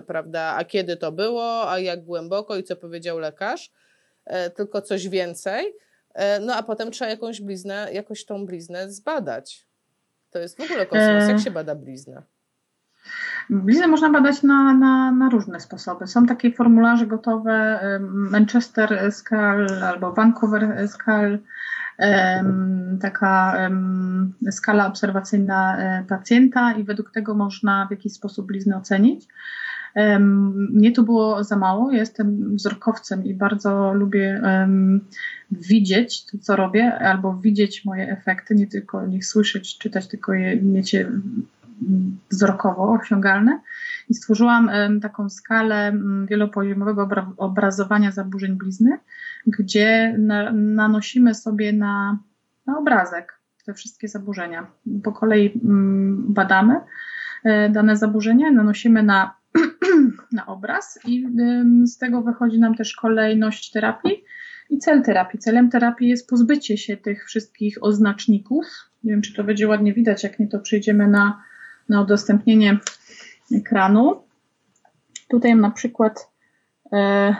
prawda, 0.07 0.55
a 0.57 0.65
kiedy 0.65 0.97
to 0.97 1.11
było, 1.11 1.71
a 1.71 1.79
jak 1.79 2.03
głęboko 2.03 2.55
i 2.55 2.63
co 2.63 2.75
powiedział 2.75 3.19
lekarz, 3.19 3.71
e, 4.25 4.49
tylko 4.49 4.81
coś 4.81 5.09
więcej. 5.09 5.73
E, 6.13 6.39
no 6.39 6.55
a 6.55 6.63
potem 6.63 6.91
trzeba 6.91 7.11
jakąś 7.11 7.41
bliznę, 7.41 7.89
jakoś 7.93 8.25
tą 8.25 8.45
bliznę 8.45 8.91
zbadać. 8.91 9.65
To 10.31 10.39
jest 10.39 10.57
w 10.57 10.61
ogóle 10.61 10.85
kosmos. 10.85 11.29
Jak 11.29 11.39
się 11.39 11.51
bada 11.51 11.75
bliznę? 11.75 12.23
Bliznę 13.49 13.87
można 13.87 14.09
badać 14.09 14.43
na, 14.43 14.73
na, 14.73 15.11
na, 15.11 15.29
różne 15.29 15.59
sposoby. 15.59 16.07
Są 16.07 16.25
takie 16.25 16.51
formularze 16.51 17.07
gotowe, 17.07 17.79
Manchester 18.01 19.13
Skull 19.13 19.83
albo 19.83 20.13
Vancouver 20.13 20.89
Skull, 20.89 21.39
taka 23.01 23.69
skala 24.51 24.87
obserwacyjna 24.87 25.77
e, 25.77 26.03
pacjenta 26.03 26.73
i 26.73 26.83
według 26.83 27.11
tego 27.11 27.33
można 27.33 27.87
w 27.87 27.91
jakiś 27.91 28.13
sposób 28.13 28.47
bliznę 28.47 28.77
ocenić. 28.77 29.27
Mnie 30.55 30.91
tu 30.91 31.03
było 31.03 31.43
za 31.43 31.55
mało. 31.55 31.91
Jestem 31.91 32.55
wzrokowcem 32.55 33.25
i 33.25 33.33
bardzo 33.33 33.93
lubię 33.93 34.41
widzieć 35.51 36.25
to, 36.25 36.37
co 36.37 36.55
robię, 36.55 36.99
albo 36.99 37.33
widzieć 37.33 37.85
moje 37.85 38.11
efekty, 38.11 38.55
nie 38.55 38.67
tylko 38.67 39.07
nie 39.07 39.23
słyszeć, 39.23 39.77
czytać, 39.77 40.07
tylko 40.07 40.33
je 40.33 40.61
mieć 40.61 40.95
wzrokowo 42.29 42.91
osiągalne. 42.91 43.59
I 44.09 44.13
stworzyłam 44.13 44.69
taką 45.01 45.29
skalę 45.29 45.93
wielopoziomowego 46.25 47.09
obrazowania 47.37 48.11
zaburzeń 48.11 48.55
blizny, 48.55 48.97
gdzie 49.47 50.15
na, 50.17 50.51
nanosimy 50.51 51.35
sobie 51.35 51.73
na, 51.73 52.19
na 52.67 52.77
obrazek 52.77 53.39
te 53.65 53.73
wszystkie 53.73 54.07
zaburzenia. 54.07 54.67
Po 55.03 55.11
kolei 55.11 55.51
badamy 56.17 56.75
e, 57.43 57.69
dane 57.69 57.97
zaburzenia, 57.97 58.51
nanosimy 58.51 59.03
na, 59.03 59.35
na 60.31 60.45
obraz 60.45 60.99
i 61.05 61.27
z 61.85 61.97
tego 61.97 62.21
wychodzi 62.21 62.59
nam 62.59 62.75
też 62.75 62.95
kolejność 62.95 63.71
terapii 63.71 64.23
i 64.69 64.77
cel 64.77 65.03
terapii. 65.03 65.39
Celem 65.39 65.69
terapii 65.69 66.09
jest 66.09 66.29
pozbycie 66.29 66.77
się 66.77 66.97
tych 66.97 67.25
wszystkich 67.25 67.77
oznaczników. 67.81 68.65
Nie 69.03 69.11
wiem, 69.11 69.21
czy 69.21 69.33
to 69.33 69.43
będzie 69.43 69.67
ładnie 69.67 69.93
widać, 69.93 70.23
jak 70.23 70.39
nie 70.39 70.47
to 70.47 70.59
przejdziemy 70.59 71.07
na, 71.07 71.41
na 71.89 72.01
udostępnienie 72.01 72.79
ekranu. 73.55 74.21
Tutaj 75.29 75.55
na 75.55 75.71
przykład 75.71 76.31
e, 76.91 77.35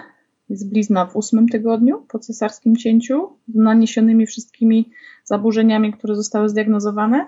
jest 0.49 0.69
blizna 0.69 1.05
w 1.05 1.15
ósmym 1.15 1.49
tygodniu 1.49 2.05
po 2.09 2.19
cesarskim 2.19 2.75
cięciu 2.75 3.29
z 3.47 3.55
naniesionymi 3.55 4.25
wszystkimi 4.25 4.91
zaburzeniami, 5.23 5.93
które 5.93 6.15
zostały 6.15 6.49
zdiagnozowane, 6.49 7.27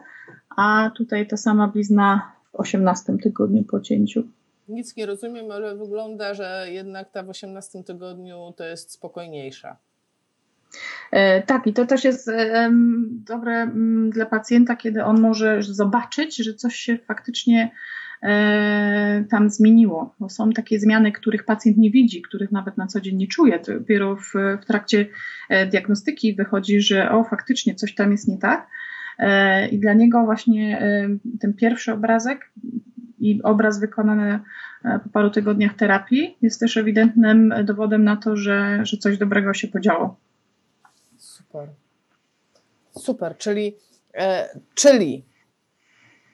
a 0.58 0.92
tutaj 0.98 1.28
ta 1.28 1.38
sama 1.38 1.68
blizna 1.68 2.32
w 2.52 2.56
osiemnastym 2.56 3.20
tygodniu 3.20 3.64
po 3.64 3.80
cięciu. 3.80 4.24
Nic 4.68 4.96
nie 4.96 5.06
rozumiem, 5.06 5.52
ale 5.52 5.76
wygląda, 5.76 6.34
że 6.34 6.66
jednak 6.70 7.12
ta 7.12 7.24
w 7.24 7.30
osiemnastym 7.30 7.84
tygodniu 7.84 8.54
to 8.58 8.64
jest 8.64 8.92
spokojniejsza. 8.92 9.78
E, 11.12 11.42
tak, 11.42 11.68
i 11.68 11.74
to 11.74 11.86
też 11.86 12.04
jest 12.04 12.28
e, 12.28 12.72
dobre 13.26 13.54
mm, 13.54 14.10
dla 14.10 14.26
pacjenta, 14.26 14.76
kiedy 14.76 15.04
on 15.04 15.22
może 15.22 15.64
zobaczyć, 15.64 16.38
że 16.38 16.54
coś 16.54 16.76
się 16.76 16.98
faktycznie 16.98 17.72
e, 18.24 19.24
tam 19.30 19.50
zmieniło. 19.50 20.16
Bo 20.20 20.30
są 20.30 20.52
takie 20.52 20.80
zmiany, 20.80 21.12
których 21.12 21.46
pacjent 21.46 21.78
nie 21.78 21.92
widzi, 21.92 22.22
których 22.22 22.52
nawet 22.52 22.78
na 22.78 22.88
co 22.88 23.02
dzień 23.02 23.18
nie 23.18 23.28
czuje. 23.28 23.60
Dopiero 23.68 24.16
w, 24.16 24.34
w 24.62 24.66
trakcie 24.66 25.06
diagnostyki 25.72 26.36
wychodzi, 26.36 26.82
że 26.82 27.12
o, 27.12 27.24
faktycznie 27.24 27.76
coś 27.76 27.96
tam 27.96 28.12
jest 28.12 28.28
nie 28.28 28.38
tak. 28.38 28.68
I 29.72 29.80
dla 29.80 29.94
niego 29.94 30.26
właśnie 30.26 30.82
ten 31.40 31.54
pierwszy 31.54 31.94
obrazek 31.94 32.52
i 33.20 33.44
obraz 33.44 33.80
wykonany 33.80 34.40
po 35.04 35.10
paru 35.14 35.30
tygodniach 35.30 35.74
terapii 35.74 36.38
jest 36.42 36.60
też 36.60 36.78
ewidentnym 36.78 37.54
dowodem 37.64 38.04
na 38.04 38.16
to, 38.16 38.36
że, 38.36 38.80
że 38.84 38.98
coś 38.98 39.18
dobrego 39.18 39.54
się 39.54 39.68
podziało. 39.68 40.18
Super. 41.52 41.70
Super, 42.92 43.38
czyli, 43.38 43.78
e, 44.14 44.50
czyli 44.76 45.26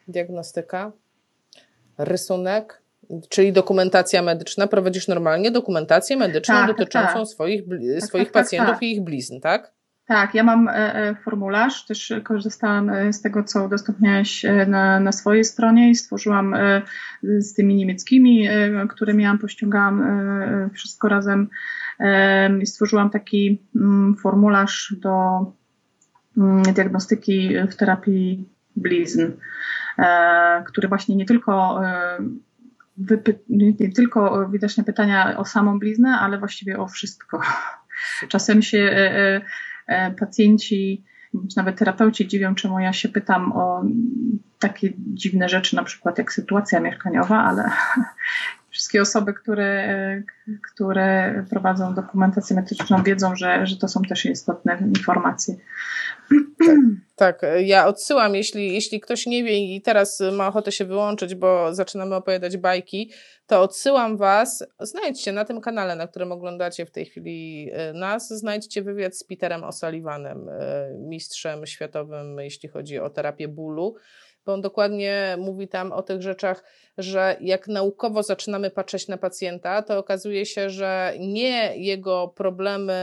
diagnostyka, 0.07 0.91
rysunek, 1.97 2.81
czyli 3.29 3.53
dokumentacja 3.53 4.21
medyczna. 4.21 4.67
Prowadzisz 4.67 5.07
normalnie 5.07 5.51
dokumentację 5.51 6.17
medyczną 6.17 6.55
tak, 6.55 6.67
dotyczącą 6.67 7.13
tak. 7.13 7.27
swoich, 7.27 7.61
tak, 7.69 8.07
swoich 8.07 8.27
tak, 8.27 8.33
tak, 8.33 8.43
pacjentów 8.43 8.73
tak. 8.73 8.83
i 8.83 8.91
ich 8.91 9.01
blizn, 9.01 9.39
tak? 9.39 9.73
Tak, 10.07 10.35
ja 10.35 10.43
mam 10.43 10.67
e, 10.67 10.95
e, 10.95 11.15
formularz, 11.15 11.85
też 11.85 12.13
korzystałam 12.23 12.89
e, 12.89 13.13
z 13.13 13.21
tego, 13.21 13.43
co 13.43 13.65
udostępniałeś 13.65 14.45
na, 14.67 14.99
na 14.99 15.11
swojej 15.11 15.43
stronie 15.43 15.89
i 15.89 15.95
stworzyłam 15.95 16.55
z 17.23 17.53
tymi 17.53 17.75
niemieckimi, 17.75 18.47
które 18.89 19.13
miałam, 19.13 19.39
pościągałam 19.39 20.03
wszystko 20.73 21.07
razem 21.07 21.49
stworzyłam 22.65 23.09
taki 23.09 23.61
mm, 23.75 24.15
formularz 24.15 24.95
do 24.99 25.45
mm, 26.37 26.63
diagnostyki 26.63 27.53
w 27.71 27.75
terapii 27.75 28.49
blizn, 28.75 29.31
który 30.65 30.87
właśnie 30.87 31.15
nie 31.15 31.25
tylko 31.25 31.81
nie 33.49 33.91
tylko 33.95 34.49
widoczne 34.49 34.83
pytania 34.83 35.37
o 35.37 35.45
samą 35.45 35.79
bliznę, 35.79 36.17
ale 36.19 36.37
właściwie 36.37 36.79
o 36.79 36.87
wszystko. 36.87 37.41
Czasem 38.29 38.61
się 38.61 38.95
E, 39.87 40.11
pacjenci, 40.11 41.03
bądź 41.33 41.55
nawet 41.55 41.77
terapeuci 41.77 42.27
dziwią, 42.27 42.55
czemu 42.55 42.79
ja 42.79 42.93
się 42.93 43.09
pytam 43.09 43.51
o 43.51 43.83
takie 44.59 44.93
dziwne 44.97 45.49
rzeczy, 45.49 45.75
na 45.75 45.83
przykład 45.83 46.17
jak 46.17 46.33
sytuacja 46.33 46.79
mieszkaniowa, 46.79 47.43
ale 47.43 47.63
wszystkie 48.77 49.01
osoby, 49.01 49.33
które, 49.33 50.23
które 50.73 51.45
prowadzą 51.49 51.93
dokumentację 51.93 52.55
medyczną, 52.55 53.03
wiedzą, 53.03 53.35
że, 53.35 53.67
że 53.67 53.77
to 53.77 53.87
są 53.87 54.01
też 54.01 54.25
istotne 54.25 54.77
informacje. 54.81 55.55
Tak, 57.15 57.41
tak, 57.41 57.41
ja 57.59 57.87
odsyłam, 57.87 58.35
jeśli, 58.35 58.73
jeśli 58.73 58.99
ktoś 58.99 59.25
nie 59.25 59.43
wie 59.43 59.75
i 59.75 59.81
teraz 59.81 60.23
ma 60.33 60.47
ochotę 60.47 60.71
się 60.71 60.85
wyłączyć, 60.85 61.35
bo 61.35 61.73
zaczynamy 61.73 62.15
opowiadać 62.15 62.57
bajki, 62.57 63.11
to 63.47 63.61
odsyłam 63.61 64.17
Was, 64.17 64.65
znajdźcie 64.79 65.31
na 65.31 65.45
tym 65.45 65.61
kanale, 65.61 65.95
na 65.95 66.07
którym 66.07 66.31
oglądacie 66.31 66.85
w 66.85 66.91
tej 66.91 67.05
chwili 67.05 67.69
e, 67.73 67.93
nas, 67.93 68.29
znajdźcie 68.29 68.81
wywiad 68.81 69.17
z 69.17 69.23
Peterem 69.23 69.61
O'Sullivanem, 69.61 70.49
e, 70.49 70.93
mistrzem 70.99 71.65
światowym, 71.65 72.39
jeśli 72.39 72.69
chodzi 72.69 72.99
o 72.99 73.09
terapię 73.09 73.47
bólu 73.47 73.95
bo 74.47 74.53
on 74.53 74.61
dokładnie 74.61 75.35
mówi 75.39 75.67
tam 75.67 75.91
o 75.91 76.03
tych 76.03 76.21
rzeczach, 76.21 76.63
że 76.97 77.37
jak 77.41 77.67
naukowo 77.67 78.23
zaczynamy 78.23 78.69
patrzeć 78.69 79.07
na 79.07 79.17
pacjenta, 79.17 79.81
to 79.81 79.97
okazuje 79.97 80.45
się, 80.45 80.69
że 80.69 81.13
nie 81.19 81.77
jego 81.77 82.27
problemy 82.27 82.93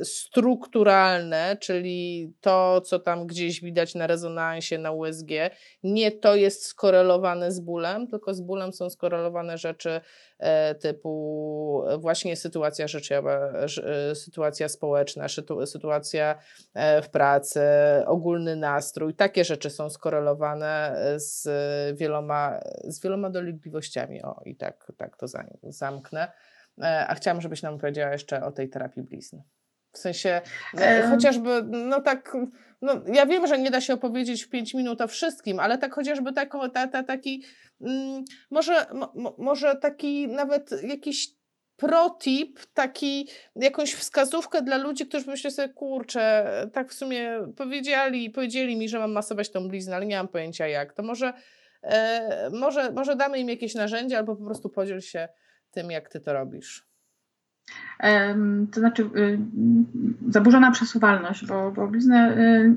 y, 0.00 0.04
strukturalne, 0.04 1.56
czyli 1.60 2.32
to, 2.40 2.80
co 2.80 2.98
tam 2.98 3.26
gdzieś 3.26 3.60
widać 3.60 3.94
na 3.94 4.06
rezonansie, 4.06 4.78
na 4.78 4.92
USG, 4.92 5.30
nie 5.82 6.12
to 6.12 6.36
jest 6.36 6.66
skorelowane 6.66 7.52
z 7.52 7.60
bólem, 7.60 8.06
tylko 8.06 8.34
z 8.34 8.40
bólem 8.40 8.72
są 8.72 8.90
skorelowane 8.90 9.58
rzeczy 9.58 10.00
typu 10.80 11.84
właśnie 11.98 12.36
sytuacja 12.36 12.88
życiowa, 12.88 13.52
e, 13.84 14.14
sytuacja 14.14 14.68
społeczna, 14.68 15.26
sytuacja 15.66 16.38
e, 16.74 17.02
w 17.02 17.10
pracy, 17.10 17.60
ogólny 18.06 18.56
nastrój. 18.56 19.14
Takie 19.14 19.44
rzeczy 19.44 19.70
są 19.70 19.90
skorelowane 19.90 20.96
z 21.16 21.48
wieloma, 21.98 22.60
z 22.84 23.00
wieloma 23.00 23.30
dolegliwościami. 23.30 24.22
O, 24.22 24.40
i 24.44 24.56
tak, 24.56 24.92
tak 24.96 25.16
to 25.16 25.26
zamknę. 25.62 26.32
A 27.08 27.14
chciałam, 27.14 27.40
żebyś 27.40 27.62
nam 27.62 27.78
powiedziała 27.78 28.12
jeszcze 28.12 28.44
o 28.44 28.52
tej 28.52 28.68
terapii 28.68 29.02
blizn. 29.02 29.40
W 29.92 29.98
sensie, 29.98 30.40
um. 30.74 31.10
chociażby, 31.10 31.62
no 31.62 32.00
tak, 32.00 32.36
no 32.82 33.02
ja 33.14 33.26
wiem, 33.26 33.46
że 33.46 33.58
nie 33.58 33.70
da 33.70 33.80
się 33.80 33.94
opowiedzieć 33.94 34.44
w 34.44 34.48
pięć 34.48 34.74
minut 34.74 35.00
o 35.00 35.08
wszystkim, 35.08 35.60
ale 35.60 35.78
tak 35.78 35.94
chociażby 35.94 36.32
tak, 36.32 36.52
ta, 36.72 36.88
ta, 36.88 37.02
taki 37.02 37.44
Mm, 37.80 38.24
może, 38.50 38.86
może 39.38 39.76
taki 39.76 40.28
nawet 40.28 40.82
jakiś 40.82 41.28
protip, 41.76 42.60
taki, 42.74 43.28
jakąś 43.56 43.94
wskazówkę 43.94 44.62
dla 44.62 44.76
ludzi, 44.76 45.06
którzy 45.06 45.30
myślą 45.30 45.50
sobie, 45.50 45.68
kurczę, 45.68 46.52
tak 46.72 46.90
w 46.90 46.94
sumie 46.94 47.38
powiedzieli, 47.56 48.30
powiedzieli 48.30 48.76
mi, 48.76 48.88
że 48.88 48.98
mam 48.98 49.12
masować 49.12 49.50
tą 49.50 49.68
bliznę, 49.68 49.96
ale 49.96 50.06
nie 50.06 50.16
mam 50.16 50.28
pojęcia 50.28 50.66
jak. 50.66 50.92
To 50.92 51.02
może, 51.02 51.32
e, 51.82 52.50
może, 52.52 52.92
może 52.92 53.16
damy 53.16 53.38
im 53.38 53.48
jakieś 53.48 53.74
narzędzie 53.74 54.18
albo 54.18 54.36
po 54.36 54.44
prostu 54.44 54.68
podziel 54.68 55.00
się 55.00 55.28
tym, 55.70 55.90
jak 55.90 56.08
ty 56.08 56.20
to 56.20 56.32
robisz. 56.32 56.87
To 58.72 58.80
znaczy 58.80 59.02
y, 59.16 59.38
zaburzona 60.28 60.70
przesuwalność, 60.70 61.46
bo, 61.46 61.72
bo 61.72 61.88
bliznę 61.88 62.36
y, 62.38 62.74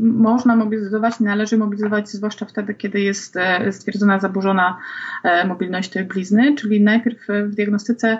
można 0.00 0.56
mobilizować, 0.56 1.20
należy 1.20 1.58
mobilizować 1.58 2.08
zwłaszcza 2.08 2.46
wtedy, 2.46 2.74
kiedy 2.74 3.00
jest 3.00 3.36
e, 3.36 3.72
stwierdzona 3.72 4.20
zaburzona 4.20 4.78
e, 5.24 5.46
mobilność 5.46 5.90
tej 5.90 6.04
blizny, 6.04 6.54
czyli 6.54 6.80
najpierw 6.80 7.18
w 7.44 7.54
diagnostyce 7.54 8.18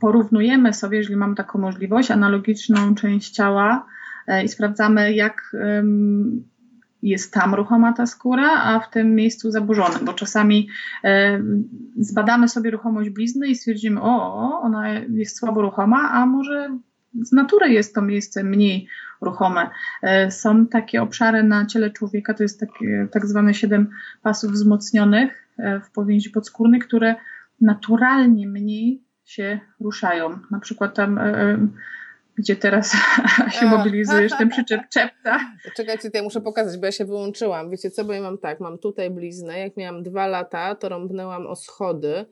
porównujemy 0.00 0.72
sobie, 0.72 0.98
jeżeli 0.98 1.16
mamy 1.16 1.34
taką 1.34 1.58
możliwość, 1.58 2.10
analogiczną 2.10 2.94
część 2.94 3.30
ciała 3.30 3.86
e, 4.26 4.44
i 4.44 4.48
sprawdzamy, 4.48 5.12
jak 5.12 5.56
jest 7.02 7.32
tam 7.34 7.54
ruchoma 7.54 7.92
ta 7.92 8.06
skóra, 8.06 8.50
a 8.50 8.80
w 8.80 8.90
tym 8.90 9.14
miejscu 9.14 9.50
zaburzonym, 9.50 10.04
bo 10.04 10.12
czasami 10.12 10.68
e, 11.04 11.42
zbadamy 11.96 12.48
sobie 12.48 12.70
ruchomość 12.70 13.10
blizny 13.10 13.48
i 13.48 13.54
stwierdzimy, 13.54 14.00
o, 14.02 14.60
ona 14.62 14.88
jest 14.92 15.38
słabo 15.38 15.62
ruchoma, 15.62 16.10
a 16.10 16.26
może 16.26 16.78
z 17.22 17.32
natury 17.32 17.70
jest 17.70 17.94
to 17.94 18.02
miejsce 18.02 18.44
mniej 18.44 18.88
ruchome. 19.20 19.70
E, 20.02 20.30
są 20.30 20.66
takie 20.66 21.02
obszary 21.02 21.42
na 21.42 21.66
ciele 21.66 21.90
człowieka, 21.90 22.34
to 22.34 22.42
jest 22.42 22.60
takie, 22.60 23.08
tak 23.12 23.26
zwane 23.26 23.54
siedem 23.54 23.90
pasów 24.22 24.52
wzmocnionych 24.52 25.48
e, 25.58 25.80
w 25.80 25.90
powięzi 25.90 26.30
podskórnej, 26.30 26.80
które 26.80 27.14
naturalnie 27.60 28.48
mniej 28.48 29.02
się 29.24 29.60
ruszają. 29.80 30.38
Na 30.50 30.60
przykład 30.60 30.94
tam 30.94 31.18
e, 31.18 31.58
gdzie 32.38 32.56
teraz 32.56 32.96
się 33.60 33.66
mobilizujesz, 33.66 34.32
ten 34.38 34.48
przyczep 34.48 34.80
czepta. 34.88 35.40
Czekajcie, 35.76 36.10
to 36.10 36.18
ja 36.18 36.24
muszę 36.24 36.40
pokazać, 36.40 36.80
bo 36.80 36.86
ja 36.86 36.92
się 36.92 37.04
wyłączyłam. 37.04 37.70
Wiecie 37.70 37.90
co, 37.90 38.04
bo 38.04 38.12
ja 38.12 38.20
mam 38.20 38.38
tak, 38.38 38.60
mam 38.60 38.78
tutaj 38.78 39.10
bliznę, 39.10 39.58
jak 39.58 39.76
miałam 39.76 40.02
dwa 40.02 40.26
lata, 40.26 40.74
to 40.74 40.88
rąbnęłam 40.88 41.46
o 41.46 41.56
schody 41.56 42.26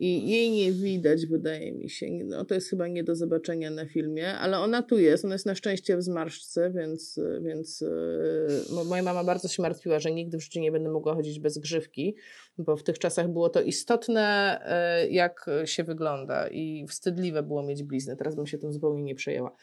i 0.00 0.30
jej 0.30 0.50
nie 0.50 0.72
widać, 0.72 1.26
wydaje 1.26 1.72
mi 1.72 1.90
się. 1.90 2.06
No, 2.24 2.44
to 2.44 2.54
jest 2.54 2.70
chyba 2.70 2.88
nie 2.88 3.04
do 3.04 3.14
zobaczenia 3.14 3.70
na 3.70 3.86
filmie, 3.86 4.34
ale 4.34 4.58
ona 4.58 4.82
tu 4.82 4.98
jest. 4.98 5.24
Ona 5.24 5.34
jest 5.34 5.46
na 5.46 5.54
szczęście 5.54 5.96
w 5.96 6.02
zmarszczce, 6.02 6.70
więc, 6.70 7.20
więc 7.42 7.80
yy, 7.80 8.84
moja 8.84 9.02
mama 9.02 9.24
bardzo 9.24 9.48
się 9.48 9.62
martwiła, 9.62 9.98
że 9.98 10.12
nigdy 10.12 10.38
w 10.38 10.42
życiu 10.42 10.60
nie 10.60 10.72
będę 10.72 10.90
mogła 10.90 11.14
chodzić 11.14 11.40
bez 11.40 11.58
grzywki, 11.58 12.16
bo 12.58 12.76
w 12.76 12.82
tych 12.82 12.98
czasach 12.98 13.28
było 13.28 13.48
to 13.48 13.62
istotne, 13.62 14.60
yy, 15.02 15.10
jak 15.10 15.46
się 15.64 15.84
wygląda 15.84 16.48
i 16.48 16.86
wstydliwe 16.88 17.42
było 17.42 17.62
mieć 17.62 17.82
bliznę. 17.82 18.16
Teraz 18.16 18.36
bym 18.36 18.46
się 18.46 18.58
tym 18.58 18.72
zupełnie 18.72 19.02
nie 19.02 19.14
przejęła. 19.14 19.56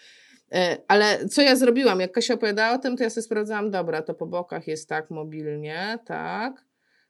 Yy, 0.51 0.59
ale 0.87 1.27
co 1.27 1.41
ja 1.41 1.55
zrobiłam? 1.55 1.99
Jak 1.99 2.11
Kasia 2.11 2.33
opowiadała 2.33 2.75
o 2.75 2.79
tym, 2.79 2.97
to 2.97 3.03
ja 3.03 3.09
sobie 3.09 3.23
sprawdzałam, 3.23 3.71
dobra, 3.71 4.01
to 4.01 4.13
po 4.13 4.25
bokach 4.27 4.67
jest 4.67 4.89
tak 4.89 5.11
mobilnie, 5.11 5.99
tak 6.05 6.66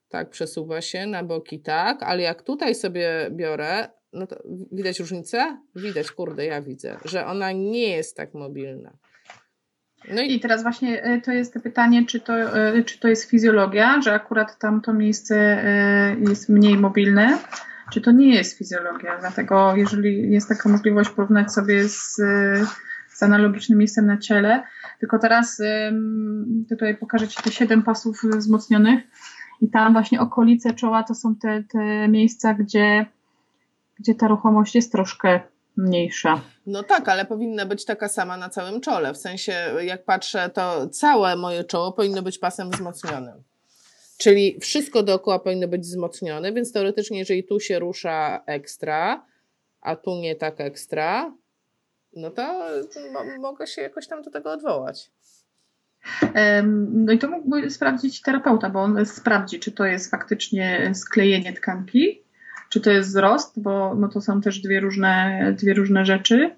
tak, 0.10 0.30
przesuwa 0.30 0.82
się 0.82 1.08
na 1.08 1.24
boki, 1.24 1.60
tak, 1.60 2.04
ale 2.04 2.22
jak 2.22 2.42
tutaj 2.42 2.76
sobie 2.76 3.30
biorę, 3.32 3.90
no 4.14 4.28
to 4.28 4.44
widać 4.72 5.00
różnicę? 5.00 5.58
Widać, 5.76 6.12
kurde, 6.12 6.46
ja 6.46 6.62
widzę, 6.62 6.98
że 7.06 7.26
ona 7.26 7.52
nie 7.52 7.90
jest 7.90 8.18
tak 8.18 8.34
mobilna. 8.34 8.98
No 10.12 10.22
i... 10.22 10.34
I 10.34 10.40
teraz 10.40 10.64
właśnie 10.64 11.04
e, 11.04 11.22
to 11.22 11.32
jest 11.32 11.54
pytanie, 11.64 12.06
czy 12.06 12.20
to, 12.20 12.34
e, 12.38 12.84
czy 12.84 13.00
to 13.00 13.08
jest 13.08 13.30
fizjologia, 13.30 14.02
że 14.02 14.14
akurat 14.14 14.60
tamto 14.60 14.94
miejsce 14.94 15.36
e, 15.36 16.16
jest 16.30 16.50
mniej 16.50 16.78
mobilne, 16.78 17.38
czy 17.94 18.02
to 18.02 18.12
nie 18.12 18.36
jest 18.36 18.58
fizjologia. 18.58 19.18
Dlatego, 19.20 19.76
jeżeli 19.76 20.32
jest 20.32 20.50
taka 20.50 20.70
możliwość 20.70 21.10
porównać 21.10 21.54
sobie 21.54 21.90
z, 21.90 22.16
z 23.10 23.24
analogicznym 23.24 23.80
miejscem 23.80 24.06
na 24.06 24.18
ciele, 24.18 24.64
tylko 25.00 25.20
teraz 25.20 25.62
tutaj 26.70 26.98
pokażę 26.98 27.28
Ci 27.28 27.44
te 27.44 27.52
siedem 27.52 27.84
pasów 27.84 28.22
wzmocnionych 28.38 29.04
i 29.62 29.70
tam 29.70 29.94
właśnie 29.94 30.22
okolice 30.22 30.74
czoła 30.74 31.04
to 31.04 31.16
są 31.16 31.36
te, 31.36 31.64
te 31.64 32.08
miejsca, 32.08 32.54
gdzie, 32.54 33.06
gdzie 34.00 34.16
ta 34.16 34.28
ruchomość 34.28 34.76
jest 34.76 34.92
troszkę 34.92 35.40
mniejsza. 35.78 36.42
No 36.66 36.84
tak, 36.84 37.10
ale 37.10 37.26
powinna 37.26 37.66
być 37.66 37.86
taka 37.86 38.10
sama 38.10 38.38
na 38.38 38.50
całym 38.50 38.82
czole. 38.82 39.14
W 39.14 39.18
sensie, 39.18 39.54
jak 39.82 40.06
patrzę, 40.06 40.50
to 40.50 40.90
całe 40.90 41.36
moje 41.36 41.64
czoło 41.64 41.92
powinno 41.92 42.22
być 42.22 42.40
pasem 42.40 42.70
wzmocnionym. 42.70 43.44
Czyli 44.18 44.60
wszystko 44.60 45.04
dookoła 45.04 45.40
powinno 45.40 45.68
być 45.68 45.82
wzmocnione, 45.82 46.54
więc 46.54 46.72
teoretycznie, 46.72 47.20
jeżeli 47.20 47.44
tu 47.44 47.60
się 47.60 47.80
rusza 47.80 48.44
ekstra, 48.46 49.26
a 49.82 49.96
tu 49.96 50.16
nie 50.16 50.36
tak 50.36 50.62
ekstra, 50.62 51.34
no 52.16 52.30
to 52.30 52.66
mogę 53.40 53.68
się 53.68 53.82
jakoś 53.82 54.08
tam 54.08 54.22
do 54.22 54.32
tego 54.32 54.52
odwołać. 54.52 55.12
No 56.92 57.14
i 57.14 57.20
to 57.20 57.28
mógłby 57.28 57.70
sprawdzić 57.70 58.22
terapeuta, 58.22 58.70
bo 58.70 58.82
on 58.82 59.06
sprawdzi, 59.06 59.60
czy 59.60 59.72
to 59.72 59.86
jest 59.86 60.12
faktycznie 60.12 60.92
sklejenie 60.94 61.54
tkanki, 61.54 62.22
czy 62.70 62.82
to 62.82 62.92
jest 62.92 63.10
wzrost, 63.10 63.62
bo 63.62 63.96
no 63.96 64.08
to 64.08 64.22
są 64.22 64.42
też 64.42 64.60
dwie 64.60 64.80
różne, 64.80 65.54
dwie 65.58 65.74
różne 65.74 66.06
rzeczy, 66.06 66.56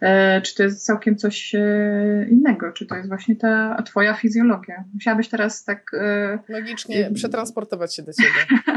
e, 0.00 0.40
czy 0.40 0.54
to 0.54 0.62
jest 0.62 0.86
całkiem 0.86 1.16
coś 1.16 1.54
e, 1.54 2.26
innego, 2.30 2.72
czy 2.72 2.86
to 2.86 2.96
jest 2.96 3.08
właśnie 3.08 3.36
ta 3.36 3.82
twoja 3.82 4.14
fizjologia. 4.14 4.84
Musiałabyś 4.94 5.28
teraz 5.28 5.64
tak... 5.64 5.94
E, 5.94 6.38
Logicznie 6.48 7.10
przetransportować 7.14 7.96
się 7.96 8.02
do 8.02 8.12
ciebie. 8.12 8.62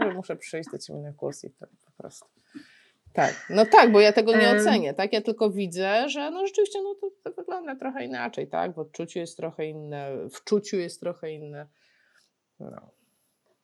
No, 0.00 0.14
muszę 0.14 0.36
przyjść 0.36 0.70
do 0.70 0.78
ciebie 0.78 0.98
na 0.98 1.12
kurs 1.12 1.44
i 1.44 1.50
tak 1.50 1.68
po 1.68 2.02
prostu. 2.02 2.26
Tak, 3.12 3.46
no 3.50 3.66
tak, 3.66 3.92
bo 3.92 4.00
ja 4.00 4.12
tego 4.12 4.36
nie 4.36 4.50
ocenię, 4.50 4.94
tak? 4.94 5.12
Ja 5.12 5.20
tylko 5.20 5.50
widzę, 5.50 6.08
że 6.08 6.30
no 6.30 6.46
rzeczywiście 6.46 6.82
no 6.82 6.94
to, 6.94 7.10
to 7.24 7.36
wygląda 7.36 7.76
trochę 7.76 8.04
inaczej, 8.04 8.48
tak? 8.48 8.74
W 8.74 8.78
odczuciu 8.78 9.18
jest 9.18 9.36
trochę 9.36 9.66
inne, 9.66 10.10
w 10.30 10.44
czuciu 10.44 10.76
jest 10.76 11.00
trochę 11.00 11.32
inne. 11.32 11.66
No. 12.60 12.90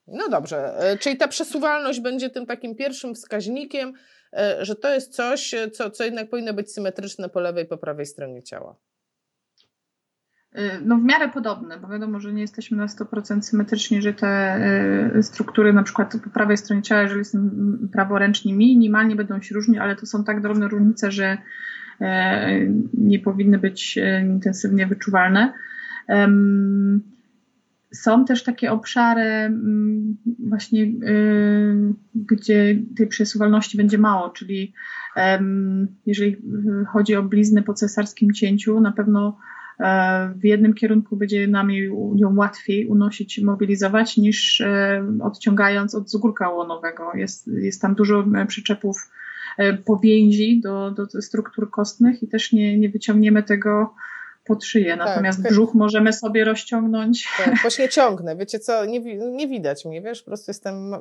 No 0.07 0.29
dobrze, 0.29 0.77
e, 0.79 0.97
czyli 0.97 1.17
ta 1.17 1.27
przesuwalność 1.27 1.99
będzie 1.99 2.29
tym 2.29 2.45
takim 2.45 2.75
pierwszym 2.75 3.15
wskaźnikiem, 3.15 3.93
e, 4.33 4.65
że 4.65 4.75
to 4.75 4.93
jest 4.93 5.15
coś, 5.15 5.55
co, 5.73 5.91
co 5.91 6.03
jednak 6.03 6.29
powinno 6.29 6.53
być 6.53 6.73
symetryczne 6.73 7.29
po 7.29 7.39
lewej 7.39 7.63
i 7.65 7.67
po 7.67 7.77
prawej 7.77 8.05
stronie 8.05 8.43
ciała. 8.43 8.75
Y, 10.57 10.81
no 10.85 10.97
w 10.97 11.03
miarę 11.03 11.29
podobne, 11.29 11.79
bo 11.79 11.87
wiadomo, 11.87 12.19
że 12.19 12.33
nie 12.33 12.41
jesteśmy 12.41 12.77
na 12.77 12.85
100% 12.85 13.41
symetryczni, 13.41 14.01
że 14.01 14.13
te 14.13 14.59
y, 15.15 15.23
struktury 15.23 15.73
na 15.73 15.83
przykład 15.83 16.17
po 16.23 16.29
prawej 16.29 16.57
stronie 16.57 16.81
ciała, 16.81 17.01
jeżeli 17.01 17.25
są 17.25 17.49
praworęczni 17.91 18.53
minimalnie 18.53 19.15
będą 19.15 19.41
się 19.41 19.55
różnić, 19.55 19.77
ale 19.77 19.95
to 19.95 20.05
są 20.05 20.23
tak 20.23 20.41
drobne 20.41 20.67
różnice, 20.67 21.11
że 21.11 21.37
e, 22.01 22.59
nie 22.93 23.19
powinny 23.19 23.57
być 23.57 23.99
intensywnie 24.23 24.87
wyczuwalne. 24.87 25.53
Są 27.93 28.25
też 28.25 28.43
takie 28.43 28.71
obszary 28.71 29.21
mm, 29.21 30.17
właśnie, 30.39 30.83
y, 30.83 31.93
gdzie 32.15 32.75
tej 32.97 33.07
przesuwalności 33.07 33.77
będzie 33.77 33.97
mało, 33.97 34.29
czyli 34.29 34.73
jeżeli 36.05 36.37
chodzi 36.87 37.15
o 37.15 37.23
blizny 37.23 37.63
po 37.63 37.73
cesarskim 37.73 38.33
cięciu, 38.33 38.79
na 38.79 38.91
pewno 38.91 39.37
w 40.35 40.43
jednym 40.43 40.73
kierunku 40.73 41.15
będzie 41.15 41.47
nam 41.47 41.71
ją 42.15 42.35
łatwiej 42.35 42.87
unosić, 42.87 43.39
mobilizować 43.39 44.17
niż 44.17 44.61
e, 44.61 45.05
odciągając 45.23 45.95
od 45.95 46.09
zgórka 46.09 46.49
łonowego. 46.49 47.11
Jest, 47.13 47.47
jest 47.47 47.81
tam 47.81 47.95
dużo 47.95 48.25
e, 48.35 48.45
przyczepów 48.45 49.11
powięzi 49.85 50.61
do, 50.61 50.91
do 50.91 51.21
struktur 51.21 51.71
kostnych 51.71 52.23
i 52.23 52.27
też 52.27 52.51
nie, 52.51 52.79
nie 52.79 52.89
wyciągniemy 52.89 53.43
tego 53.43 53.93
pod 54.45 54.65
szyję. 54.65 54.97
Tak, 54.97 55.07
Natomiast 55.07 55.43
tak, 55.43 55.51
brzuch 55.51 55.73
możemy 55.73 56.13
sobie 56.13 56.45
rozciągnąć. 56.45 57.27
Tak, 57.37 57.55
właśnie 57.61 57.89
ciągnę. 57.89 58.35
Wiecie 58.35 58.59
co, 58.59 58.85
nie, 58.85 58.99
nie 59.17 59.47
widać 59.47 59.85
mnie, 59.85 60.01
wiesz, 60.01 60.21
po 60.21 60.25
prostu 60.25 60.49
jestem, 60.49 60.91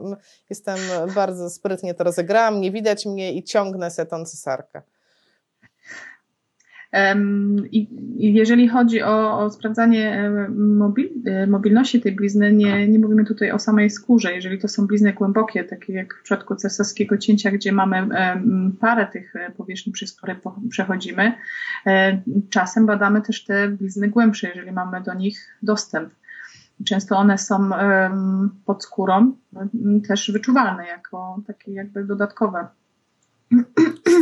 jestem 0.51 0.79
bardzo 1.15 1.51
sprytnie 1.51 1.95
to 1.95 2.05
rozegrałam, 2.05 2.61
nie 2.61 2.71
widać 2.73 3.07
mnie 3.07 3.33
i 3.33 3.43
ciągnę 3.43 3.91
se 3.91 4.07
tą 4.07 4.25
cesarkę. 4.25 4.83
I 7.71 7.89
jeżeli 8.17 8.69
chodzi 8.69 9.03
o, 9.03 9.39
o 9.39 9.51
sprawdzanie 9.51 10.31
mobil, 10.57 11.11
e, 11.27 11.47
mobilności 11.47 12.01
tej 12.01 12.13
blizny, 12.13 12.53
nie, 12.53 12.89
nie 12.89 12.99
mówimy 12.99 13.25
tutaj 13.25 13.53
o 13.53 13.59
samej 13.59 13.91
skórze. 13.91 14.33
Jeżeli 14.33 14.59
to 14.59 14.69
są 14.69 14.87
blizny 14.87 15.13
głębokie, 15.13 15.65
takie 15.65 15.93
jak 15.93 16.15
w 16.15 16.23
przypadku 16.23 16.57
cesarskiego 16.57 17.19
cięcia, 17.19 17.51
gdzie 17.51 17.73
mamy 17.73 18.09
parę 18.81 19.07
tych 19.07 19.37
e, 19.37 19.51
powierzchni, 19.51 19.93
przez 19.93 20.17
które 20.17 20.37
przechodzimy, 20.71 21.33
e, 21.87 22.23
czasem 22.51 22.87
badamy 22.87 23.23
też 23.23 23.45
te 23.45 23.69
blizny 23.69 24.09
głębsze, 24.09 24.49
jeżeli 24.49 24.73
mamy 24.73 25.01
do 25.01 25.15
nich 25.15 25.57
dostęp. 25.63 26.11
Często 26.85 27.17
one 27.17 27.39
są 27.39 27.71
pod 28.65 28.85
skórą 28.85 29.33
też 30.09 30.31
wyczuwalne 30.33 30.87
jako 30.87 31.43
takie 31.47 31.73
jakby 31.73 32.05
dodatkowe 32.05 32.67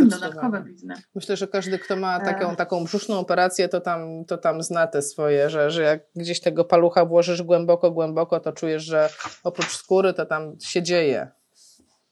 dodatkowe 0.01 0.61
blizny. 0.61 0.95
Myślę, 1.15 1.37
że 1.37 1.49
każdy, 1.49 1.79
kto 1.79 1.97
ma 1.97 2.21
taką, 2.21 2.51
e. 2.51 2.57
taką 2.57 2.85
brzuszną 2.85 3.19
operację, 3.19 3.69
to 3.69 3.81
tam, 3.81 4.25
to 4.25 4.39
tam 4.39 4.63
zna 4.63 4.87
te 4.87 5.03
swoje, 5.03 5.51
że, 5.51 5.71
że 5.71 5.83
jak 5.83 6.01
gdzieś 6.17 6.41
tego 6.41 6.65
palucha 6.65 7.05
włożysz 7.05 7.43
głęboko, 7.43 7.91
głęboko, 7.91 8.41
to 8.41 8.53
czujesz, 8.53 8.83
że 8.83 9.09
oprócz 9.45 9.77
skóry 9.77 10.15
to 10.15 10.27
tam 10.27 10.57
się 10.61 10.83
dzieje. 10.83 11.29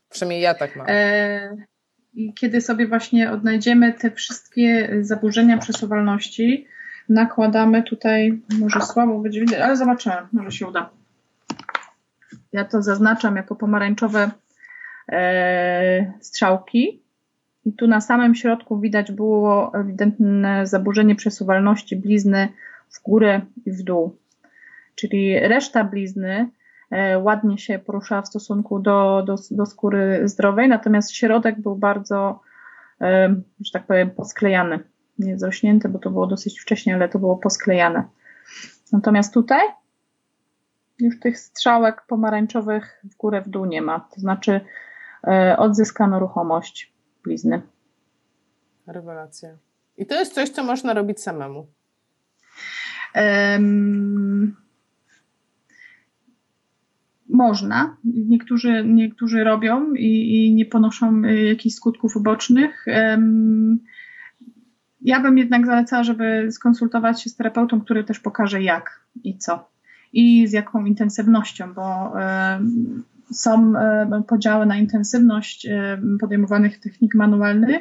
Przynajmniej 0.09 0.41
ja 0.41 0.55
tak 0.55 0.77
mam. 0.77 0.87
E, 0.91 1.57
I 2.15 2.35
kiedy 2.35 2.61
sobie 2.61 2.87
właśnie 2.87 3.33
odnajdziemy 3.33 3.93
te 3.93 4.11
wszystkie 4.11 4.97
zaburzenia 5.01 5.59
przesuwalności, 5.59 6.67
nakładamy 7.09 7.83
tutaj, 7.83 8.43
może 8.59 8.81
słabo 8.81 9.19
będzie 9.19 9.41
widać, 9.41 9.61
ale 9.61 9.77
zobaczymy, 9.77 10.17
może 10.33 10.51
się 10.51 10.67
uda. 10.67 10.91
Ja 12.53 12.65
to 12.65 12.83
zaznaczam 12.83 13.37
jako 13.37 13.57
pomarańczowe 13.57 14.31
e, 15.13 16.13
strzałki. 16.21 17.03
I 17.65 17.73
tu 17.73 17.87
na 17.87 18.01
samym 18.01 18.35
środku 18.35 18.81
widać 18.81 19.13
było 19.13 19.75
ewidentne 19.75 20.67
zaburzenie 20.67 21.15
przesuwalności 21.15 21.97
blizny 21.97 22.49
w 22.91 23.03
górę 23.03 23.41
i 23.67 23.73
w 23.73 23.83
dół. 23.83 24.17
Czyli 24.95 25.39
reszta 25.39 25.85
blizny 25.85 26.51
e, 26.91 27.19
ładnie 27.19 27.59
się 27.59 27.79
poruszała 27.79 28.23
w 28.23 28.29
stosunku 28.29 28.79
do, 28.79 29.23
do, 29.27 29.37
do 29.51 29.67
skóry 29.67 30.29
zdrowej, 30.29 30.69
natomiast 30.69 31.13
środek 31.13 31.61
był 31.61 31.77
bardzo, 31.77 32.41
e, 33.01 33.35
że 33.61 33.73
tak 33.73 33.87
powiem, 33.87 34.11
posklejany. 34.11 34.79
Nie 35.19 35.39
zrośnięty, 35.39 35.89
bo 35.89 35.99
to 35.99 36.11
było 36.11 36.27
dosyć 36.27 36.61
wcześnie, 36.61 36.95
ale 36.95 37.09
to 37.09 37.19
było 37.19 37.37
posklejane. 37.37 38.05
Natomiast 38.93 39.35
tutaj 39.35 39.61
już 41.01 41.21
tych 41.21 41.39
strzałek 41.39 42.03
pomarańczowych 42.09 43.01
w 43.05 43.17
górę, 43.17 43.43
w 43.43 43.49
dół 43.49 43.65
nie 43.65 43.83
ma. 43.83 44.09
To 44.15 44.21
znaczy 44.21 44.61
e, 45.27 45.57
odzyskano 45.59 46.19
ruchomość 46.19 46.93
blizny. 47.25 47.63
Rewelacja. 48.87 49.49
I 49.99 50.07
to 50.07 50.15
jest 50.15 50.35
coś, 50.35 50.49
co 50.49 50.65
można 50.65 50.95
robić 50.95 51.21
samemu. 51.21 51.67
Um, 53.15 54.57
można. 57.29 57.97
Niektórzy, 58.05 58.85
niektórzy 58.87 59.45
robią 59.45 59.95
i, 59.95 60.37
i 60.47 60.55
nie 60.55 60.67
ponoszą 60.67 61.25
y, 61.25 61.43
jakichś 61.43 61.75
skutków 61.75 62.17
ubocznych. 62.17 62.85
Um, 62.87 63.79
ja 65.01 65.21
bym 65.21 65.39
jednak 65.39 65.67
zalecała, 65.67 66.03
żeby 66.03 66.49
skonsultować 66.53 67.23
się 67.23 67.31
z 67.31 67.37
terapeutą, 67.37 67.81
który 67.81 68.05
też 68.05 68.21
pokaże 68.21 68.63
jak 68.63 69.01
i 69.25 69.39
co 69.39 69.71
i 70.13 70.49
z 70.49 70.53
jaką 70.53 70.85
intensywnością, 70.85 71.75
bo 71.75 72.13
są 73.33 73.73
podziały 74.29 74.67
na 74.67 74.77
intensywność 74.77 75.69
podejmowanych 76.21 76.81
technik 76.81 77.15
manualnych 77.15 77.81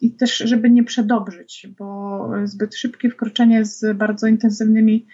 i 0.00 0.16
też, 0.16 0.36
żeby 0.38 0.70
nie 0.70 0.84
przedobrzyć, 0.84 1.68
bo 1.78 2.30
zbyt 2.44 2.74
szybkie 2.74 3.10
wkroczenie 3.10 3.64
z 3.64 3.96
bardzo 3.96 4.26
intensywnymi 4.26 5.06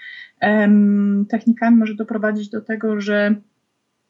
technikami 1.29 1.77
może 1.77 1.95
doprowadzić 1.95 2.51
do 2.51 2.61
tego, 2.61 3.01
że 3.01 3.35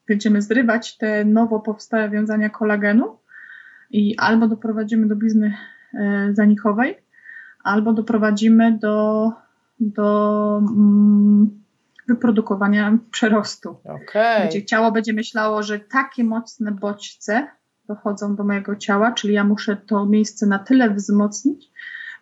będziemy 0.07 0.41
zrywać 0.41 0.97
te 0.97 1.25
nowo 1.25 1.59
powstałe 1.59 2.09
wiązania 2.09 2.49
kolagenu 2.49 3.17
i 3.91 4.17
albo 4.17 4.47
doprowadzimy 4.47 5.07
do 5.07 5.15
blizny 5.15 5.53
e, 5.93 6.29
zanikowej, 6.33 6.95
albo 7.63 7.93
doprowadzimy 7.93 8.77
do 8.77 9.31
do 9.79 10.57
mm, 10.57 11.58
wyprodukowania 12.09 12.97
przerostu. 13.11 13.77
Okay. 13.83 14.47
Gdzie 14.47 14.65
ciało 14.65 14.91
będzie 14.91 15.13
myślało, 15.13 15.63
że 15.63 15.79
takie 15.79 16.23
mocne 16.23 16.71
bodźce 16.71 17.47
dochodzą 17.87 18.35
do 18.35 18.43
mojego 18.43 18.75
ciała, 18.75 19.11
czyli 19.11 19.33
ja 19.33 19.43
muszę 19.43 19.77
to 19.77 20.05
miejsce 20.05 20.45
na 20.45 20.59
tyle 20.59 20.89
wzmocnić, 20.89 21.71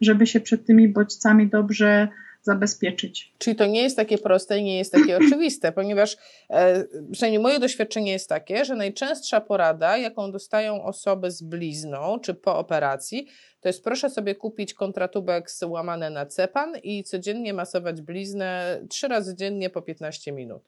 żeby 0.01 0.27
się 0.27 0.39
przed 0.39 0.65
tymi 0.65 0.89
bodźcami 0.89 1.49
dobrze 1.49 2.07
zabezpieczyć. 2.47 3.33
Czyli 3.37 3.55
to 3.55 3.65
nie 3.65 3.81
jest 3.81 3.95
takie 3.95 4.17
proste 4.17 4.59
i 4.59 4.63
nie 4.63 4.77
jest 4.77 4.91
takie 4.91 5.17
oczywiste, 5.25 5.71
ponieważ 5.71 6.17
e, 6.49 6.83
przynajmniej 7.11 7.41
moje 7.41 7.59
doświadczenie 7.59 8.11
jest 8.11 8.29
takie, 8.29 8.65
że 8.65 8.75
najczęstsza 8.75 9.41
porada, 9.41 9.97
jaką 9.97 10.31
dostają 10.31 10.83
osoby 10.83 11.31
z 11.31 11.41
blizną 11.41 12.19
czy 12.19 12.33
po 12.33 12.57
operacji, 12.57 13.27
to 13.59 13.69
jest 13.69 13.83
proszę 13.83 14.09
sobie 14.09 14.35
kupić 14.35 14.73
kontratubek 14.73 15.49
łamane 15.65 16.09
na 16.09 16.25
cepan 16.25 16.73
i 16.83 17.03
codziennie 17.03 17.53
masować 17.53 18.01
bliznę 18.01 18.81
trzy 18.89 19.07
razy 19.07 19.35
dziennie 19.35 19.69
po 19.69 19.81
15 19.81 20.31
minut. 20.31 20.63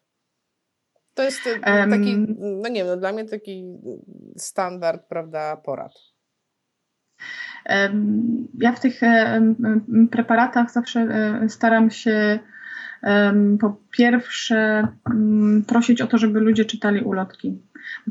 To 1.14 1.24
jest 1.24 1.40
e, 1.48 1.90
taki, 1.90 2.18
no 2.40 2.70
nie 2.70 2.80
wiem, 2.80 2.88
no 2.88 2.98
dla 2.98 3.12
mnie 3.12 3.26
taki 3.26 3.64
standard, 4.38 5.08
prawda, 5.10 5.58
porad. 5.58 5.94
Ja 8.60 8.72
w 8.72 8.80
tych 8.80 9.02
preparatach 10.12 10.72
zawsze 10.72 11.00
e, 11.00 11.50
staram 11.50 11.90
się 11.90 12.40
po 13.60 13.78
pierwsze 13.92 14.88
mm, 15.12 15.64
prosić 15.68 16.02
o 16.02 16.08
to, 16.08 16.18
żeby 16.18 16.40
ludzie 16.40 16.66
czytali 16.66 17.02
ulotki. 17.02 17.62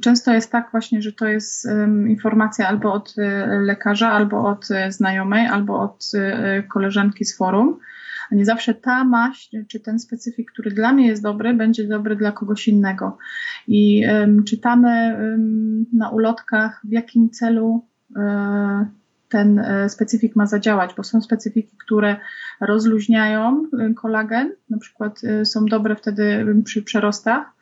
Często 0.01 0.35
jest 0.35 0.53
tak 0.53 0.69
właśnie, 0.71 1.03
że 1.03 1.13
to 1.13 1.27
jest 1.27 1.69
informacja 2.09 2.69
albo 2.69 2.93
od 2.93 3.15
e, 3.19 3.47
lekarza, 3.61 4.11
albo 4.11 4.49
od 4.49 4.71
e, 4.71 4.93
znajomej, 4.93 5.47
albo 5.47 5.81
od 5.81 6.13
koleżanki 6.69 7.25
z 7.25 7.37
forum. 7.37 7.79
A 8.31 8.35
nie 8.35 8.45
zawsze 8.45 8.75
ta 8.75 9.05
maść, 9.05 9.57
czy 9.69 9.81
ten 9.81 9.99
specyfik, 9.99 10.53
który 10.53 10.71
dla 10.71 10.93
mnie 10.93 11.07
jest 11.07 11.23
dobry, 11.23 11.55
będzie 11.55 11.89
dobry 11.89 12.17
dla 12.17 12.33
kogoś 12.33 12.69
innego. 12.69 13.19
I 13.69 14.05
czytamy 14.47 15.17
na 15.93 16.11
ulotkach, 16.11 16.81
w 16.85 16.93
jakim 16.93 17.31
celu 17.31 17.87
ten 19.29 19.59
e, 19.59 19.89
specyfik 19.89 20.37
ma 20.37 20.47
zadziałać, 20.47 20.95
bo 20.97 21.05
są 21.05 21.21
specyfiki, 21.21 21.77
które 21.85 22.17
rozluźniają 22.61 23.65
e, 23.79 23.95
kolagen, 23.95 24.53
na 24.71 24.79
przykład 24.79 25.21
e, 25.25 25.45
są 25.45 25.65
dobre 25.65 25.97
wtedy 25.97 26.55
przy 26.65 26.83
przerostach, 26.83 27.59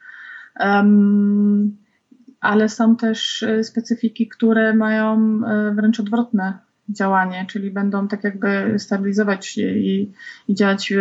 ale 2.41 2.69
są 2.69 2.97
też 2.97 3.45
specyfiki, 3.62 4.29
które 4.29 4.75
mają 4.75 5.41
wręcz 5.75 6.01
odwrotne 6.01 6.59
działanie, 6.89 7.47
czyli 7.49 7.71
będą 7.71 8.09
tak 8.09 8.25
jakby 8.25 8.75
stabilizować 8.79 9.59
i, 9.59 10.12
i 10.49 10.55
działać 10.55 10.93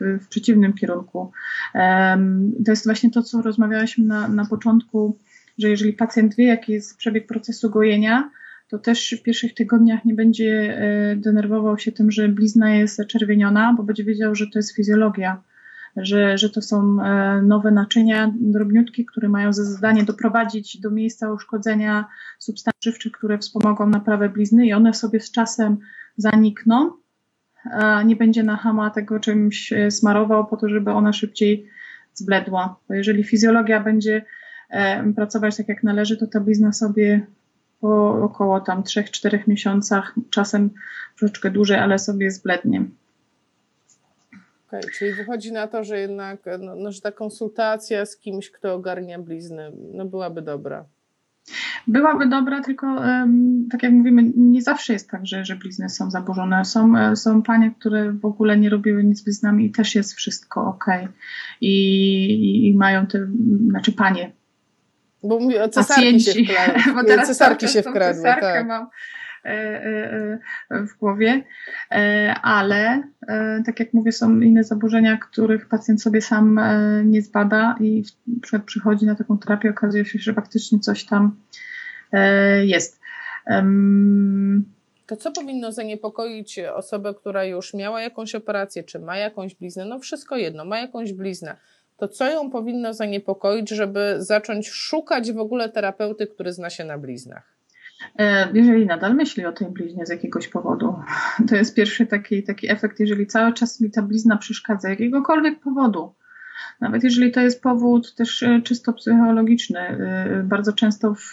w, 0.00 0.24
w, 0.24 0.28
przeciwnym 0.28 0.72
kierunku. 0.72 1.32
To 2.64 2.72
jest 2.72 2.84
właśnie 2.84 3.10
to, 3.10 3.22
co 3.22 3.42
rozmawialiśmy 3.42 4.04
na, 4.04 4.28
na 4.28 4.44
początku, 4.44 5.18
że 5.58 5.68
jeżeli 5.68 5.92
pacjent 5.92 6.34
wie, 6.36 6.46
jaki 6.46 6.72
jest 6.72 6.98
przebieg 6.98 7.26
procesu 7.26 7.70
gojenia, 7.70 8.30
to 8.68 8.78
też 8.78 9.14
w 9.20 9.22
pierwszych 9.22 9.54
tygodniach 9.54 10.04
nie 10.04 10.14
będzie 10.14 10.78
e, 10.78 11.16
denerwował 11.16 11.78
się 11.78 11.92
tym, 11.92 12.10
że 12.10 12.28
blizna 12.28 12.74
jest 12.74 12.96
zaczerwieniona, 12.96 13.74
bo 13.76 13.82
będzie 13.82 14.04
wiedział, 14.04 14.34
że 14.34 14.46
to 14.46 14.58
jest 14.58 14.74
fizjologia, 14.74 15.42
że, 15.96 16.38
że 16.38 16.50
to 16.50 16.62
są 16.62 17.02
e, 17.02 17.42
nowe 17.42 17.70
naczynia 17.70 18.32
drobniutkie, 18.40 19.04
które 19.04 19.28
mają 19.28 19.52
za 19.52 19.64
zadanie 19.64 20.04
doprowadzić 20.04 20.80
do 20.80 20.90
miejsca 20.90 21.32
uszkodzenia 21.32 22.04
substancji 22.38 22.92
żywczych, 22.92 23.12
które 23.12 23.38
wspomogą 23.38 23.88
naprawę 23.88 24.28
blizny 24.28 24.66
i 24.66 24.72
one 24.72 24.94
sobie 24.94 25.20
z 25.20 25.30
czasem 25.30 25.76
zanikną, 26.16 26.90
nie 28.04 28.16
będzie 28.16 28.42
na 28.42 28.56
hama 28.56 28.90
tego 28.90 29.20
czymś 29.20 29.72
e, 29.72 29.90
smarował 29.90 30.46
po 30.46 30.56
to, 30.56 30.68
żeby 30.68 30.90
ona 30.90 31.12
szybciej 31.12 31.66
zbledła. 32.14 32.76
Bo 32.88 32.94
jeżeli 32.94 33.24
fizjologia 33.24 33.80
będzie 33.80 34.24
pracować 35.16 35.56
tak 35.56 35.68
jak 35.68 35.82
należy, 35.82 36.16
to 36.16 36.26
ta 36.26 36.40
blizna 36.40 36.72
sobie 36.72 37.26
po 37.84 38.22
około 38.22 38.60
tam 38.60 38.82
3-4 38.82 39.48
miesiącach, 39.48 40.14
czasem 40.30 40.70
troszeczkę 41.18 41.50
dłużej, 41.50 41.78
ale 41.78 41.98
sobie 41.98 42.30
zblednie. 42.30 42.84
Okay, 44.68 44.80
czyli 44.98 45.14
wychodzi 45.14 45.52
na 45.52 45.66
to, 45.66 45.84
że 45.84 45.98
jednak 45.98 46.40
no, 46.58 46.76
no, 46.76 46.92
że 46.92 47.00
ta 47.00 47.12
konsultacja 47.12 48.06
z 48.06 48.16
kimś, 48.16 48.50
kto 48.50 48.74
ogarnia 48.74 49.18
blizny, 49.18 49.72
no 49.94 50.04
byłaby 50.04 50.42
dobra. 50.42 50.84
Byłaby 51.86 52.28
dobra, 52.28 52.62
tylko 52.62 52.86
tak 53.70 53.82
jak 53.82 53.92
mówimy, 53.92 54.32
nie 54.36 54.62
zawsze 54.62 54.92
jest 54.92 55.10
tak, 55.10 55.26
że, 55.26 55.44
że 55.44 55.56
blizny 55.56 55.88
są 55.88 56.10
zaburzone. 56.10 56.64
Są, 56.64 56.98
e, 56.98 57.16
są 57.16 57.42
panie, 57.42 57.74
które 57.78 58.12
w 58.12 58.24
ogóle 58.24 58.58
nie 58.58 58.70
robiły 58.70 59.04
nic 59.04 59.18
z 59.18 59.24
bliznami 59.24 59.66
i 59.66 59.70
też 59.70 59.94
jest 59.94 60.14
wszystko 60.14 60.66
ok. 60.66 60.84
I, 61.60 62.68
i 62.68 62.76
mają 62.76 63.06
te, 63.06 63.26
znaczy 63.68 63.92
panie, 63.92 64.32
bo 65.24 65.40
mówię 65.40 65.64
o 65.64 65.68
cesarki 65.68 66.20
się 66.20 66.32
wkradły. 66.32 66.82
Bo 66.94 67.04
teraz 67.04 67.28
cesarki 67.28 67.68
się 67.68 67.82
wkradły, 67.82 68.22
tak. 68.22 68.66
mam 68.66 68.88
e, 69.44 69.48
e, 69.50 70.38
e, 70.70 70.86
w 70.86 70.98
głowie, 70.98 71.44
ale 72.42 73.02
tak 73.66 73.80
jak 73.80 73.94
mówię, 73.94 74.12
są 74.12 74.40
inne 74.40 74.64
zaburzenia, 74.64 75.16
których 75.16 75.68
pacjent 75.68 76.02
sobie 76.02 76.22
sam 76.22 76.60
nie 77.04 77.22
zbada 77.22 77.76
i 77.80 78.02
przychodzi 78.66 79.06
na 79.06 79.14
taką 79.14 79.38
terapię, 79.38 79.70
okazuje 79.70 80.04
się, 80.04 80.18
że 80.18 80.34
faktycznie 80.34 80.78
coś 80.78 81.04
tam 81.04 81.36
jest. 82.62 83.00
To 85.06 85.16
co 85.16 85.32
powinno 85.32 85.72
zaniepokoić 85.72 86.58
osobę, 86.58 87.14
która 87.14 87.44
już 87.44 87.74
miała 87.74 88.02
jakąś 88.02 88.34
operację, 88.34 88.84
czy 88.84 88.98
ma 88.98 89.16
jakąś 89.16 89.54
bliznę? 89.54 89.84
No 89.84 89.98
wszystko 89.98 90.36
jedno, 90.36 90.64
ma 90.64 90.78
jakąś 90.78 91.12
bliznę 91.12 91.56
to 91.96 92.08
co 92.08 92.30
ją 92.30 92.50
powinno 92.50 92.94
zaniepokoić, 92.94 93.70
żeby 93.70 94.14
zacząć 94.18 94.68
szukać 94.68 95.32
w 95.32 95.38
ogóle 95.38 95.68
terapeuty, 95.68 96.26
który 96.26 96.52
zna 96.52 96.70
się 96.70 96.84
na 96.84 96.98
bliznach? 96.98 97.54
E, 98.18 98.48
jeżeli 98.52 98.86
nadal 98.86 99.14
myśli 99.14 99.46
o 99.46 99.52
tej 99.52 99.68
bliźnie 99.68 100.06
z 100.06 100.10
jakiegoś 100.10 100.48
powodu, 100.48 100.94
to 101.48 101.56
jest 101.56 101.74
pierwszy 101.74 102.06
taki, 102.06 102.42
taki 102.42 102.70
efekt, 102.70 103.00
jeżeli 103.00 103.26
cały 103.26 103.52
czas 103.52 103.80
mi 103.80 103.90
ta 103.90 104.02
blizna 104.02 104.36
przeszkadza, 104.36 104.88
jakiegokolwiek 104.88 105.60
powodu, 105.60 106.14
nawet 106.80 107.04
jeżeli 107.04 107.32
to 107.32 107.40
jest 107.40 107.62
powód 107.62 108.14
też 108.14 108.42
e, 108.42 108.62
czysto 108.62 108.92
psychologiczny, 108.92 109.80
e, 109.80 110.42
bardzo 110.44 110.72
często 110.72 111.14
w, 111.14 111.32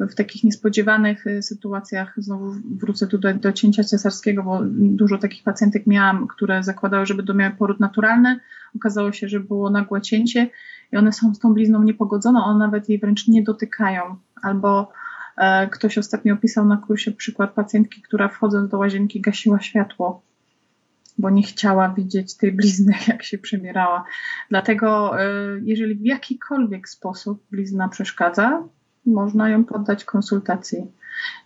w 0.00 0.14
takich 0.14 0.44
niespodziewanych 0.44 1.24
sytuacjach, 1.40 2.14
znowu 2.16 2.54
wrócę 2.80 3.06
tutaj 3.06 3.34
do 3.34 3.52
cięcia 3.52 3.84
cesarskiego, 3.84 4.42
bo 4.42 4.60
dużo 4.72 5.18
takich 5.18 5.42
pacjentek 5.42 5.86
miałam, 5.86 6.26
które 6.26 6.62
zakładały, 6.62 7.06
że 7.06 7.14
będą 7.14 7.34
miały 7.34 7.54
poród 7.54 7.80
naturalny, 7.80 8.40
Okazało 8.76 9.12
się, 9.12 9.28
że 9.28 9.40
było 9.40 9.70
nagłe 9.70 10.00
cięcie 10.00 10.50
i 10.92 10.96
one 10.96 11.12
są 11.12 11.34
z 11.34 11.38
tą 11.38 11.54
blizną 11.54 11.82
niepogodzone, 11.82 12.40
one 12.44 12.58
nawet 12.58 12.88
jej 12.88 12.98
wręcz 12.98 13.28
nie 13.28 13.42
dotykają. 13.42 14.16
Albo 14.42 14.92
e, 15.36 15.68
ktoś 15.68 15.98
ostatnio 15.98 16.34
opisał 16.34 16.66
na 16.66 16.76
kursie 16.76 17.12
przykład 17.12 17.52
pacjentki, 17.52 18.02
która 18.02 18.28
wchodząc 18.28 18.70
do 18.70 18.78
łazienki 18.78 19.20
gasiła 19.20 19.60
światło, 19.60 20.22
bo 21.18 21.30
nie 21.30 21.42
chciała 21.42 21.88
widzieć 21.88 22.36
tej 22.36 22.52
blizny, 22.52 22.94
jak 23.08 23.22
się 23.22 23.38
przemierała. 23.38 24.04
Dlatego, 24.50 25.20
e, 25.20 25.26
jeżeli 25.62 25.94
w 25.94 26.04
jakikolwiek 26.04 26.88
sposób 26.88 27.42
blizna 27.50 27.88
przeszkadza, 27.88 28.68
można 29.06 29.48
ją 29.48 29.64
poddać 29.64 30.04
konsultacji. 30.04 30.92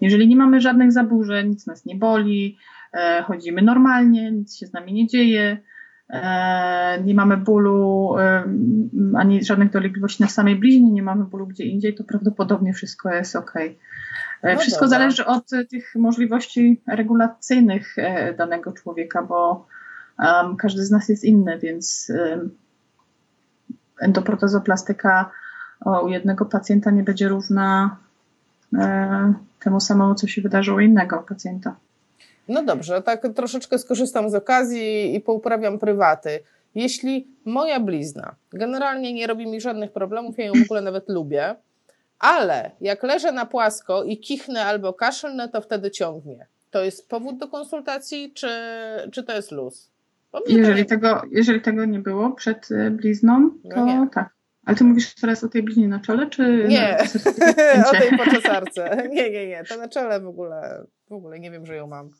Jeżeli 0.01 0.29
nie 0.29 0.37
mamy 0.37 0.61
żadnych 0.61 0.93
zaburzeń, 0.93 1.49
nic 1.49 1.67
nas 1.67 1.85
nie 1.85 1.97
boli, 1.97 2.59
e, 2.93 3.23
chodzimy 3.23 3.63
normalnie, 3.63 4.33
nic 4.33 4.57
się 4.57 4.67
z 4.67 4.73
nami 4.73 4.93
nie 4.93 5.07
dzieje, 5.07 5.59
nie 7.05 7.15
mamy 7.15 7.37
bólu 7.37 8.15
ani 9.17 9.45
żadnych 9.45 9.71
dolegliwości 9.71 10.23
na 10.23 10.29
samej 10.29 10.57
bliźnie, 10.57 10.91
nie 10.91 11.03
mamy 11.03 11.25
bólu 11.25 11.47
gdzie 11.47 11.65
indziej, 11.65 11.95
to 11.95 12.05
prawdopodobnie 12.05 12.73
wszystko 12.73 13.15
jest 13.15 13.37
ok. 13.37 13.55
No 14.43 14.59
wszystko 14.59 14.85
dobra. 14.85 14.99
zależy 14.99 15.27
od 15.27 15.51
tych 15.71 15.95
możliwości 15.95 16.83
regulacyjnych 16.87 17.97
danego 18.39 18.73
człowieka, 18.73 19.23
bo 19.23 19.67
um, 20.19 20.57
każdy 20.57 20.85
z 20.85 20.91
nas 20.91 21.09
jest 21.09 21.25
inny, 21.25 21.59
więc 21.59 22.13
um, 22.19 22.51
endoprotezoplastyka 24.01 25.31
u 26.03 26.09
jednego 26.09 26.45
pacjenta 26.45 26.91
nie 26.91 27.03
będzie 27.03 27.29
równa 27.29 27.97
e, 28.75 29.35
temu 29.61 29.81
samemu, 29.81 30.15
co 30.15 30.27
się 30.27 30.43
wydarzyło 30.43 30.77
u 30.77 30.81
innego 30.81 31.19
pacjenta. 31.29 31.77
No 32.49 32.63
dobrze, 32.63 33.03
tak 33.03 33.29
troszeczkę 33.35 33.79
skorzystam 33.79 34.31
z 34.31 34.35
okazji 34.35 35.15
i 35.15 35.21
pouprawiam 35.21 35.79
prywaty. 35.79 36.41
Jeśli 36.75 37.29
moja 37.45 37.81
blizna 37.81 38.35
generalnie 38.53 39.13
nie 39.13 39.27
robi 39.27 39.47
mi 39.47 39.61
żadnych 39.61 39.93
problemów, 39.93 40.39
ja 40.39 40.45
ją 40.45 40.53
w 40.53 40.65
ogóle 40.65 40.81
nawet 40.81 41.09
lubię, 41.09 41.55
ale 42.19 42.71
jak 42.81 43.03
leżę 43.03 43.33
na 43.33 43.47
płasko 43.47 44.05
i 44.05 44.19
kichnę 44.19 44.65
albo 44.65 44.93
kaszlnę, 44.93 45.49
to 45.49 45.61
wtedy 45.61 45.91
ciągnie. 45.91 46.47
To 46.71 46.85
jest 46.85 47.09
powód 47.09 47.39
do 47.39 47.49
konsultacji, 47.49 48.33
czy, 48.35 48.49
czy 49.13 49.25
to 49.25 49.37
jest 49.37 49.53
luz? 49.53 49.91
Jeżeli, 50.47 50.85
to... 50.85 50.89
tego, 50.89 51.23
jeżeli 51.31 51.61
tego 51.61 51.85
nie 51.85 51.99
było 51.99 52.31
przed 52.31 52.69
e, 52.71 52.91
blizną, 52.91 53.51
no 53.65 53.75
to 53.75 53.87
no 53.87 54.09
tak. 54.15 54.37
Ale 54.65 54.77
ty 54.77 54.85
mówisz 54.85 55.15
teraz 55.15 55.45
o 55.45 55.49
tej 55.49 55.63
bliźnie 55.63 55.89
na 55.89 56.01
czole, 56.01 56.31
czy... 56.31 56.65
Nie, 56.69 56.99
o 57.91 57.91
tej 57.91 58.19
poczesarce. 58.19 59.09
Nie, 59.11 59.31
nie, 59.31 59.47
nie. 59.47 59.65
To 59.65 59.77
na 59.77 59.89
czole 59.89 60.21
w 60.21 60.27
ogóle, 60.27 60.87
w 61.09 61.13
ogóle 61.13 61.41
nie 61.41 61.51
wiem, 61.51 61.67
że 61.67 61.77
ją 61.77 61.87
mam. 61.87 62.11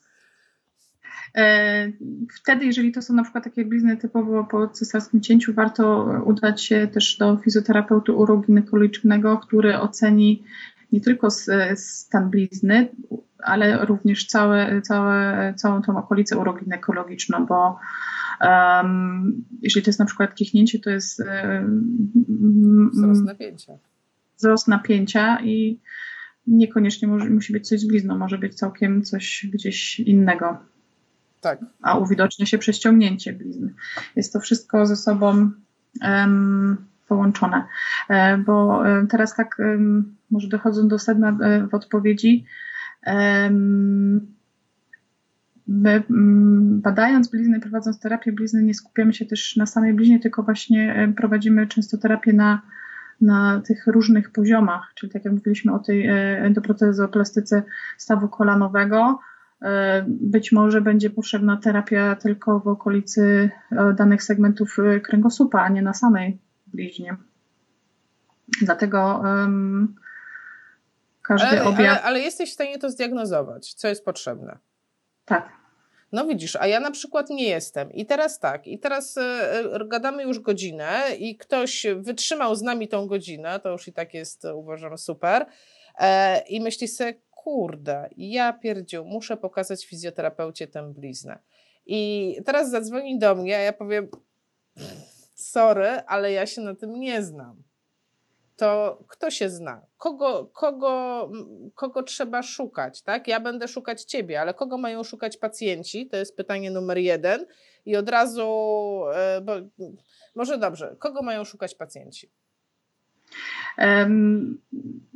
E, 1.35 1.91
wtedy, 2.35 2.65
jeżeli 2.65 2.91
to 2.91 3.01
są 3.01 3.13
na 3.13 3.23
przykład 3.23 3.43
takie 3.43 3.65
blizny 3.65 3.97
typowo 3.97 4.43
po 4.43 4.67
cesarskim 4.67 5.21
cięciu, 5.21 5.53
warto 5.53 6.05
udać 6.25 6.63
się 6.63 6.87
też 6.87 7.17
do 7.17 7.37
fizjoterapeuty 7.37 8.11
uroginekologicznego, 8.11 9.37
który 9.37 9.79
oceni 9.79 10.43
nie 10.91 11.01
tylko 11.01 11.27
stan 11.75 12.29
blizny, 12.29 12.89
ale 13.43 13.85
również 13.85 14.25
całe, 14.25 14.81
całe, 14.81 15.53
całą 15.57 15.81
tą 15.81 15.97
okolicę 15.97 16.37
uroginekologiczną, 16.37 17.45
bo 17.45 17.79
um, 18.41 19.45
jeżeli 19.61 19.83
to 19.83 19.89
jest 19.89 19.99
na 19.99 20.05
przykład 20.05 20.35
kichnięcie, 20.35 20.79
to 20.79 20.89
jest 20.89 21.19
um, 21.19 22.89
wzrost 22.93 23.23
napięcia. 23.25 23.73
Wzrost 24.37 24.67
napięcia 24.67 25.41
i 25.43 25.79
niekoniecznie 26.47 27.07
może, 27.07 27.29
musi 27.29 27.53
być 27.53 27.67
coś 27.67 27.79
z 27.79 27.87
blizną, 27.87 28.17
może 28.17 28.37
być 28.37 28.55
całkiem 28.55 29.03
coś 29.03 29.47
gdzieś 29.53 29.99
innego. 29.99 30.57
Tak. 31.41 31.59
A 31.81 31.97
uwidocznia 31.97 32.45
się 32.45 32.57
prześciągnięcie 32.57 33.33
blizny. 33.33 33.73
Jest 34.15 34.33
to 34.33 34.39
wszystko 34.39 34.85
ze 34.85 34.95
sobą 34.95 35.51
um, 36.01 36.77
połączone. 37.07 37.63
E, 38.09 38.37
bo 38.37 38.87
e, 38.87 39.07
teraz 39.07 39.35
tak 39.35 39.57
może 40.31 40.47
dochodzą 40.47 40.87
do 40.87 40.99
sedna 40.99 41.37
e, 41.41 41.67
w 41.67 41.73
odpowiedzi. 41.73 42.45
My 45.67 46.03
mm, 46.09 46.81
badając 46.81 47.27
blizny, 47.27 47.59
prowadząc 47.59 47.99
terapię 47.99 48.31
blizny, 48.31 48.63
nie 48.63 48.73
skupiamy 48.73 49.13
się 49.13 49.25
też 49.25 49.55
na 49.55 49.65
samej 49.65 49.93
bliźnie, 49.93 50.19
tylko 50.19 50.43
właśnie 50.43 51.13
prowadzimy 51.17 51.67
często 51.67 51.97
terapię 51.97 52.33
na, 52.33 52.61
na 53.21 53.61
tych 53.67 53.87
różnych 53.87 54.31
poziomach, 54.31 54.91
czyli 54.95 55.11
tak 55.11 55.25
jak 55.25 55.33
mówiliśmy 55.33 55.73
o 55.73 55.79
tej 55.79 56.07
endoprotezoplastyce 56.37 57.63
stawu 57.97 58.27
kolanowego, 58.27 59.19
być 60.07 60.51
może 60.51 60.81
będzie 60.81 61.09
potrzebna 61.09 61.57
terapia 61.57 62.15
tylko 62.15 62.59
w 62.59 62.67
okolicy 62.67 63.49
danych 63.95 64.23
segmentów 64.23 64.77
kręgosłupa, 65.03 65.61
a 65.61 65.69
nie 65.69 65.81
na 65.81 65.93
samej 65.93 66.37
bliźnie. 66.67 67.17
Dlatego 68.61 69.21
um, 69.23 69.95
każdy 71.23 71.47
ale, 71.47 71.63
objaw... 71.63 71.97
Ale, 71.97 72.01
ale 72.01 72.19
jesteś 72.19 72.49
w 72.49 72.53
stanie 72.53 72.79
to 72.79 72.89
zdiagnozować, 72.89 73.73
co 73.73 73.87
jest 73.87 74.05
potrzebne. 74.05 74.57
Tak. 75.25 75.49
No 76.11 76.25
widzisz, 76.25 76.55
a 76.55 76.67
ja 76.67 76.79
na 76.79 76.91
przykład 76.91 77.29
nie 77.29 77.47
jestem. 77.47 77.91
I 77.91 78.05
teraz 78.05 78.39
tak, 78.39 78.67
i 78.67 78.79
teraz 78.79 79.15
gadamy 79.85 80.23
już 80.23 80.39
godzinę 80.39 81.03
i 81.19 81.37
ktoś 81.37 81.85
wytrzymał 81.97 82.55
z 82.55 82.61
nami 82.61 82.87
tą 82.87 83.07
godzinę, 83.07 83.59
to 83.59 83.71
już 83.71 83.87
i 83.87 83.93
tak 83.93 84.13
jest, 84.13 84.45
uważam, 84.53 84.97
super. 84.97 85.45
E, 85.99 86.39
I 86.39 86.61
myśli 86.61 86.87
sobie, 86.87 87.13
kurde, 87.47 88.09
ja 88.17 88.53
pierdziu, 88.53 89.05
muszę 89.05 89.37
pokazać 89.37 89.85
fizjoterapeucie 89.85 90.67
tę 90.67 90.93
bliznę. 90.93 91.39
I 91.85 92.35
teraz 92.45 92.69
zadzwoni 92.69 93.19
do 93.19 93.35
mnie, 93.35 93.57
a 93.57 93.59
ja 93.59 93.73
powiem, 93.73 94.07
sorry, 95.35 95.87
ale 96.07 96.31
ja 96.31 96.45
się 96.45 96.61
na 96.61 96.75
tym 96.75 96.99
nie 96.99 97.23
znam. 97.23 97.63
To 98.55 98.99
kto 99.07 99.31
się 99.31 99.49
zna? 99.49 99.81
Kogo, 99.97 100.49
kogo, 100.53 101.29
kogo 101.75 102.03
trzeba 102.03 102.43
szukać, 102.43 103.01
tak? 103.01 103.27
Ja 103.27 103.39
będę 103.39 103.67
szukać 103.67 104.03
ciebie, 104.03 104.41
ale 104.41 104.53
kogo 104.53 104.77
mają 104.77 105.03
szukać 105.03 105.37
pacjenci? 105.37 106.07
To 106.07 106.17
jest 106.17 106.37
pytanie 106.37 106.71
numer 106.71 106.97
jeden. 106.97 107.45
I 107.85 107.95
od 107.95 108.09
razu, 108.09 108.49
e, 109.13 109.41
bo, 109.41 109.53
może 110.35 110.57
dobrze, 110.57 110.95
kogo 110.99 111.21
mają 111.21 111.43
szukać 111.43 111.75
pacjenci? 111.75 112.31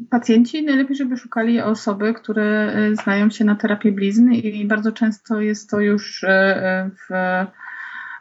Pacjenci 0.10 0.64
najlepiej, 0.64 0.96
żeby 0.96 1.18
szukali 1.18 1.62
osoby, 1.62 2.14
które 2.14 2.74
e, 2.74 2.96
znają 2.96 3.30
się 3.30 3.46
na 3.46 3.56
terapii 3.56 3.92
blizny 3.92 4.36
i 4.36 4.66
bardzo 4.66 4.92
często 4.92 5.42
jest 5.42 5.70
to 5.70 5.80
już 5.80 6.24
e, 6.24 6.90
w 7.10 7.14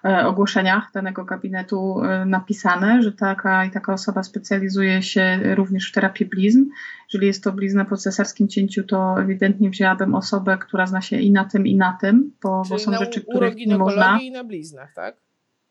E, 0.05 0.27
ogłoszeniach 0.27 0.91
danego 0.95 1.25
gabinetu 1.25 2.03
napisane, 2.27 3.03
że 3.03 3.13
taka 3.13 3.65
i 3.65 3.71
taka 3.71 3.93
osoba 3.93 4.23
specjalizuje 4.23 5.03
się 5.03 5.41
również 5.55 5.91
w 5.91 5.93
terapii 5.93 6.27
blizn. 6.27 6.65
Jeżeli 7.09 7.27
jest 7.27 7.45
to 7.45 7.53
blizna 7.53 7.85
po 7.85 7.97
cesarskim 7.97 8.49
cięciu, 8.49 8.85
to 8.85 9.21
ewidentnie 9.21 9.71
wzięłabym 9.71 10.15
osobę, 10.15 10.59
która 10.59 10.87
zna 10.87 11.01
się 11.01 11.17
i 11.17 11.31
na 11.31 11.45
tym, 11.45 11.67
i 11.67 11.77
na 11.77 11.99
tym, 12.01 12.33
bo, 12.43 12.63
bo 12.69 12.79
są 12.79 12.97
rzeczy, 12.97 13.21
których 13.21 13.57
nie 13.57 13.79
można. 13.79 14.19
i 14.21 14.31
na 14.31 14.45
bliznach, 14.45 14.93
tak? 14.95 15.17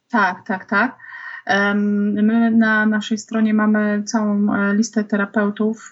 Tak, 0.09 0.45
tak, 0.47 0.65
tak. 0.65 0.97
My 2.23 2.51
na 2.51 2.85
naszej 2.85 3.17
stronie 3.17 3.53
mamy 3.53 4.03
całą 4.05 4.55
e, 4.55 4.75
listę 4.75 5.03
terapeutów 5.03 5.91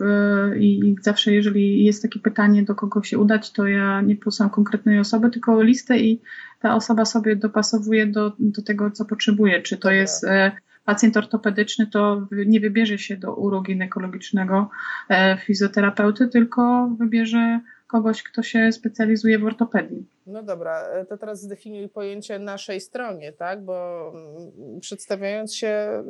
i 0.59 0.95
zawsze, 1.01 1.33
jeżeli 1.33 1.83
jest 1.83 2.01
takie 2.01 2.19
pytanie, 2.19 2.63
do 2.63 2.75
kogo 2.75 3.03
się 3.03 3.17
udać, 3.17 3.51
to 3.51 3.67
ja 3.67 4.01
nie 4.01 4.15
posłam 4.15 4.49
konkretnej 4.49 4.99
osoby, 4.99 5.29
tylko 5.29 5.61
listę 5.61 5.97
i 5.97 6.21
ta 6.59 6.75
osoba 6.75 7.05
sobie 7.05 7.35
dopasowuje 7.35 8.07
do, 8.07 8.33
do 8.39 8.61
tego, 8.61 8.91
co 8.91 9.05
potrzebuje. 9.05 9.61
Czy 9.61 9.77
to 9.77 9.91
jest 9.91 10.23
e, 10.23 10.51
pacjent 10.85 11.17
ortopedyczny, 11.17 11.87
to 11.87 12.27
nie 12.31 12.59
wybierze 12.59 12.97
się 12.97 13.17
do 13.17 13.35
uroginekologicznego 13.35 14.69
e, 15.09 15.37
fizjoterapeuty, 15.37 16.27
tylko 16.27 16.89
wybierze 16.99 17.59
kogoś, 17.87 18.23
kto 18.23 18.43
się 18.43 18.71
specjalizuje 18.71 19.39
w 19.39 19.45
ortopedii. 19.45 20.05
No 20.27 20.43
dobra, 20.43 20.81
e, 20.81 21.05
to 21.05 21.17
teraz 21.17 21.41
zdefiniuj 21.41 21.89
pojęcie 21.89 22.39
naszej 22.39 22.81
stronie, 22.81 23.33
tak? 23.33 23.65
Bo 23.65 24.07
mm, 24.13 24.79
przedstawiając 24.79 25.55
się, 25.55 26.03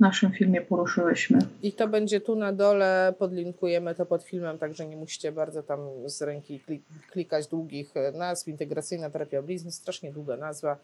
naszym 0.00 0.32
filmie 0.32 0.60
poruszyłyśmy. 0.60 1.38
I 1.62 1.72
to 1.72 1.88
będzie 1.88 2.20
tu 2.20 2.36
na 2.36 2.52
dole, 2.52 3.14
podlinkujemy 3.18 3.94
to 3.94 4.06
pod 4.06 4.22
filmem, 4.22 4.58
także 4.58 4.86
nie 4.86 4.96
musicie 4.96 5.32
bardzo 5.32 5.62
tam 5.62 5.80
z 6.06 6.22
ręki 6.22 6.60
klikać 7.10 7.46
długich 7.46 7.94
nazw. 8.14 8.48
Integracyjna 8.48 9.10
terapia 9.10 9.42
blizny, 9.42 9.72
strasznie 9.72 10.12
długa 10.12 10.36
nazwa. 10.36 10.76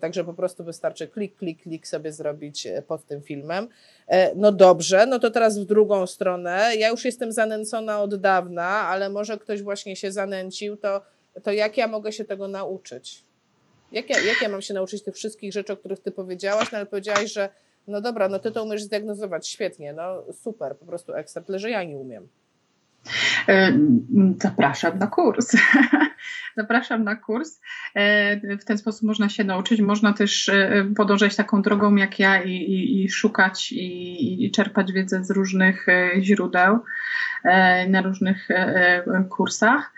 Także 0.00 0.24
po 0.24 0.34
prostu 0.34 0.64
wystarczy 0.64 1.08
klik, 1.08 1.36
klik, 1.36 1.62
klik 1.62 1.86
sobie 1.86 2.12
zrobić 2.12 2.68
pod 2.88 3.04
tym 3.04 3.22
filmem. 3.22 3.68
E, 4.08 4.34
no 4.34 4.52
dobrze, 4.52 5.06
no 5.06 5.18
to 5.18 5.30
teraz 5.30 5.58
w 5.58 5.64
drugą 5.64 6.06
stronę. 6.06 6.70
Ja 6.78 6.88
już 6.88 7.04
jestem 7.04 7.32
zanęcona 7.32 8.02
od 8.02 8.14
dawna, 8.14 8.66
ale 8.66 9.10
może 9.10 9.38
ktoś 9.38 9.62
właśnie 9.62 9.96
się 9.96 10.12
zanęcił, 10.12 10.76
to, 10.76 11.02
to 11.42 11.52
jak 11.52 11.76
ja 11.76 11.88
mogę 11.88 12.12
się 12.12 12.24
tego 12.24 12.48
nauczyć? 12.48 13.24
Jak 13.92 14.10
ja, 14.10 14.20
jak 14.20 14.42
ja 14.42 14.48
mam 14.48 14.62
się 14.62 14.74
nauczyć 14.74 15.02
tych 15.02 15.14
wszystkich 15.14 15.52
rzeczy, 15.52 15.72
o 15.72 15.76
których 15.76 16.00
ty 16.00 16.10
powiedziałaś, 16.10 16.72
no 16.72 16.78
ale 16.78 16.86
powiedziałaś, 16.86 17.32
że 17.32 17.48
no 17.86 18.00
dobra, 18.00 18.28
no 18.28 18.38
ty 18.38 18.52
to 18.52 18.64
umiesz 18.64 18.82
zdiagnozować, 18.82 19.48
świetnie, 19.48 19.92
no 19.92 20.22
super, 20.32 20.76
po 20.76 20.86
prostu 20.86 21.14
ekstra, 21.14 21.42
że 21.48 21.70
ja 21.70 21.84
nie 21.84 21.96
umiem. 21.96 22.28
E, 23.48 23.72
zapraszam 24.42 24.98
na 24.98 25.06
kurs. 25.06 25.56
Zapraszam 26.56 27.04
na 27.04 27.16
kurs. 27.16 27.60
E, 27.94 28.56
w 28.56 28.64
ten 28.64 28.78
sposób 28.78 29.02
można 29.02 29.28
się 29.28 29.44
nauczyć. 29.44 29.80
Można 29.80 30.12
też 30.12 30.48
e, 30.48 30.84
podążać 30.96 31.36
taką 31.36 31.62
drogą 31.62 31.96
jak 31.96 32.18
ja 32.18 32.42
i, 32.42 32.50
i, 32.50 33.04
i 33.04 33.10
szukać 33.10 33.72
i, 33.72 34.44
i, 34.44 34.50
czerpać 34.50 34.92
wiedzę 34.92 35.24
z 35.24 35.30
różnych 35.30 35.86
źródeł 36.20 36.78
na 37.88 38.02
różnych 38.02 38.48
kursach. 39.30 39.92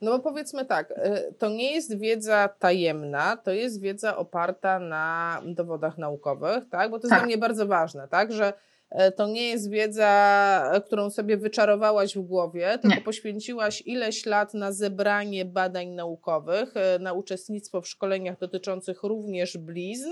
No 0.00 0.10
bo 0.10 0.18
powiedzmy 0.18 0.64
tak, 0.64 0.90
y, 0.90 1.34
to 1.38 1.48
nie 1.48 1.72
jest 1.72 1.98
wiedza 1.98 2.48
tajemna, 2.58 3.36
to 3.36 3.50
jest 3.50 3.80
wiedza 3.80 4.16
oparta 4.16 4.78
na 4.78 5.42
dowodach 5.46 5.98
naukowych, 5.98 6.68
tak? 6.70 6.90
Bo 6.90 6.98
to 6.98 7.02
jest 7.02 7.10
tak. 7.10 7.18
dla 7.18 7.26
mnie 7.26 7.38
bardzo 7.38 7.66
ważne, 7.66 8.08
tak? 8.08 8.32
Że 8.32 8.52
y, 8.92 9.12
to 9.12 9.26
nie 9.26 9.48
jest 9.48 9.70
wiedza, 9.70 10.72
którą 10.86 11.10
sobie 11.10 11.36
wyczarowałaś 11.36 12.16
w 12.16 12.20
głowie, 12.20 12.78
tylko 12.82 12.96
nie. 12.96 13.02
poświęciłaś 13.02 13.82
ileś 13.86 14.26
lat 14.26 14.54
na 14.54 14.72
zebranie 14.72 15.44
badań 15.44 15.88
naukowych, 15.88 16.74
y, 16.76 16.98
na 16.98 17.12
uczestnictwo 17.12 17.80
w 17.80 17.88
szkoleniach 17.88 18.38
dotyczących 18.38 19.02
również 19.02 19.56
blizn 19.56 20.10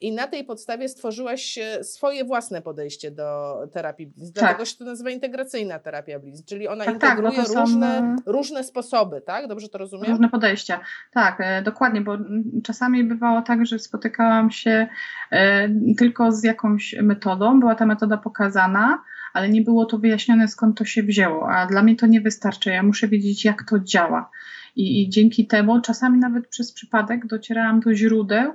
i 0.00 0.12
na 0.12 0.26
tej 0.26 0.44
podstawie 0.44 0.88
stworzyłaś 0.88 1.58
swoje 1.82 2.24
własne 2.24 2.62
podejście 2.62 3.10
do 3.10 3.54
terapii 3.72 4.06
blizn. 4.06 4.32
Tak. 4.32 4.42
Dlatego 4.44 4.64
się 4.64 4.76
to 4.76 4.84
nazywa 4.84 5.10
integracyjna 5.10 5.78
terapia 5.78 6.18
blizn, 6.18 6.44
czyli 6.44 6.68
ona 6.68 6.84
tak, 6.84 6.98
tak 6.98 7.18
integruje 7.18 7.46
tak, 7.46 7.56
różne, 7.56 8.16
są... 8.24 8.32
różne 8.32 8.64
sposoby, 8.64 9.20
tak? 9.20 9.46
Dobrze 9.46 9.68
to 9.68 9.78
rozumiem? 9.78 10.10
Różne 10.10 10.28
podejścia. 10.28 10.80
Tak, 11.12 11.36
e, 11.40 11.62
dokładnie, 11.62 12.00
bo 12.00 12.18
czasami 12.64 13.04
bywało 13.04 13.42
tak, 13.42 13.66
że 13.66 13.78
spotykałam 13.78 14.50
się 14.50 14.86
e, 15.30 15.68
tylko 15.98 16.32
z 16.32 16.44
jakąś 16.44 16.94
metodą, 17.02 17.60
była 17.60 17.74
ta 17.74 17.86
metoda 17.86 18.16
pokazana, 18.16 19.02
ale 19.32 19.48
nie 19.48 19.62
było 19.62 19.84
to 19.84 19.98
wyjaśnione, 19.98 20.48
skąd 20.48 20.78
to 20.78 20.84
się 20.84 21.02
wzięło, 21.02 21.50
a 21.50 21.66
dla 21.66 21.82
mnie 21.82 21.96
to 21.96 22.06
nie 22.06 22.20
wystarczy. 22.20 22.70
Ja 22.70 22.82
muszę 22.82 23.08
wiedzieć, 23.08 23.44
jak 23.44 23.62
to 23.70 23.78
działa. 23.80 24.30
I, 24.76 25.02
i 25.02 25.08
dzięki 25.08 25.46
temu, 25.46 25.80
czasami 25.80 26.18
nawet 26.18 26.48
przez 26.48 26.72
przypadek, 26.72 27.26
docierałam 27.26 27.80
do 27.80 27.94
źródeł, 27.94 28.52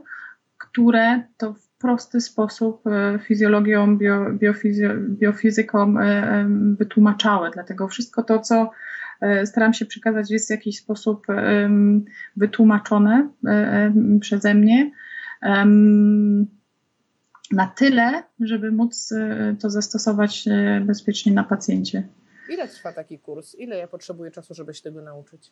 które 0.75 1.23
to 1.37 1.53
w 1.53 1.69
prosty 1.77 2.21
sposób 2.21 2.87
e, 2.87 3.19
fizjologią, 3.19 3.97
bio, 3.97 4.25
biofizyką 5.09 5.99
e, 5.99 6.45
wytłumaczały. 6.77 7.51
Dlatego 7.53 7.87
wszystko 7.87 8.23
to, 8.23 8.39
co 8.39 8.71
e, 9.21 9.45
staram 9.45 9.73
się 9.73 9.85
przekazać, 9.85 10.31
jest 10.31 10.47
w 10.47 10.51
jakiś 10.51 10.79
sposób 10.79 11.27
wytłumaczone 12.35 13.29
przeze 14.19 14.53
mnie 14.53 14.91
na 17.51 17.67
tyle, 17.67 18.23
żeby 18.39 18.71
móc 18.71 19.13
to 19.59 19.69
zastosować 19.69 20.45
bezpiecznie 20.85 21.33
na 21.33 21.43
pacjencie. 21.43 22.03
Ile 22.49 22.67
trwa 22.67 22.93
taki 22.93 23.19
kurs? 23.19 23.55
Ile 23.55 23.77
ja 23.77 23.87
potrzebuję 23.87 24.31
czasu, 24.31 24.53
żeby 24.53 24.73
się 24.73 24.81
tego 24.81 25.01
nauczyć? 25.01 25.51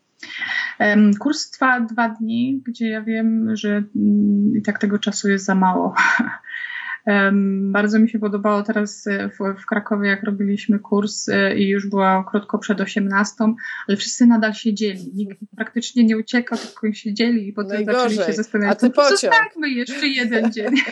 Kurs 1.19 1.49
trwa 1.49 1.81
dwa 1.81 2.09
dni, 2.09 2.61
gdzie 2.65 2.89
ja 2.89 3.01
wiem, 3.01 3.55
że 3.55 3.69
mm, 3.95 4.57
i 4.57 4.61
tak 4.61 4.79
tego 4.79 4.99
czasu 4.99 5.29
jest 5.29 5.45
za 5.45 5.55
mało. 5.55 5.95
Bardzo 7.71 7.99
mi 7.99 8.09
się 8.09 8.19
podobało 8.19 8.63
teraz 8.63 9.07
e, 9.07 9.29
w, 9.29 9.61
w, 9.61 9.65
Krakowie, 9.65 10.09
jak 10.09 10.23
robiliśmy 10.23 10.79
kurs 10.79 11.29
e, 11.29 11.57
i 11.57 11.69
już 11.69 11.89
była 11.89 12.25
krótko 12.29 12.59
przed 12.59 12.81
18, 12.81 13.35
ale 13.87 13.97
wszyscy 13.97 14.25
nadal 14.25 14.53
siedzieli. 14.53 15.11
Nikt 15.13 15.37
praktycznie 15.55 16.03
nie 16.03 16.17
uciekał, 16.17 16.57
tylko 16.57 16.93
siedzieli 16.93 17.47
i 17.47 17.53
potem 17.53 17.75
Najgorzej. 17.75 18.09
zaczęli 18.09 18.27
się 18.27 18.33
zastanawiać, 18.33 18.77
A 18.77 18.79
ty 18.79 18.91
no, 18.97 19.09
zostawmy 19.09 19.69
jeszcze 19.69 20.07
jeden 20.07 20.51
dzień. 20.51 20.73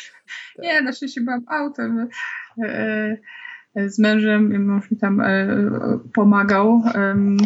nie, 0.62 0.82
na 0.82 0.92
szczęście 0.92 1.20
byłam 1.20 1.44
autem. 1.48 2.08
E, 3.74 3.90
z 3.90 3.98
mężem, 3.98 4.66
mąż 4.66 4.90
mi 4.90 4.96
tam 4.96 5.20
e, 5.20 5.46
pomagał, 6.14 6.82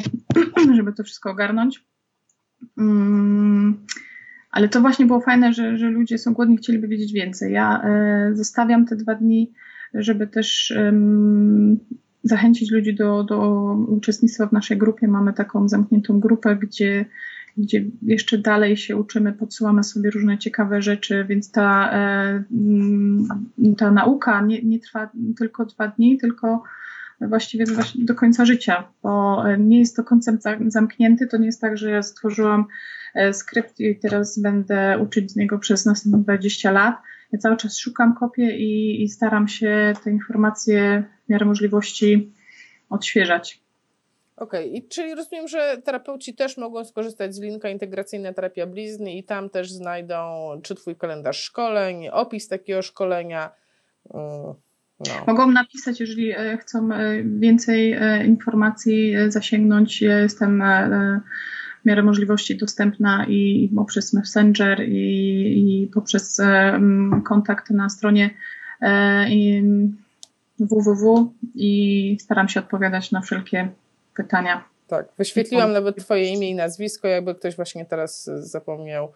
żeby 0.77 0.93
to 0.93 1.05
wszystko 1.05 1.31
ogarnąć. 1.31 1.87
Mm, 2.79 3.77
ale 4.51 4.69
to 4.69 4.81
właśnie 4.81 5.07
było 5.07 5.21
fajne, 5.21 5.53
że, 5.53 5.77
że 5.77 5.91
ludzie 5.91 6.19
są 6.19 6.33
głodni, 6.33 6.57
chcieliby 6.57 6.89
wiedzieć 6.89 7.13
więcej. 7.13 7.53
Ja 7.53 7.83
e, 7.83 8.31
zostawiam 8.35 8.87
te 8.87 8.97
dwa 8.97 9.15
dni, 9.15 9.53
żeby 9.95 10.27
też 10.27 10.75
zachęcić 12.23 12.71
ludzi 12.71 12.95
do, 12.95 13.25
do 13.25 13.73
uczestnictwa 13.89 14.47
w 14.47 14.53
naszej 14.53 14.79
grupie. 14.79 15.09
Mamy 15.09 15.33
taką 15.33 15.69
zamkniętą 15.69 16.21
grupę, 16.21 16.57
gdzie 16.57 17.05
gdzie 17.57 17.85
jeszcze 18.03 18.39
dalej 18.39 18.77
się 18.77 18.97
uczymy, 18.97 19.33
podsyłamy 19.33 19.85
sobie 19.85 20.11
różne 20.11 20.39
ciekawe 20.39 20.83
rzeczy, 20.83 21.25
więc 21.29 21.51
ta, 21.51 21.91
e, 21.93 22.45
mm, 22.53 23.29
ta 23.79 23.91
nauka 23.91 24.41
nie, 24.41 24.63
nie 24.63 24.81
trwa 24.81 25.11
tylko 25.37 25.67
dwa 25.67 25.89
dni, 25.89 26.19
tylko 26.19 26.63
właściwie 27.21 27.65
do 27.95 28.15
końca 28.15 28.45
życia, 28.45 28.89
bo 29.03 29.43
nie 29.59 29.79
jest 29.79 29.97
to 29.97 30.05
koncept 30.05 30.45
zamknięty, 30.67 31.27
to 31.27 31.37
nie 31.37 31.47
jest 31.47 31.61
tak, 31.61 31.79
że 31.79 31.91
ja 31.91 32.03
stworzyłam 32.03 32.65
e, 33.15 33.33
skrypt 33.33 33.81
i 33.81 33.99
teraz 33.99 34.39
będę 34.39 34.99
uczyć 34.99 35.31
z 35.33 35.37
niego 35.37 35.59
przez 35.59 35.87
następne 35.87 36.23
20 36.23 36.71
lat. 36.71 36.97
Ja 37.33 37.39
cały 37.39 37.57
czas 37.57 37.79
szukam 37.79 38.15
kopii 38.15 38.45
i, 38.45 39.03
i 39.03 39.09
staram 39.09 39.49
się 39.49 39.93
te 40.05 40.11
informacje 40.11 41.05
w 41.27 41.29
miarę 41.29 41.47
możliwości 41.47 42.33
odświeżać. 42.91 43.66
Okej, 44.37 44.71
okay. 44.71 44.89
czyli 44.89 45.15
rozumiem, 45.15 45.49
że 45.49 45.79
terapeuci 45.85 46.35
też 46.35 46.57
mogą 46.57 46.85
skorzystać 46.85 47.35
z 47.35 47.41
linka 47.41 47.69
integracyjna 47.69 48.33
terapia 48.33 48.67
blizny 48.67 49.13
i 49.15 49.25
tam 49.25 49.51
też 49.51 49.73
znajdą 49.73 50.25
czy 50.63 50.75
twój 50.75 50.97
kalendarz 50.97 51.43
szkoleń, 51.43 52.09
opis 52.09 52.49
takiego 52.49 52.83
szkolenia. 52.83 53.51
Mm, 54.15 54.55
no. 55.01 55.15
Mogą 55.27 55.51
napisać, 55.51 56.01
jeżeli 56.01 56.31
e, 56.31 56.59
chcą 56.59 56.93
e, 56.93 57.23
więcej 57.25 57.93
e, 57.93 58.27
informacji 58.27 59.15
zasięgnąć. 59.29 60.03
Jestem 60.03 60.63
w 61.83 61.87
miarę 61.87 62.03
możliwości 62.03 62.57
dostępna 62.57 63.27
i 63.29 63.71
poprzez 63.77 64.15
Messenger 64.15 64.89
i, 64.89 65.83
i 65.83 65.87
poprzez 65.87 66.41
kontakt 67.25 67.71
na 67.71 67.89
stronie 67.89 68.31
www 70.59 71.33
i 71.55 72.17
staram 72.21 72.49
się 72.49 72.61
odpowiadać 72.61 73.11
na 73.11 73.21
wszelkie 73.21 73.69
pytania. 74.17 74.65
Tak, 74.87 75.09
wyświetliłam 75.19 75.73
nawet 75.73 75.97
Twoje 75.97 76.33
imię 76.33 76.51
i 76.51 76.55
nazwisko, 76.55 77.09
jakby 77.09 77.35
ktoś 77.35 77.57
właśnie 77.57 77.87
teraz 77.87 78.25
zapomniał, 78.25 79.13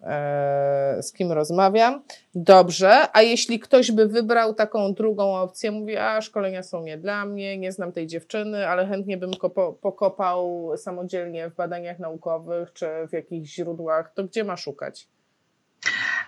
e, 0.00 0.98
z 1.02 1.12
kim 1.12 1.32
rozmawiam. 1.32 2.02
Dobrze, 2.34 3.08
a 3.12 3.22
jeśli 3.22 3.60
ktoś 3.60 3.92
by 3.92 4.08
wybrał 4.08 4.54
taką 4.54 4.94
drugą 4.94 5.36
opcję, 5.36 5.70
mówi, 5.70 5.96
a 5.96 6.20
szkolenia 6.20 6.62
są 6.62 6.82
nie 6.82 6.98
dla 6.98 7.26
mnie, 7.26 7.58
nie 7.58 7.72
znam 7.72 7.92
tej 7.92 8.06
dziewczyny, 8.06 8.68
ale 8.68 8.86
chętnie 8.86 9.16
bym 9.16 9.34
ko- 9.34 9.72
pokopał 9.72 10.70
samodzielnie 10.76 11.50
w 11.50 11.54
badaniach 11.54 11.98
naukowych 11.98 12.72
czy 12.72 12.86
w 13.08 13.12
jakichś 13.12 13.50
źródłach, 13.50 14.12
to 14.14 14.24
gdzie 14.24 14.44
ma 14.44 14.56
szukać? 14.56 15.08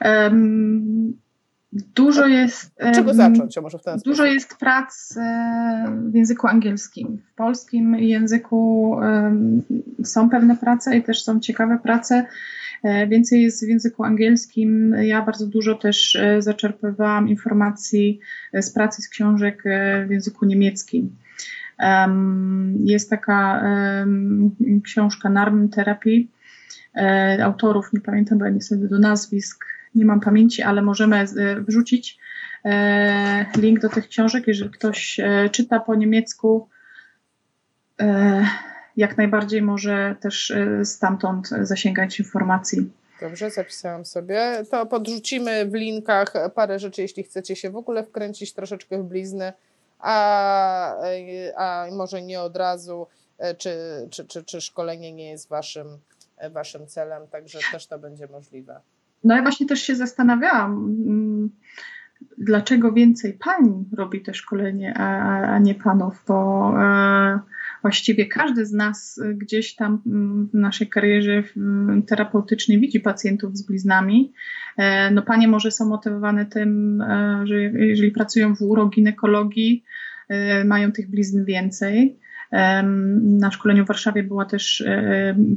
Um, 0.04 1.20
Dużo 1.72 2.26
jest. 2.26 2.74
Czego 2.94 3.14
zacząć? 3.14 3.56
może 3.62 3.78
w 3.78 3.82
ten 3.82 3.98
Dużo 4.04 4.14
sposób? 4.16 4.34
jest 4.34 4.56
prac 4.56 5.14
w 6.10 6.14
języku 6.14 6.46
angielskim. 6.46 7.22
W 7.32 7.34
polskim 7.34 7.94
języku 7.94 8.96
są 10.04 10.30
pewne 10.30 10.56
prace 10.56 10.96
i 10.96 11.02
też 11.02 11.24
są 11.24 11.40
ciekawe 11.40 11.78
prace. 11.82 12.26
Więcej 13.08 13.42
jest 13.42 13.66
w 13.66 13.68
języku 13.68 14.04
angielskim. 14.04 14.94
Ja 15.00 15.22
bardzo 15.22 15.46
dużo 15.46 15.74
też 15.74 16.18
zaczerpywałam 16.38 17.28
informacji 17.28 18.20
z 18.52 18.70
pracy, 18.70 19.02
z 19.02 19.08
książek 19.08 19.62
w 20.06 20.10
języku 20.10 20.46
niemieckim. 20.46 21.16
Jest 22.84 23.10
taka 23.10 23.62
książka 24.84 25.30
Narm 25.30 25.68
Therapy 25.68 26.26
autorów, 27.42 27.92
nie 27.92 28.00
pamiętam, 28.00 28.38
bo 28.38 28.44
ja 28.44 28.50
niestety 28.50 28.88
do 28.88 28.98
nazwisk 28.98 29.64
nie 29.96 30.04
mam 30.04 30.20
pamięci, 30.20 30.62
ale 30.62 30.82
możemy 30.82 31.24
wrzucić 31.68 32.18
link 33.56 33.80
do 33.80 33.88
tych 33.88 34.08
książek, 34.08 34.46
jeżeli 34.46 34.70
ktoś 34.70 35.20
czyta 35.52 35.80
po 35.80 35.94
niemiecku 35.94 36.68
E, 38.00 38.46
jak 38.96 39.16
najbardziej 39.16 39.62
może 39.62 40.16
też 40.20 40.50
e, 40.50 40.84
stamtąd 40.84 41.48
zasięgać 41.48 42.18
informacji. 42.18 42.92
Dobrze, 43.20 43.50
zapisałam 43.50 44.04
sobie. 44.04 44.64
To 44.70 44.86
podrzucimy 44.86 45.66
w 45.66 45.74
linkach 45.74 46.34
parę 46.54 46.78
rzeczy, 46.78 47.02
jeśli 47.02 47.22
chcecie 47.22 47.56
się 47.56 47.70
w 47.70 47.76
ogóle 47.76 48.04
wkręcić 48.04 48.52
troszeczkę 48.52 49.02
w 49.02 49.04
blizny, 49.04 49.52
a, 49.98 50.96
a 51.56 51.86
może 51.92 52.22
nie 52.22 52.40
od 52.40 52.56
razu, 52.56 53.06
e, 53.38 53.54
czy, 53.54 53.78
czy, 54.10 54.24
czy, 54.24 54.44
czy 54.44 54.60
szkolenie 54.60 55.12
nie 55.12 55.30
jest 55.30 55.48
waszym, 55.48 55.86
waszym 56.50 56.86
celem, 56.86 57.28
także 57.28 57.58
też 57.72 57.86
to 57.86 57.98
będzie 57.98 58.26
możliwe. 58.26 58.80
No 59.26 59.36
ja 59.36 59.42
właśnie 59.42 59.66
też 59.66 59.82
się 59.82 59.96
zastanawiałam, 59.96 60.72
mm, 61.06 61.50
dlaczego 62.38 62.92
więcej 62.92 63.32
pań 63.32 63.84
robi 63.96 64.22
to 64.22 64.34
szkolenie, 64.34 64.94
a, 64.98 65.40
a 65.54 65.58
nie 65.58 65.74
panów, 65.74 66.24
bo 66.28 66.72
e, 66.82 67.40
właściwie 67.82 68.26
każdy 68.26 68.66
z 68.66 68.72
nas 68.72 69.20
gdzieś 69.34 69.74
tam 69.74 70.02
w 70.52 70.54
naszej 70.54 70.88
karierze 70.88 71.42
terapeutycznej 72.06 72.80
widzi 72.80 73.00
pacjentów 73.00 73.56
z 73.56 73.66
bliznami. 73.66 74.32
E, 74.76 75.10
no 75.10 75.22
panie 75.22 75.48
może 75.48 75.70
są 75.70 75.88
motywowane 75.88 76.46
tym, 76.46 77.00
e, 77.02 77.42
że 77.44 77.54
jeżeli 77.62 78.10
pracują 78.10 78.56
w 78.56 78.62
uroginekologii, 78.62 79.84
mają 80.64 80.92
tych 80.92 81.10
blizn 81.10 81.44
więcej. 81.44 82.18
Na 83.22 83.50
szkoleniu 83.50 83.84
w 83.84 83.88
Warszawie 83.88 84.22
była 84.22 84.44
też 84.44 84.84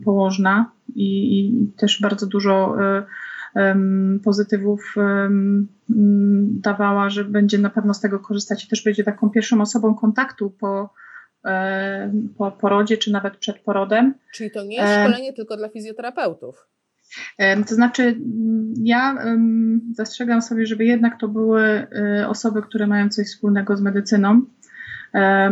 położna 0.05 0.71
i, 0.95 1.39
i 1.39 1.67
też 1.77 2.01
bardzo 2.01 2.27
dużo 2.27 2.75
pozytywów 4.23 4.95
dawała, 6.61 7.09
że 7.09 7.23
będzie 7.23 7.57
na 7.57 7.69
pewno 7.69 7.93
z 7.93 7.99
tego 7.99 8.19
korzystać 8.19 8.65
i 8.65 8.67
też 8.67 8.83
będzie 8.83 9.03
taką 9.03 9.29
pierwszą 9.29 9.61
osobą 9.61 9.95
kontaktu 9.95 10.49
po 10.49 10.89
E, 11.45 12.11
po 12.37 12.51
porodzie, 12.51 12.97
czy 12.97 13.11
nawet 13.11 13.37
przed 13.37 13.59
porodem. 13.59 14.13
Czyli 14.33 14.51
to 14.51 14.63
nie 14.63 14.75
jest 14.75 14.93
szkolenie 14.93 15.29
e, 15.29 15.33
tylko 15.33 15.57
dla 15.57 15.69
fizjoterapeutów. 15.69 16.67
E, 17.37 17.63
to 17.63 17.75
znaczy, 17.75 18.21
ja 18.83 19.25
zastrzegam 19.93 20.41
sobie, 20.41 20.65
żeby 20.65 20.85
jednak 20.85 21.19
to 21.19 21.27
były 21.27 21.87
osoby, 22.27 22.61
które 22.61 22.87
mają 22.87 23.09
coś 23.09 23.27
wspólnego 23.27 23.77
z 23.77 23.81
medycyną, 23.81 24.41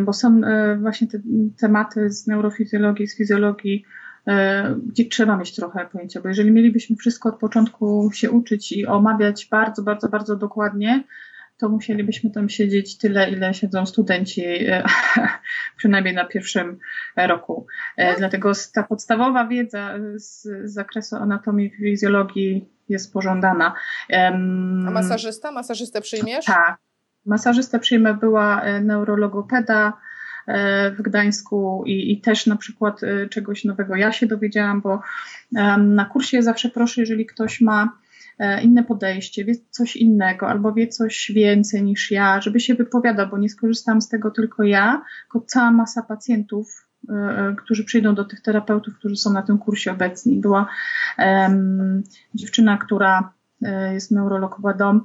bo 0.02 0.14
są 0.14 0.41
właśnie 0.80 1.07
te 1.07 1.19
tematy 1.60 2.10
z 2.10 2.28
neurofizjologii, 2.28 3.07
z 3.07 3.18
fizjologii, 3.18 3.86
gdzie 4.87 5.05
trzeba 5.05 5.37
mieć 5.37 5.55
trochę 5.55 5.85
pojęcia, 5.85 6.21
bo 6.21 6.27
jeżeli 6.27 6.51
mielibyśmy 6.51 6.95
wszystko 6.95 7.29
od 7.29 7.39
początku 7.39 8.11
się 8.13 8.31
uczyć 8.31 8.71
i 8.71 8.87
omawiać 8.87 9.47
bardzo, 9.51 9.83
bardzo, 9.83 10.09
bardzo 10.09 10.35
dokładnie, 10.35 11.03
to 11.57 11.69
musielibyśmy 11.69 12.29
tam 12.29 12.49
siedzieć 12.49 12.97
tyle, 12.97 13.29
ile 13.29 13.53
siedzą 13.53 13.85
studenci, 13.85 14.45
e, 14.45 14.83
przynajmniej 15.77 16.13
na 16.13 16.25
pierwszym 16.25 16.77
roku. 17.17 17.67
E, 17.97 18.11
no. 18.11 18.17
Dlatego 18.17 18.51
ta 18.73 18.83
podstawowa 18.83 19.47
wiedza 19.47 19.93
z, 20.15 20.47
zakresu 20.63 21.15
anatomii 21.15 21.67
i 21.67 21.69
fizjologii 21.69 22.69
jest 22.89 23.13
pożądana. 23.13 23.73
A 24.87 24.91
masażysta? 24.91 25.51
Masażystę 25.51 26.01
przyjmiesz? 26.01 26.45
Tak. 26.45 26.77
Masażystę 27.25 27.79
przyjmę 27.79 28.13
była 28.13 28.61
e, 28.61 28.81
neurologopeda 28.81 29.93
w 30.98 31.02
Gdańsku 31.02 31.84
i, 31.86 32.11
i, 32.11 32.22
też 32.22 32.45
na 32.45 32.56
przykład 32.56 33.02
czegoś 33.30 33.64
nowego 33.64 33.95
ja 33.95 34.11
się 34.11 34.28
dowiedziałam, 34.28 34.82
bo 34.82 35.02
na 35.78 36.06
kursie 36.06 36.44
zawsze 36.44 36.69
proszę, 36.69 37.02
jeżeli 37.02 37.26
ktoś 37.26 37.61
ma 37.61 37.98
E, 38.40 38.61
inne 38.61 38.84
podejście, 38.84 39.45
wie 39.45 39.53
coś 39.69 39.95
innego 39.95 40.49
albo 40.49 40.74
wie 40.74 40.88
coś 40.88 41.32
więcej 41.36 41.84
niż 41.84 42.11
ja, 42.11 42.41
żeby 42.41 42.60
się 42.60 42.76
wypowiadał, 42.76 43.28
bo 43.28 43.38
nie 43.38 43.49
skorzystam 43.49 44.02
z 44.02 44.10
tego 44.10 44.32
tylko 44.32 44.64
ja, 44.64 45.02
tylko 45.24 45.45
cała 45.48 45.72
masa 45.72 46.03
pacjentów, 46.03 46.88
e, 47.10 47.14
e, 47.14 47.56
którzy 47.56 47.84
przyjdą 47.84 48.15
do 48.15 48.26
tych 48.26 48.41
terapeutów, 48.41 48.98
którzy 48.99 49.15
są 49.15 49.34
na 49.34 49.41
tym 49.41 49.57
kursie 49.57 49.91
obecni. 49.91 50.40
Była 50.40 50.69
um, 51.18 52.03
dziewczyna, 52.36 52.78
która 52.78 53.34
jest 53.94 54.11
neurologowadą 54.11 55.02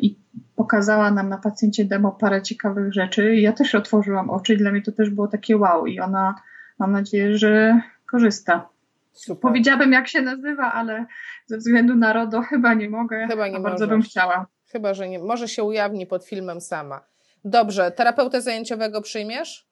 i 0.00 0.16
pokazała 0.56 1.10
nam 1.10 1.28
na 1.28 1.38
pacjencie 1.38 1.84
demo 1.84 2.12
parę 2.12 2.42
ciekawych 2.42 2.92
rzeczy. 2.92 3.36
Ja 3.36 3.52
też 3.52 3.74
otworzyłam 3.74 4.30
oczy 4.30 4.54
i 4.54 4.56
dla 4.56 4.70
mnie 4.70 4.82
to 4.82 4.92
też 4.92 5.10
było 5.10 5.28
takie 5.28 5.56
wow. 5.56 5.86
I 5.86 6.00
ona, 6.00 6.34
mam 6.78 6.92
nadzieję, 6.92 7.38
że 7.38 7.80
korzysta. 8.06 8.68
Super. 9.12 9.40
Powiedziałabym, 9.40 9.92
jak 9.92 10.08
się 10.08 10.22
nazywa, 10.22 10.72
ale 10.72 11.06
ze 11.46 11.56
względu 11.58 11.94
na 11.94 12.12
RODO 12.12 12.42
chyba 12.42 12.74
nie 12.74 12.90
mogę. 12.90 13.26
Chyba 13.30 13.48
nie 13.48 13.60
bardzo 13.60 13.86
bym 13.86 14.02
chciała. 14.02 14.46
Chyba, 14.72 14.94
że 14.94 15.08
nie. 15.08 15.18
Może 15.18 15.48
się 15.48 15.62
ujawni 15.62 16.06
pod 16.06 16.24
filmem 16.24 16.60
sama. 16.60 17.00
Dobrze, 17.44 17.90
terapeutę 17.90 18.42
zajęciowego 18.42 19.02
przyjmiesz? 19.02 19.68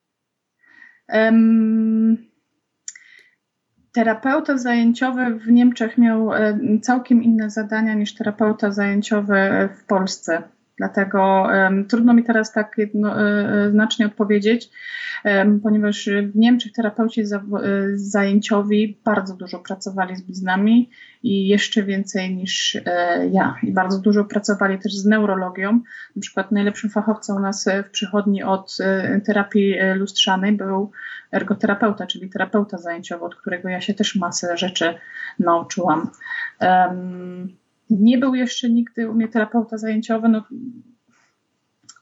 Um, 1.09 2.17
terapeuta 3.97 4.57
zajęciowy 4.57 5.25
w 5.39 5.47
Niemczech 5.47 5.97
miał 5.97 6.33
e, 6.33 6.59
całkiem 6.81 7.23
inne 7.23 7.49
zadania 7.49 7.93
niż 7.93 8.15
terapeuta 8.15 8.71
zajęciowy 8.71 9.69
w 9.77 9.83
Polsce. 9.85 10.43
Dlatego 10.77 11.47
um, 11.49 11.85
trudno 11.85 12.13
mi 12.13 12.23
teraz 12.23 12.51
tak 12.51 12.75
jednoznacznie 12.77 14.05
e, 14.05 14.07
odpowiedzieć 14.07 14.69
ponieważ 15.63 16.09
w 16.33 16.35
Niemczech 16.35 16.71
terapeuci 16.71 17.21
e, 17.21 17.25
zajęciowi 17.95 18.99
bardzo 19.05 19.35
dużo 19.35 19.59
pracowali 19.59 20.15
z 20.15 20.21
bliznami 20.21 20.89
i 21.23 21.47
jeszcze 21.47 21.83
więcej 21.83 22.35
niż 22.35 22.77
e, 22.85 23.27
ja. 23.31 23.55
I 23.63 23.71
bardzo 23.71 23.99
dużo 23.99 24.25
pracowali 24.25 24.79
też 24.79 24.93
z 24.93 25.05
neurologią. 25.05 25.71
Na 26.15 26.21
przykład 26.21 26.51
najlepszym 26.51 26.89
fachowcem 26.89 27.35
u 27.35 27.39
nas 27.39 27.65
w 27.87 27.89
przychodni 27.89 28.43
od 28.43 28.77
e, 28.79 29.21
terapii 29.21 29.75
lustrzanej 29.95 30.51
był 30.51 30.91
ergoterapeuta, 31.31 32.07
czyli 32.07 32.29
terapeuta 32.29 32.77
zajęciowy, 32.77 33.25
od 33.25 33.35
którego 33.35 33.69
ja 33.69 33.81
się 33.81 33.93
też 33.93 34.15
masę 34.15 34.57
rzeczy 34.57 34.95
nauczyłam. 35.39 36.09
Nie 37.89 38.17
był 38.17 38.35
jeszcze 38.35 38.69
nigdy 38.69 39.09
u 39.09 39.13
mnie 39.13 39.27
terapeuta 39.27 39.77
zajęciowy. 39.77 40.29
No, 40.29 40.43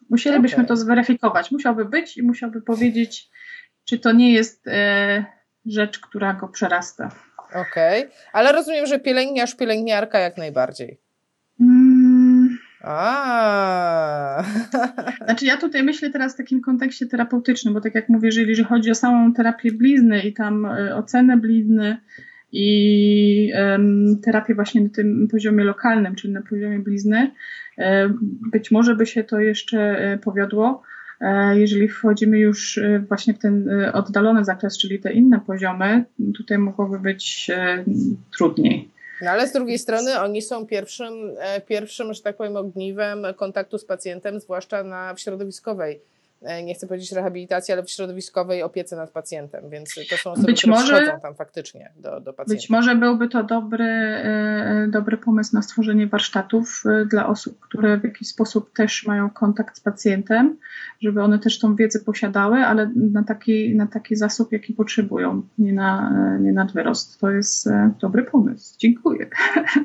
Musielibyśmy 0.10 0.58
okay. 0.58 0.68
to 0.68 0.76
zweryfikować. 0.76 1.52
Musiałby 1.52 1.86
być 1.86 2.18
i 2.18 2.24
musiałby 2.24 2.62
powiedzieć, 2.62 3.30
czy 3.86 4.00
to 4.00 4.12
nie 4.12 4.34
jest 4.34 4.68
e, 4.68 5.26
rzecz, 5.66 6.00
która 6.00 6.34
go 6.34 6.48
przerasta. 6.48 7.12
Okej, 7.50 8.06
okay. 8.06 8.18
ale 8.34 8.52
rozumiem, 8.52 8.86
że 8.86 9.00
pielęgniarz, 9.00 9.56
pielęgniarka 9.56 10.20
jak 10.20 10.38
najbardziej. 10.38 11.00
Mm. 11.60 12.58
A. 12.82 14.44
Znaczy 15.26 15.46
ja 15.46 15.58
tutaj 15.58 15.84
myślę 15.84 16.10
teraz 16.10 16.34
w 16.34 16.38
takim 16.38 16.62
kontekście 16.62 17.06
terapeutycznym, 17.06 17.74
bo 17.74 17.82
tak 17.82 17.96
jak 17.96 18.10
mówię, 18.10 18.28
jeżeli 18.28 18.64
chodzi 18.64 18.92
o 18.92 18.96
samą 18.96 19.34
terapię 19.34 19.72
blizny 19.72 20.22
i 20.22 20.34
tam 20.34 20.66
e, 20.66 20.96
ocenę 20.96 21.38
blizny 21.38 21.98
i 22.52 23.52
terapię 24.24 24.56
właśnie 24.56 24.82
na 24.82 24.90
tym 24.90 25.28
poziomie 25.32 25.64
lokalnym, 25.64 26.16
czyli 26.16 26.34
na 26.34 26.42
poziomie 26.42 26.80
blizny, 26.80 27.32
E, 27.78 28.10
być 28.52 28.72
może 28.72 28.96
by 28.96 29.06
się 29.06 29.24
to 29.24 29.40
jeszcze 29.40 29.80
e, 29.80 30.18
powiodło, 30.18 30.82
e, 31.22 31.60
jeżeli 31.60 31.88
wchodzimy 31.88 32.40
już 32.40 32.80
właśnie 33.08 33.34
w 33.34 33.40
ten 33.40 33.70
oddalony 33.94 34.46
zakres, 34.46 34.78
czyli 34.78 35.00
te 35.00 35.14
inne 35.14 35.40
poziomy, 35.48 36.04
tutaj 36.38 36.58
mogłoby 36.58 37.00
być 37.00 37.52
trudniej. 38.38 38.90
No 39.22 39.32
ale 39.32 39.48
z 39.48 39.54
drugiej 39.54 39.80
strony 39.80 40.20
oni 40.20 40.42
są 40.42 40.66
pierwszym, 40.66 41.14
pierwszym, 41.68 42.14
że 42.14 42.22
tak 42.22 42.38
powiem, 42.38 42.56
ogniwem 42.56 43.26
kontaktu 43.36 43.78
z 43.78 43.86
pacjentem, 43.86 44.40
zwłaszcza 44.40 44.84
na, 44.84 45.14
w 45.14 45.20
środowiskowej 45.20 46.02
E, 46.15 46.15
nie 46.64 46.74
chcę 46.74 46.88
powiedzieć 46.88 47.12
rehabilitacji, 47.12 47.72
ale 47.72 47.84
w 47.84 47.90
środowiskowej 47.90 48.64
opiece 48.64 48.96
nad 48.96 49.12
pacjentem, 49.12 49.70
więc 49.70 49.96
to 50.10 50.18
są 50.18 50.32
osoby, 50.32 50.48
być 50.48 50.62
które 50.62 50.74
może, 50.74 50.94
przychodzą 50.94 51.20
tam 51.22 51.36
faktycznie 51.36 51.92
do, 51.96 52.20
do 52.20 52.34
pacjenta. 52.34 52.54
Być 52.54 52.70
może 52.70 52.96
byłby 52.96 53.30
to 53.30 53.44
dobry, 53.44 53.86
e, 53.86 54.88
dobry 54.90 55.18
pomysł 55.18 55.56
na 55.56 55.62
stworzenie 55.62 56.08
warsztatów 56.08 56.84
e, 56.86 57.06
dla 57.06 57.28
osób, 57.28 57.60
które 57.60 57.98
w 57.98 58.04
jakiś 58.04 58.28
sposób 58.28 58.74
też 58.74 59.06
mają 59.08 59.30
kontakt 59.30 59.78
z 59.78 59.80
pacjentem, 59.80 60.58
żeby 61.02 61.22
one 61.22 61.40
też 61.40 61.60
tą 61.60 61.76
wiedzę 61.76 62.00
posiadały, 62.00 62.58
ale 62.58 62.92
na 62.96 63.24
taki, 63.24 63.76
na 63.76 63.88
taki 63.88 64.16
zasób, 64.16 64.52
jaki 64.52 64.74
potrzebują, 64.74 65.42
nie 65.58 65.74
na, 65.74 66.12
nie 66.42 66.54
na 66.54 66.66
wyrost. 66.66 67.20
To 67.20 67.30
jest 67.30 67.70
dobry 68.00 68.24
pomysł. 68.24 68.76
Dziękuję. 68.80 69.30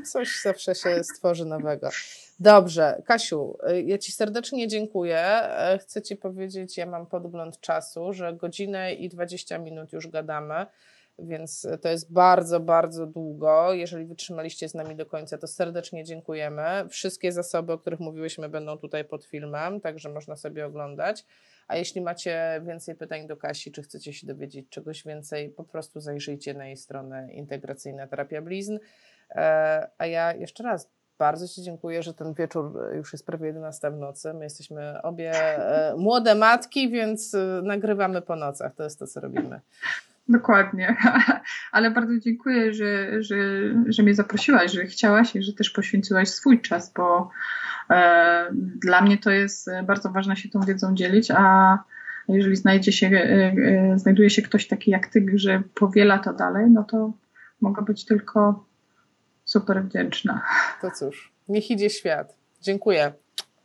Coś 0.05 0.43
zawsze 0.43 0.75
się 0.75 1.05
stworzy 1.05 1.45
nowego. 1.45 1.89
Dobrze, 2.41 3.03
Kasiu, 3.05 3.59
y, 3.71 3.83
ja 3.83 3.99
Ci 3.99 4.13
serdecznie 4.13 4.69
dziękuję. 4.69 5.19
E, 5.19 5.79
chcę 5.79 6.03
Ci 6.03 6.17
powiedzieć, 6.17 6.77
ja 6.77 6.87
mam 6.87 7.07
podgląd 7.07 7.61
czasu, 7.61 8.13
że 8.13 8.33
godzinę 8.33 8.95
i 8.95 9.09
20 9.09 9.59
minut 9.59 9.93
już 9.93 10.09
gadamy, 10.09 10.67
więc 11.19 11.67
to 11.83 11.89
jest 11.89 12.13
bardzo, 12.13 12.61
bardzo 12.61 13.07
długo. 13.07 13.75
Jeżeli 13.75 14.07
wytrzymaliście 14.07 14.69
z 14.69 14.75
nami 14.75 14.97
do 14.97 15.07
końca, 15.07 15.39
to 15.39 15.47
serdecznie 15.47 16.05
dziękujemy. 16.05 16.63
Wszystkie 16.89 17.33
zasoby, 17.33 17.73
o 17.73 17.79
których 17.79 18.01
mówiłyśmy, 18.01 18.49
będą 18.49 18.79
tutaj 18.79 19.05
pod 19.05 19.25
filmem, 19.25 19.81
także 19.81 20.09
można 20.09 20.37
sobie 20.37 20.67
oglądać. 20.67 21.25
A 21.69 21.77
jeśli 21.77 22.01
macie 22.01 22.61
więcej 22.67 22.95
pytań 22.95 23.27
do 23.27 23.37
Kasi, 23.37 23.73
czy 23.73 23.83
chcecie 23.83 24.13
się 24.13 24.27
dowiedzieć 24.27 24.69
czegoś 24.69 25.05
więcej, 25.05 25.51
po 25.51 25.65
prostu 25.65 26.01
zajrzyjcie 26.01 26.55
na 26.55 26.67
jej 26.67 26.77
stronę 26.77 27.33
Integracyjna 27.33 28.07
Terapia 28.07 28.43
Blizn. 28.43 28.79
E, 29.31 29.91
a 29.99 30.07
ja 30.07 30.35
jeszcze 30.35 30.63
raz 30.63 30.89
bardzo 31.21 31.49
Ci 31.49 31.63
dziękuję, 31.63 32.03
że 32.03 32.15
ten 32.15 32.35
wieczór 32.35 32.73
już 32.95 33.13
jest 33.13 33.27
prawie 33.27 33.47
11 33.47 33.91
w 33.91 33.97
nocy. 33.97 34.35
My 34.35 34.45
jesteśmy 34.45 35.03
obie 35.03 35.33
e, 35.33 35.95
młode 35.97 36.35
matki, 36.35 36.91
więc 36.91 37.35
e, 37.35 37.63
nagrywamy 37.65 38.23
po 38.23 38.37
nocach. 38.37 38.75
To 38.75 38.85
jest 38.85 38.99
to, 38.99 39.07
co 39.07 39.21
robimy. 39.21 39.61
Dokładnie, 40.29 40.97
ale 41.73 41.91
bardzo 41.91 42.19
dziękuję, 42.19 42.73
że, 42.73 43.23
że, 43.23 43.37
że 43.89 44.03
mnie 44.03 44.15
zaprosiłaś, 44.15 44.73
że 44.73 44.85
chciałaś 44.85 45.37
i 45.37 45.43
że 45.43 45.53
też 45.53 45.71
poświęciłaś 45.71 46.29
swój 46.29 46.61
czas, 46.61 46.93
bo 46.93 47.31
e, 47.91 48.47
dla 48.55 49.01
mnie 49.01 49.19
to 49.19 49.31
jest 49.31 49.71
bardzo 49.87 50.11
ważne 50.11 50.37
się 50.37 50.49
tą 50.49 50.61
wiedzą 50.61 50.95
dzielić, 50.95 51.31
a 51.31 51.79
jeżeli 52.29 52.57
znajdzie 52.57 52.93
się, 52.93 53.07
e, 53.07 53.13
e, 53.13 53.99
znajduje 53.99 54.31
się 54.31 54.43
ktoś 54.43 54.69
taki 54.69 54.91
jak 54.91 55.07
ty, 55.07 55.27
że 55.35 55.63
powiela 55.75 56.19
to 56.19 56.33
dalej, 56.33 56.71
no 56.71 56.85
to 56.85 57.13
mogę 57.61 57.83
być 57.83 58.05
tylko 58.05 58.70
super 59.51 59.85
wdzięczna. 59.85 60.43
To 60.81 60.91
cóż, 60.91 61.33
niech 61.49 61.71
idzie 61.71 61.91
świat. 61.91 62.35
Dziękuję. 62.63 63.13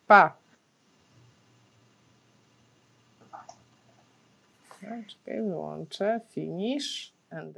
Pa. 0.07 0.37
Czekaj, 4.79 5.05
wyłączę. 5.25 6.21
Finish 6.29 7.11
and 7.29 7.57